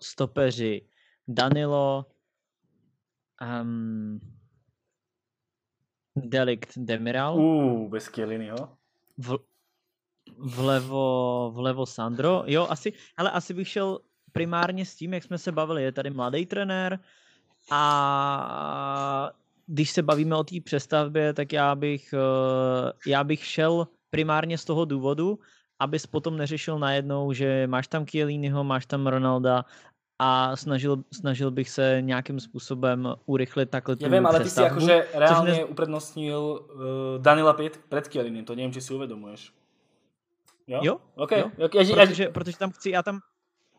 [0.00, 0.86] Stopeři
[1.28, 2.06] Danilo,
[3.62, 4.20] um,
[6.16, 7.38] Delikt Demiral.
[7.38, 8.76] Uh, bez Kielinyho.
[9.18, 9.38] V,
[10.38, 12.42] vlevo, vlevo Sandro.
[12.46, 13.98] Jo, asi, ale asi bych šel
[14.32, 15.82] primárně s tím, jak jsme se bavili.
[15.82, 16.98] Je tady mladý trenér
[17.70, 19.30] a
[19.66, 24.64] když se bavíme o té přestavbě, tak já bych, eh, já bych šel primárně z
[24.64, 25.38] toho důvodu,
[25.80, 29.64] abys potom neřešil najednou, že máš tam Kielínyho, máš tam Ronalda
[30.18, 35.06] a snažil, snažil bych se nějakým způsobem urychlit takhle tu Nevím, ale ty si jakože
[35.14, 35.64] reálně ne...
[35.64, 36.78] uprednostnil uh,
[37.22, 39.52] Danila 5 před Kielínym, to nevím, či si uvědomuješ.
[40.66, 40.80] Jo?
[40.82, 40.96] Jo?
[41.14, 41.40] Okay.
[41.40, 41.50] jo.
[41.58, 43.20] Já, protože, protože tam chci, já tam,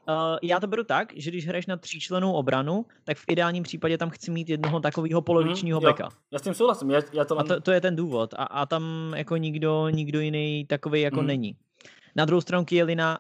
[0.08, 3.98] Uh, já to beru tak, že když hraješ na tříčlenou obranu, tak v ideálním případě
[3.98, 6.10] tam chci mít jednoho takového polovičního mm, beka.
[6.32, 6.92] Já s tím souhlasím.
[6.92, 7.46] Já, já to mám...
[7.46, 8.34] A to, to je ten důvod.
[8.34, 11.28] A, a tam jako nikdo, nikdo jiný takový jako mm.
[11.28, 11.56] není.
[12.16, 13.20] Na druhou stranu Kielina,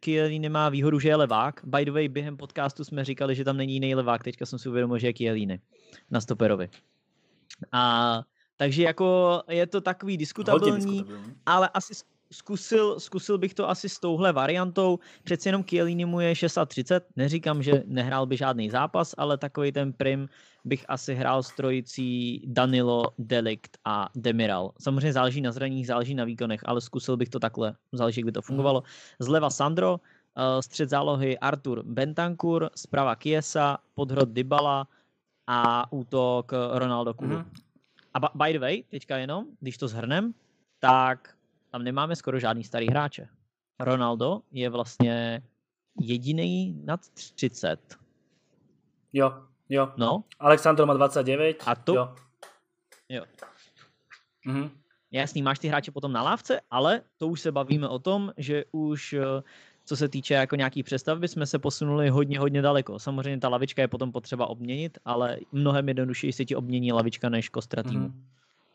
[0.00, 1.60] Kielina má výhodu, že je levák.
[1.64, 4.24] By the way, během podcastu jsme říkali, že tam není jiný levák.
[4.24, 5.60] Teďka jsem si uvědomil, že je Kieliny
[6.10, 6.68] na stoperovi.
[7.72, 8.22] A
[8.56, 11.04] takže jako je to takový diskutabilní,
[11.46, 11.94] ale asi
[12.32, 14.98] zkusil, zkusil bych to asi s touhle variantou.
[15.24, 19.92] Přeci jenom Chiellini mu je 630, neříkám, že nehrál by žádný zápas, ale takový ten
[19.92, 20.28] prim
[20.64, 24.72] bych asi hrál s trojicí Danilo, Delikt a Demiral.
[24.80, 28.32] Samozřejmě záleží na zraních, záleží na výkonech, ale zkusil bych to takhle, záleží, jak by
[28.32, 28.82] to fungovalo.
[29.18, 34.86] Zleva Sandro, eh, střed zálohy Artur Bentancur, zprava Kiesa, podhrod Dybala
[35.46, 37.36] a útok Ronaldo Kulu.
[37.36, 37.70] Mm-hmm.
[38.14, 40.34] A by the way, teďka jenom, když to zhrnem,
[40.78, 41.34] tak
[41.70, 43.28] tam nemáme skoro žádný starý hráče.
[43.80, 45.42] Ronaldo je vlastně
[46.00, 47.00] jediný nad
[47.34, 47.98] 30.
[49.12, 49.92] Jo, jo.
[49.96, 50.24] No.
[50.38, 51.62] Alexandro má 29.
[51.66, 51.94] A to...
[51.94, 52.14] Jo.
[53.08, 53.24] jo.
[54.46, 54.70] Mhm.
[55.12, 58.64] Jasný, máš ty hráče potom na lávce, ale to už se bavíme o tom, že
[58.72, 59.42] už eh,
[59.84, 62.98] co se týče jako nějaký přestavby, jsme se posunuli hodně, hodně daleko.
[62.98, 67.48] Samozřejmě ta lavička je potom potřeba obměnit, ale mnohem jednodušeji se ti obmění lavička než
[67.48, 68.08] kostra týmu.
[68.08, 68.22] Mm-hmm.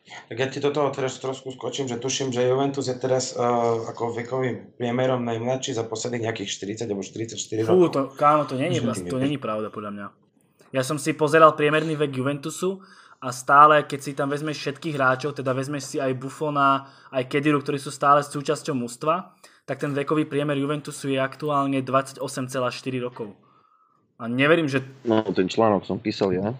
[0.06, 3.90] Tak ja ti do toho teraz trošku skočím, že tuším, že Juventus je teraz uh,
[3.90, 6.50] ako vekovým priemerom najmladší za posledných nejakých
[6.86, 7.34] 40 alebo 44
[7.66, 7.90] Fú, rokov.
[7.90, 10.06] To, kámo, to není, to není pravda podľa mňa.
[10.70, 12.82] Ja som si pozeral priemerný vek Juventusu
[13.18, 17.58] a stále, keď si tam vezmeš všetkých hráčov, teda vezmeš si aj Buffona, aj Kediru,
[17.58, 19.34] ktorí sú stále súčasťou mústva,
[19.66, 22.22] tak ten vekový priemer Juventusu je aktuálne 28,4
[23.02, 23.34] rokov.
[24.22, 24.86] A neverím, že...
[25.02, 26.54] No, ten článok som písal ja.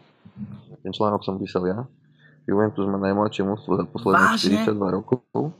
[0.82, 1.78] Ten článok som písal ja.
[2.46, 4.62] Juventus má najmladšie mužstvo za posledných Vážne?
[4.70, 5.50] 42 rokov,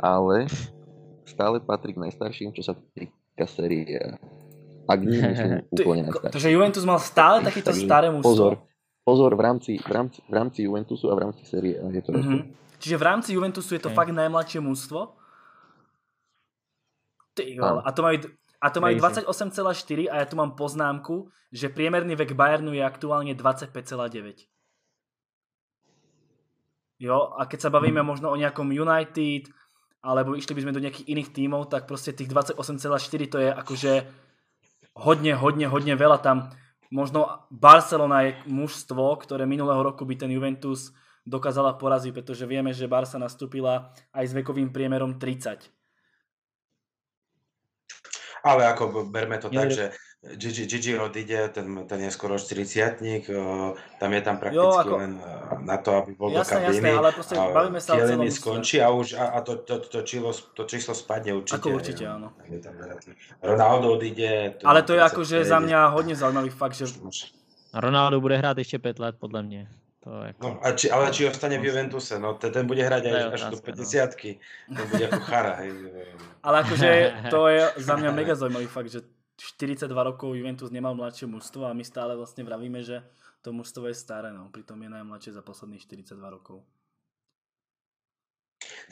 [0.00, 0.48] ale
[1.28, 4.16] stále patrí k najstarším, čo sa týka série.
[4.88, 5.46] Ak nie sú
[5.76, 6.34] úplne najstarší.
[6.34, 8.32] Takže Juventus mal stále takéto staré mužstvo?
[8.32, 8.52] Pozor,
[9.04, 12.10] pozor v rámci, v rámci, v rámci Juventusu a v rámci série A je to
[12.16, 12.42] mm-hmm.
[12.80, 13.98] Čiže v rámci Juventusu je to okay.
[14.00, 15.12] fakt najmladšie mužstvo?
[17.36, 18.16] Ty, a to majú,
[18.56, 23.36] a to majú 28,4 a ja tu mám poznámku, že priemerný vek Bayernu je aktuálne
[23.36, 24.48] 25,9.
[27.00, 29.48] Jo, a keď sa bavíme možno o nejakom United,
[30.04, 32.60] alebo išli by sme do nejakých iných tímov, tak proste tých 28,4
[33.32, 33.92] to je akože
[35.00, 36.52] hodne, hodne, hodne veľa tam.
[36.92, 40.92] Možno Barcelona je mužstvo, ktoré minulého roku by ten Juventus
[41.24, 45.72] dokázala poraziť, pretože vieme, že Barca nastúpila aj s vekovým priemerom 30.
[48.40, 53.24] Ale ako berme to tak, že Gigi, Gigi odíde, ten, ten je skoro 40
[54.00, 54.96] tam je tam prakticky jo, ako...
[54.96, 56.76] len eh, na to, aby bol jasné, do kabíny.
[56.76, 60.02] Jasné, ale proste bavíme sa o celom skončí a už a, a to, to, to,
[60.04, 61.56] číslo, to číslo spadne určite.
[61.56, 62.36] Ako určite, áno.
[63.40, 64.60] Ronaldo odíde.
[64.60, 66.84] To ale to je akože za mňa hodne zaujímavý fakt, že...
[67.72, 69.68] Ronaldo bude hrát ještě 5 let, podle mě.
[70.04, 70.48] To jako...
[70.48, 73.42] no, a či, ale či ostane v Juventuse, no ten, ten bude hrať aj až
[73.52, 74.16] do 50
[74.68, 74.76] no.
[74.76, 75.52] ten bude ako chara.
[75.60, 75.72] Hej.
[76.42, 76.88] Ale akože
[77.32, 79.00] to je za mňa mega zaujímavý fakt, že
[79.40, 83.00] 42 rokov Juventus nemal mladšie mužstvo a my stále vlastne vravíme, že
[83.40, 84.52] to mužstvo je staré, no.
[84.52, 86.60] Pritom je najmladšie za posledných 42 rokov.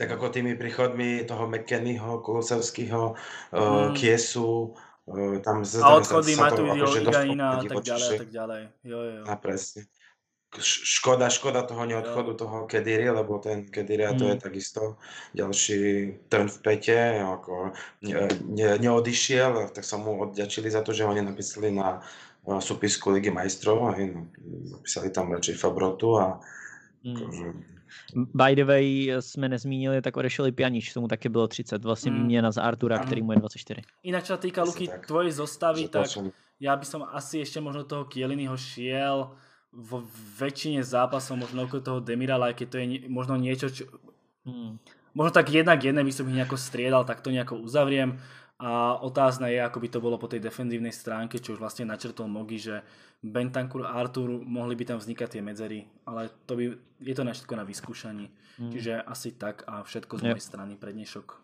[0.00, 3.12] Tak ako tými príchodmi toho McKennyho, Kulusevského,
[3.52, 3.92] mm.
[3.92, 4.72] Kiesu,
[5.44, 8.62] tam a odchody Matuidi, Igaina a tak ďalej a tak ďalej.
[8.84, 9.22] Jo, jo.
[9.28, 9.88] A presne.
[10.56, 14.40] Škoda, škoda toho neodchodu toho Kediri, lebo ten Kediri a to je Hmm.
[14.40, 14.96] takisto
[15.36, 15.80] ďalší
[16.28, 21.12] trn v pete, ako ne, ne, neodišiel, tak sa mu odďačili za to, že ho
[21.12, 22.00] nenapísali na
[22.48, 24.24] eh, súpisku Ligy majstrov, hej, no,
[24.72, 26.40] napísali tam radšej Fabrotu a
[27.04, 27.14] Hmm.
[27.16, 27.46] akože,
[28.34, 32.20] By the way, jsme nezmínili, tak odešel i Pjanič, tomu taky bylo 30, vlastně Hmm.
[32.20, 33.82] výměna za Artura, který mu je 24.
[34.02, 35.06] Inak čo sa týka Luky, tak.
[35.06, 39.30] tvojej zostavy, tak som, ja by som asi ešte možno toho Kieliniho šiel
[39.70, 40.02] vo
[40.40, 43.84] väčšine zápasov, možno okolo toho Demirala, aj keď to je možno niečo, čo,
[44.48, 44.80] Hmm.
[45.12, 48.16] možno tak jednak jedné by som ich nejako striedal, tak to nejako uzavriem.
[48.58, 52.26] A otázne je, ako by to bolo po tej defenzívnej stránke, čo už vlastne načrtol
[52.26, 52.82] Mogi, že
[53.22, 56.64] Bentancur a Artur mohli by tam vznikať tie medzery, ale to by,
[56.98, 58.26] je to na všetko na vyskúšaní.
[58.58, 58.72] Hmm.
[58.74, 60.26] Čiže asi tak a všetko z Jo.
[60.34, 61.38] mojej strany pre dnešok.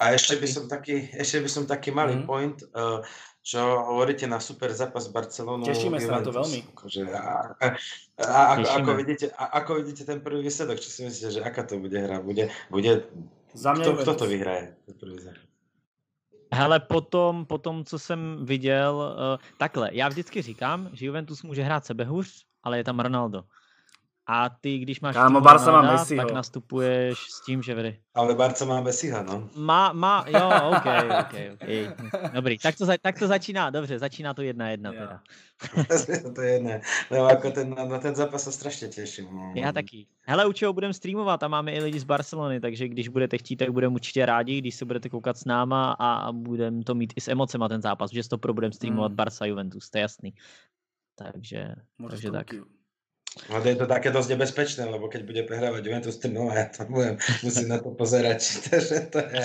[0.00, 2.24] A ešte by som taký, ešte by som taký malý Mhm.
[2.26, 3.04] point, uh,
[3.42, 5.66] čo hovoríte na super zápas s Barcelonou.
[5.66, 6.62] Tešíme sa na to veľmi.
[6.78, 7.66] Akože, a, a,
[8.22, 10.78] a, ako, ako, vidíte, a, ako vidíte ten prvý výsledok?
[10.78, 12.22] Čo si myslíte, že aká to bude hra?
[12.22, 13.02] Bude, bude,
[13.50, 14.78] Za mňa kto, kto to vyhraje?
[14.86, 15.42] Ten prvý zápas?
[16.52, 21.84] Hele, potom, potom, co jsem viděl, uh, takhle, já vždycky říkám, že Juventus může hrát
[21.84, 23.44] sebehůř, ale je tam Ronaldo.
[24.26, 26.24] A ty, když máš Kámo, Barca má Messiho.
[26.24, 27.96] tak nastupuješ s tím, že vede.
[28.14, 29.48] Ale Barca má Messiha, no.
[29.56, 30.86] Má, má, jo, OK,
[31.20, 31.68] OK, OK.
[32.34, 35.00] Dobrý, tak to, tak to začíná, dobře, začíná to jedna jedna Jo.
[35.00, 35.20] teda.
[36.34, 36.80] to je jedné.
[37.10, 39.26] No, ako ten, na ten zápas sa strašne teším.
[39.30, 39.52] No.
[39.54, 40.06] Já taky.
[40.22, 43.56] Hele, u čeho budeme streamovat, a máme i lidi z Barcelony, takže když budete chtít,
[43.56, 47.20] tak budeme určitě rádi, když se budete koukat s náma a budeme to mít i
[47.20, 49.16] s emocema ten zápas, že to pro budeme streamovat Mm.
[49.16, 50.30] Barca Juventus, to je jasný.
[51.18, 52.52] Takže, Môžeš takže tak.
[52.52, 52.81] Luky-
[53.48, 57.16] No, je to také dosť nebezpečné, lebo keď bude prehrávať Juventus 3 ja to budem,
[57.40, 58.40] musím na to pozerať.
[58.68, 59.40] Takže to je,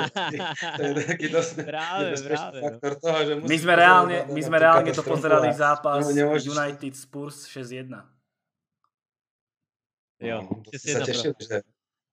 [0.78, 2.64] to je taký dosť Práve, nebezpečný práve, no.
[2.64, 6.54] faktor toho, že My sme reálne, my sme reálne to pozerali a- zápas no, nemôžeš-
[6.54, 7.98] United Spurs 6-1.
[10.22, 11.56] Jo, No, to sa to tešili, že...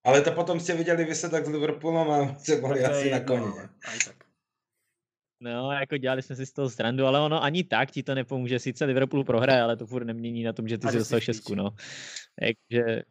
[0.01, 3.21] Ale to potom ste videli výsledok s Liverpoolom a ste boli to je asi na
[3.21, 3.45] koni.
[3.45, 4.18] ale aj tak.
[5.41, 8.59] No, jako dělali jsme si z toho srandu, ale ono ani tak ti to nepomůže.
[8.59, 11.23] Sice Liverpool prohraje, ale to furt nemění na tom, že ty A dostal jsi v
[11.23, 11.69] šestku, no.
[12.39, 13.03] Takže,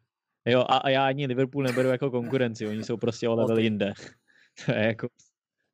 [0.46, 3.92] jo, a, a já ani Liverpool neberu jako konkurenci, oni jsou prostě o level jinde.
[4.66, 5.08] To je jako,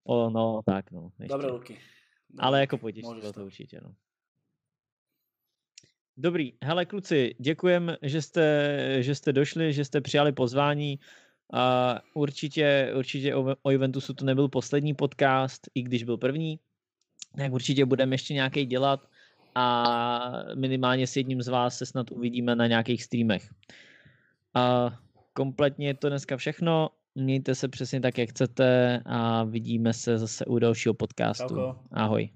[0.04, 1.10] o, no, tak no.
[1.20, 1.32] Ještě.
[1.32, 1.78] Dobre, Luky.
[2.38, 3.32] Ale jako to.
[3.32, 3.94] to určitě, no.
[6.16, 10.98] Dobrý, hele kluci, děkujem, že jste, že jste došli, že jste přijali pozvání.
[11.52, 16.58] A určitě, určitě o, o Juventusu to nebyl poslední podcast, i když byl první.
[17.36, 19.08] Tak určitě budeme ještě nějaký dělat
[19.54, 19.84] a
[20.54, 23.54] minimálně s jedním z vás se snad uvidíme na nějakých streamech.
[24.54, 24.90] A
[25.32, 26.90] kompletně je to dneska všechno.
[27.14, 31.74] Mějte se přesně tak, jak chcete a vidíme se zase u dalšího podcastu.
[31.92, 32.30] Ahoj.